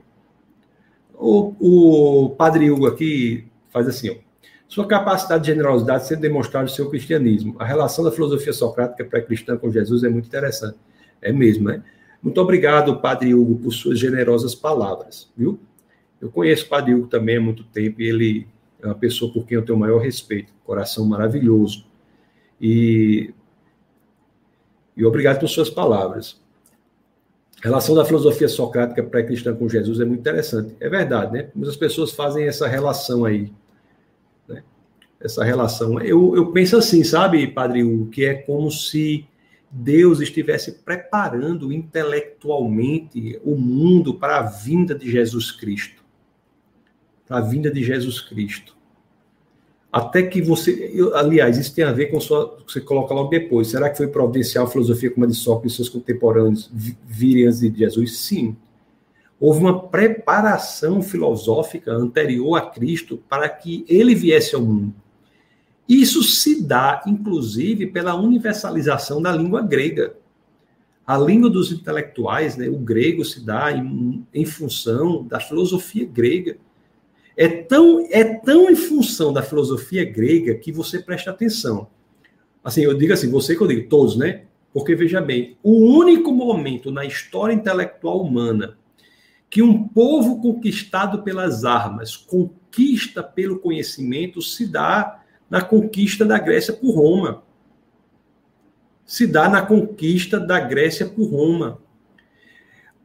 [1.16, 4.33] O, o padre Hugo aqui faz assim, ó.
[4.74, 7.56] Sua capacidade de generosidade sendo demonstrada no seu cristianismo.
[7.60, 10.80] A relação da filosofia socrática pré-cristã com Jesus é muito interessante.
[11.22, 11.84] É mesmo, né?
[12.24, 15.60] Muito obrigado, Padre Hugo, por suas generosas palavras, viu?
[16.20, 18.48] Eu conheço o Padre Hugo também há muito tempo e ele
[18.82, 21.86] é uma pessoa por quem eu tenho o maior respeito, coração maravilhoso.
[22.60, 23.32] E,
[24.98, 26.42] e obrigado por suas palavras.
[27.64, 30.76] A relação da filosofia socrática pré-cristã com Jesus é muito interessante.
[30.80, 31.50] É verdade, né?
[31.54, 33.54] Muitas pessoas fazem essa relação aí.
[35.24, 36.00] Essa relação.
[36.02, 39.26] Eu, eu penso assim, sabe, Padre Hugo, que é como se
[39.72, 46.04] Deus estivesse preparando intelectualmente o mundo para a vinda de Jesus Cristo
[47.30, 48.76] a vinda de Jesus Cristo.
[49.92, 50.92] Até que você.
[50.94, 52.58] Eu, aliás, isso tem a ver com sua.
[52.68, 53.68] Você coloca logo depois.
[53.68, 56.72] Será que foi providencial a filosofia como a de Sócrates e seus contemporâneos
[57.06, 58.18] virem antes de Jesus?
[58.18, 58.56] Sim.
[59.40, 64.96] Houve uma preparação filosófica anterior a Cristo para que ele viesse ao mundo.
[65.88, 70.16] Isso se dá, inclusive, pela universalização da língua grega.
[71.06, 76.58] A língua dos intelectuais, né, o grego, se dá em, em função da filosofia grega.
[77.36, 81.88] É tão, é tão em função da filosofia grega que você presta atenção.
[82.64, 84.44] Assim, eu digo assim, você que eu digo, todos, né?
[84.72, 88.78] Porque veja bem, o único momento na história intelectual humana
[89.50, 95.23] que um povo conquistado pelas armas conquista pelo conhecimento se dá
[95.54, 97.44] na conquista da Grécia por Roma.
[99.06, 101.78] Se dá na conquista da Grécia por Roma.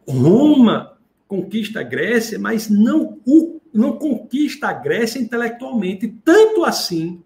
[0.09, 0.97] Roma
[1.27, 7.23] conquista a Grécia, mas não o não conquista a Grécia intelectualmente, tanto assim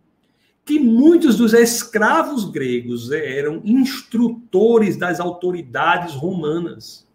[0.64, 7.06] que muitos dos escravos gregos eram instrutores das autoridades romanas.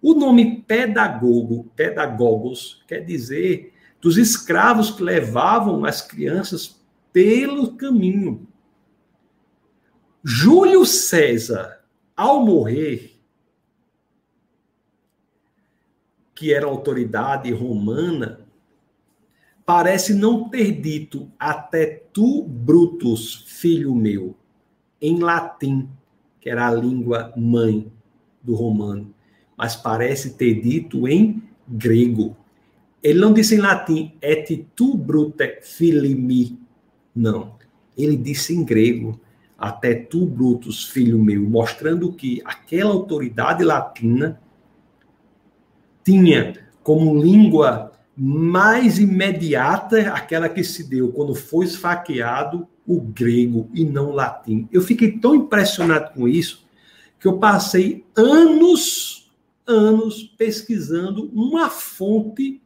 [0.00, 6.77] O nome pedagogo, pedagogos, quer dizer dos escravos que levavam as crianças
[7.18, 8.46] pelo caminho.
[10.22, 11.84] Júlio César,
[12.16, 13.18] ao morrer,
[16.32, 18.46] que era autoridade romana,
[19.66, 24.36] parece não ter dito até tu, Brutus, filho meu,
[25.02, 25.88] em latim,
[26.40, 27.90] que era a língua mãe
[28.40, 29.12] do romano,
[29.56, 32.36] mas parece ter dito em grego.
[33.02, 36.67] Ele não disse em latim, et tu, brute, filimi.
[37.18, 37.56] Não.
[37.96, 39.20] Ele disse em grego,
[39.58, 44.40] até tu, Brutus, filho meu, mostrando que aquela autoridade latina
[46.04, 53.84] tinha como língua mais imediata aquela que se deu quando foi esfaqueado o grego e
[53.84, 54.68] não o latim.
[54.72, 56.66] Eu fiquei tão impressionado com isso
[57.18, 59.28] que eu passei anos,
[59.66, 62.62] anos pesquisando uma fonte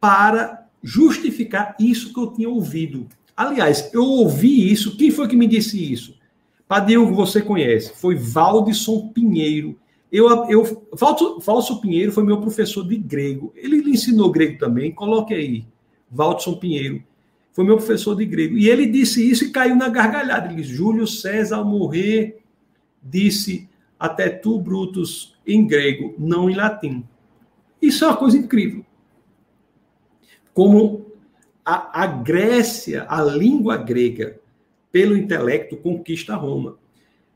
[0.00, 3.06] para justificar isso que eu tinha ouvido.
[3.36, 4.96] Aliás, eu ouvi isso.
[4.96, 6.14] Quem foi que me disse isso?
[6.66, 7.92] Padre Hugo, você conhece.
[7.94, 9.78] Foi Valdisson Pinheiro.
[10.10, 13.52] Eu, eu, Falso Pinheiro foi meu professor de grego.
[13.56, 14.92] Ele lhe ensinou grego também.
[14.92, 15.64] Coloque aí.
[16.10, 17.02] Valdisson Pinheiro.
[17.52, 18.56] Foi meu professor de grego.
[18.56, 20.46] E ele disse isso e caiu na gargalhada.
[20.46, 22.42] Ele disse: Júlio César, ao morrer,
[23.02, 23.68] disse
[23.98, 27.04] até tu, Brutus, em grego, não em latim.
[27.80, 28.84] Isso é uma coisa incrível.
[30.54, 31.06] Como
[31.64, 34.38] a, a Grécia, a língua grega,
[34.90, 36.76] pelo intelecto, conquista Roma.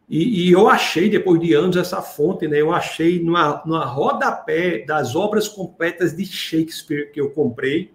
[0.09, 2.61] E, e, eu achei, depois de anos, essa fonte, né?
[2.61, 7.91] Eu achei numa, numa rodapé das obras completas de Shakespeare que eu comprei.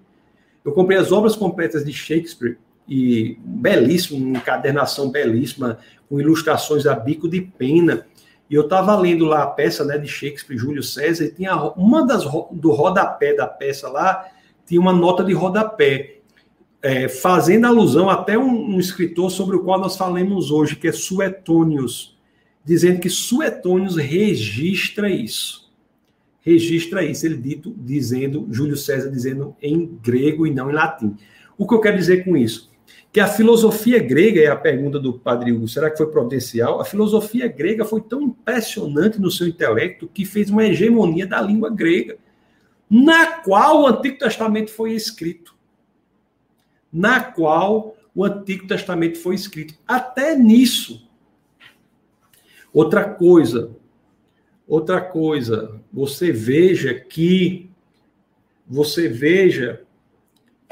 [0.64, 2.57] Eu comprei as obras completas de Shakespeare,
[2.88, 5.77] e belíssimo, uma encadernação belíssima,
[6.10, 8.06] com ilustrações a bico de pena.
[8.49, 12.06] E eu estava lendo lá a peça né, de Shakespeare, Júlio César, e tinha uma
[12.06, 14.30] das do rodapé da peça lá,
[14.65, 16.21] tinha uma nota de rodapé
[16.81, 20.91] é, fazendo alusão até um, um, escritor sobre o qual nós falamos hoje, que é
[20.91, 22.17] Suetônios,
[22.65, 25.69] dizendo que Suetônios registra isso.
[26.41, 31.15] Registra isso, ele dito dizendo, Júlio César dizendo em grego e não em latim.
[31.55, 32.71] O que eu quero dizer com isso?
[33.13, 36.81] Que a filosofia grega, é a pergunta do padre Hugo, será que foi providencial?
[36.81, 41.69] A filosofia grega foi tão impressionante no seu intelecto que fez uma hegemonia da língua
[41.69, 42.17] grega,
[42.91, 45.55] na qual o Antigo Testamento foi escrito
[46.91, 49.76] na qual o Antigo Testamento foi escrito.
[49.88, 51.07] Até nisso.
[52.73, 53.72] Outra coisa,
[54.68, 57.69] outra coisa, você veja que
[58.68, 59.81] você veja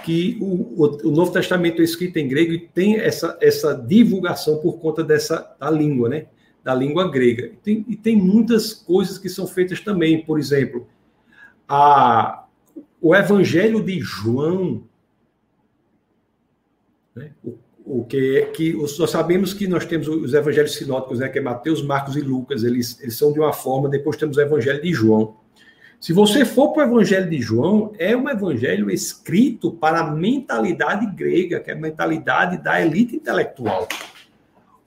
[0.05, 4.79] que o, o, Novo Testamento é escrito em grego e tem essa, essa divulgação por
[4.79, 6.27] conta dessa da língua, né?
[6.63, 7.47] Da língua grega.
[7.47, 10.23] E tem, e tem muitas coisas que são feitas também.
[10.23, 10.87] Por exemplo,
[11.69, 12.45] a,
[12.99, 14.83] o Evangelho de João
[17.15, 17.31] né?
[17.43, 21.41] O, o que, que nós sabemos que nós temos os evangelhos sinóticos, né, que é
[21.41, 24.93] Mateus, Marcos e Lucas, eles, eles são de uma forma, depois temos o evangelho de
[24.93, 25.37] João.
[25.99, 31.05] Se você for para o evangelho de João, é um evangelho escrito para a mentalidade
[31.07, 33.87] grega, que é a mentalidade da elite intelectual.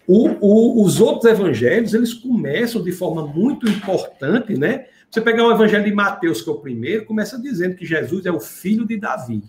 [0.07, 4.87] O, o, os outros evangelhos, eles começam de forma muito importante, né?
[5.13, 8.33] Você pegar o evangelho de Mateus, que é o primeiro, começa dizendo que Jesus é
[8.33, 9.43] o filho de Davi.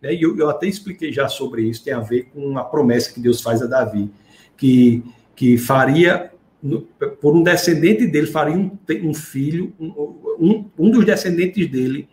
[0.00, 0.14] Né?
[0.14, 3.18] E eu, eu, até expliquei já sobre isso, tem a ver com a promessa que
[3.18, 4.12] Deus faz a Davi,
[4.56, 5.02] que,
[5.34, 6.30] que faria,
[7.20, 12.08] por um descendente dele, faria um, um filho, um, um dos descendentes dele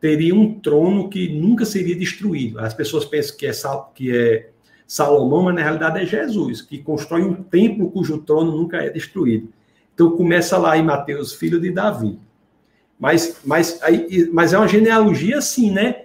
[0.00, 2.60] teria um trono que nunca seria destruído.
[2.60, 3.52] As pessoas pensam que é,
[3.94, 4.50] que é
[4.86, 9.52] Salomão, mas na realidade é Jesus, que constrói um templo cujo trono nunca é destruído.
[9.94, 12.18] Então começa lá em Mateus, filho de Davi.
[12.98, 16.02] Mas, mas, aí, mas é uma genealogia assim, né?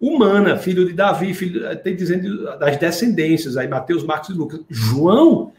[0.00, 4.60] humana, filho de Davi, filho, tem dizendo das descendências, aí Mateus, Marcos e Lucas.
[4.68, 5.52] João,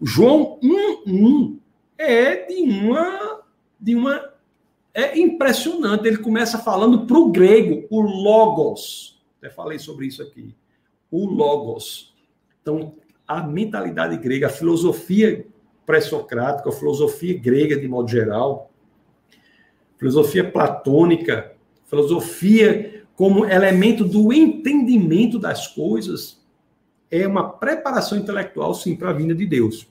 [0.00, 1.58] João 1,
[1.98, 3.40] é de uma,
[3.78, 4.30] de uma,
[4.94, 10.54] é impressionante, ele começa falando para o grego, o logos, até falei sobre isso aqui,
[11.10, 12.14] o logos.
[12.62, 12.94] Então,
[13.28, 15.46] a mentalidade grega, a filosofia
[15.86, 18.70] pré-socrática, a filosofia grega de modo geral,
[19.98, 21.52] filosofia platônica,
[21.86, 26.42] filosofia como elemento do entendimento das coisas,
[27.10, 29.86] é uma preparação intelectual, sim, para a vinda de Deus.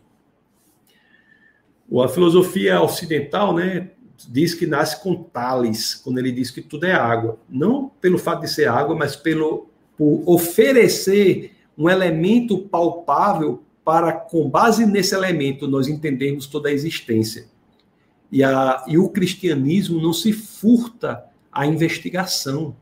[2.04, 3.92] A filosofia ocidental, né,
[4.30, 7.38] diz que nasce com Tales, quando ele diz que tudo é água.
[7.50, 14.50] Não pelo fato de ser água, mas pelo por oferecer um elemento palpável para, com
[14.50, 17.48] base nesse elemento, nós entendermos toda a existência.
[18.32, 22.76] E, a, e o cristianismo não se furta à investigação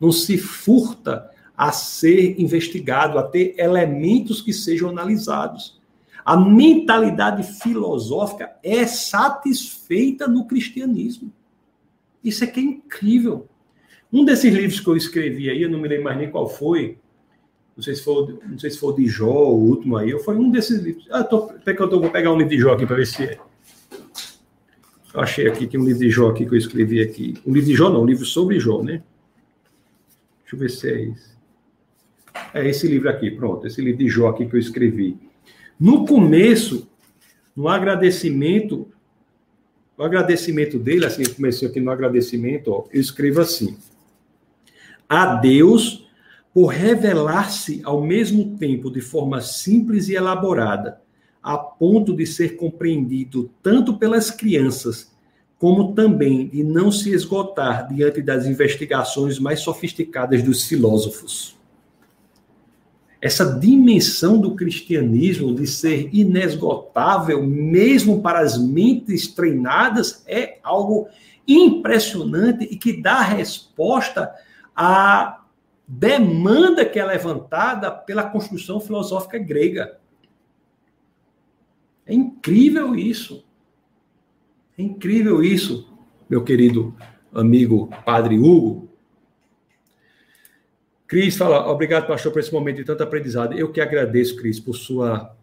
[0.00, 5.78] não se furta a ser investigado, a ter elementos que sejam analisados.
[6.24, 11.32] A mentalidade filosófica é satisfeita no cristianismo.
[12.22, 13.48] Isso é que é incrível.
[14.12, 16.98] Um desses livros que eu escrevi aí, eu não me lembro mais nem qual foi,
[17.78, 20.36] não sei se foi, não sei se foi o de Jó, o último aí, foi
[20.36, 21.06] um desses livros.
[21.12, 23.38] Ah, tô, eu tô, vou pegar um livro de Jó aqui para ver se é.
[25.14, 27.34] Eu achei aqui, tem um livro de Jó aqui que eu escrevi aqui.
[27.46, 29.00] Um livro de Jó não, um livro sobre Jó, né?
[30.40, 31.38] Deixa eu ver se é esse.
[32.52, 35.16] É esse livro aqui, pronto, esse livro de Jó aqui que eu escrevi.
[35.78, 36.90] No começo,
[37.54, 38.88] no agradecimento,
[39.96, 43.78] o agradecimento dele, assim, comecei aqui no agradecimento, ó, eu escrevo assim:
[45.08, 46.07] A Deus
[46.52, 51.00] por revelar-se ao mesmo tempo de forma simples e elaborada,
[51.42, 55.12] a ponto de ser compreendido tanto pelas crianças
[55.58, 61.58] como também de não se esgotar diante das investigações mais sofisticadas dos filósofos.
[63.20, 71.08] essa dimensão do cristianismo de ser inesgotável, mesmo para as mentes treinadas, é algo
[71.46, 74.32] impressionante e que dá resposta
[74.76, 75.37] à
[75.88, 79.98] demanda que é levantada pela construção filosófica grega.
[82.04, 83.42] É incrível isso.
[84.76, 85.90] É incrível isso,
[86.28, 86.94] meu querido
[87.32, 88.88] amigo Padre Hugo.
[91.06, 93.54] Cris fala, obrigado, pastor, por esse momento de tanto aprendizado.
[93.54, 95.34] Eu que agradeço, Cris, por sua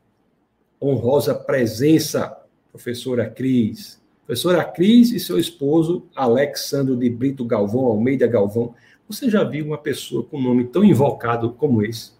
[0.79, 2.37] honrosa presença,
[2.71, 3.99] professora Cris.
[4.25, 8.75] Professora Cris e seu esposo, Alexandro de Brito Galvão, Almeida Galvão.
[9.07, 12.11] Você já viu uma pessoa com um nome tão invocado como esse?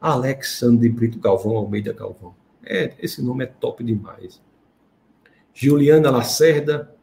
[0.00, 2.34] Alexandre Brito Galvão, Almeida Galvão.
[2.64, 4.40] É, esse nome é top demais.
[5.52, 6.94] Juliana Lacerda,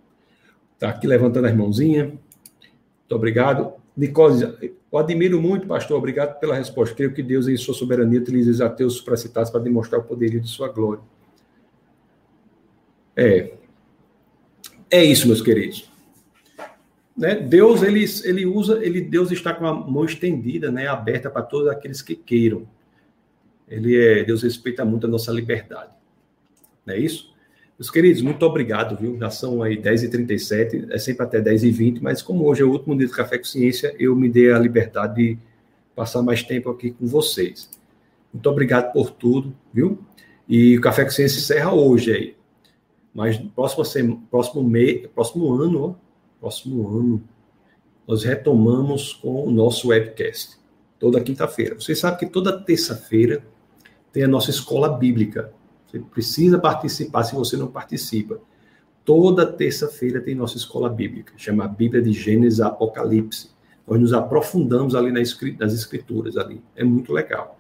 [0.74, 2.10] está aqui levantando as mãozinhas.
[2.10, 3.74] Muito obrigado.
[3.96, 6.96] Nicole, eu admiro muito, pastor, obrigado pela resposta.
[6.96, 10.48] Creio que Deus, em sua soberania, utiliza os ateus supracitados para demonstrar o poderio de
[10.48, 11.02] sua glória.
[13.16, 13.54] É.
[14.90, 15.92] É isso, meus queridos.
[17.18, 17.36] Né?
[17.36, 21.68] Deus, ele, ele usa, ele, Deus está com a mão estendida, né, aberta para todos
[21.68, 22.68] aqueles que queiram.
[23.68, 25.92] Ele é, Deus respeita muito a nossa liberdade.
[26.86, 27.36] Não é isso?
[27.78, 29.18] Meus queridos, muito obrigado, viu?
[29.20, 33.08] Já são aí 10h37, é sempre até 10h20, mas como hoje é o último dia
[33.08, 35.40] do Café com Ciência, eu me dei a liberdade de
[35.96, 37.70] passar mais tempo aqui com vocês.
[38.32, 40.00] Muito obrigado por tudo, viu?
[40.48, 42.36] E o Café com Ciência encerra hoje aí.
[43.14, 46.07] Mas próximo, próximo, mês, próximo ano, ó,
[46.40, 47.24] próximo ano,
[48.08, 50.58] nós retomamos com o nosso webcast.
[51.00, 51.76] Toda quinta-feira.
[51.76, 53.44] Vocês sabem que toda terça-feira
[54.12, 55.52] tem a nossa escola bíblica.
[55.86, 58.40] Você precisa participar se você não participa.
[59.06, 63.52] Toda terça-feira tem nossa escola bíblica, chama a Bíblia de Gênesis a Apocalipse.
[63.88, 66.62] Nós nos aprofundamos ali nas escrituras ali.
[66.76, 67.58] É muito legal.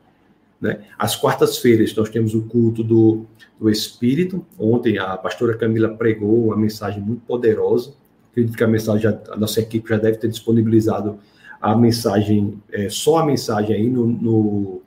[0.59, 0.83] Né?
[0.97, 3.25] Às quartas-feiras nós temos o culto do,
[3.57, 4.45] do Espírito.
[4.59, 7.93] Ontem a pastora Camila pregou uma mensagem muito poderosa.
[8.37, 11.17] Acredito que a mensagem, já, a nossa equipe já deve ter disponibilizado
[11.59, 14.81] a mensagem, é, só a mensagem aí no, no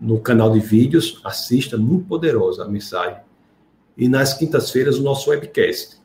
[0.00, 3.20] no canal de vídeos, assista, muito poderosa a mensagem.
[3.96, 6.00] E nas quintas-feiras, o nosso webcast,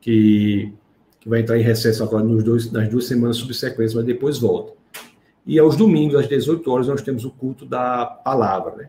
[0.00, 0.70] que,
[1.18, 4.74] que vai entrar em recesso agora nos dois, nas duas semanas subsequentes, mas depois volta.
[5.46, 8.88] E aos domingos, às 18 horas, nós temos o culto da palavra, né?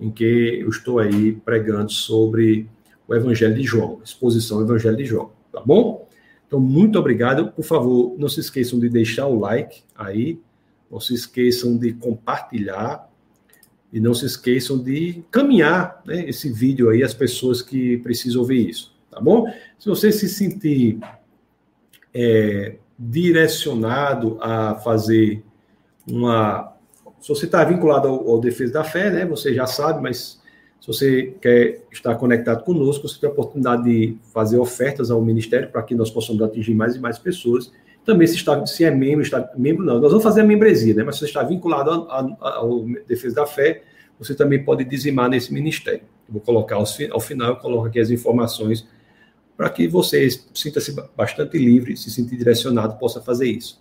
[0.00, 2.68] em que eu estou aí pregando sobre
[3.06, 6.08] o Evangelho de João, exposição do Evangelho de João, tá bom?
[6.52, 7.50] Então, muito obrigado.
[7.50, 10.38] Por favor, não se esqueçam de deixar o like aí,
[10.90, 13.10] não se esqueçam de compartilhar
[13.90, 18.68] e não se esqueçam de caminhar né, esse vídeo aí às pessoas que precisam ouvir
[18.68, 19.50] isso, tá bom?
[19.78, 20.98] Se você se sentir
[22.12, 25.42] é, direcionado a fazer
[26.06, 26.76] uma.
[27.18, 29.24] Se você está vinculado ao, ao Defesa da Fé, né?
[29.24, 30.41] Você já sabe, mas
[30.82, 35.70] se você quer estar conectado conosco, você tem a oportunidade de fazer ofertas ao Ministério
[35.70, 37.72] para que nós possamos atingir mais e mais pessoas.
[38.04, 40.00] Também se, está, se é membro, está membro não.
[40.00, 41.04] Nós vamos fazer a membresia, né?
[41.04, 41.88] Mas se você está vinculado
[42.40, 43.84] ao Defesa da Fé,
[44.18, 46.02] você também pode dizimar nesse ministério.
[46.26, 48.84] Eu vou colocar ao, final, eu coloco aqui as informações
[49.56, 53.80] para que você sinta-se bastante livre, se sentir direcionado, possa fazer isso.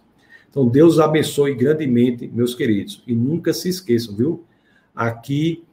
[0.51, 3.01] Então, Deus abençoe grandemente, meus queridos.
[3.07, 4.45] E nunca se esqueçam, viu?
[4.93, 5.63] Aqui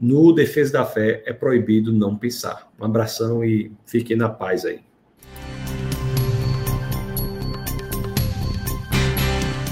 [0.00, 2.70] no Defesa da Fé é proibido não pensar.
[2.80, 4.80] Um abração e fiquem na paz aí.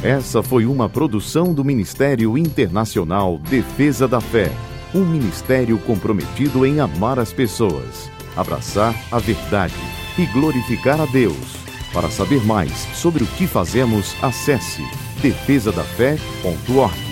[0.03, 4.53] Essa foi uma produção do Ministério Internacional Defesa da Fé,
[4.95, 9.75] um ministério comprometido em amar as pessoas, abraçar a verdade
[10.17, 11.57] e glorificar a Deus.
[11.93, 14.83] Para saber mais sobre o que fazemos, acesse
[15.21, 17.08] defesadafé.org.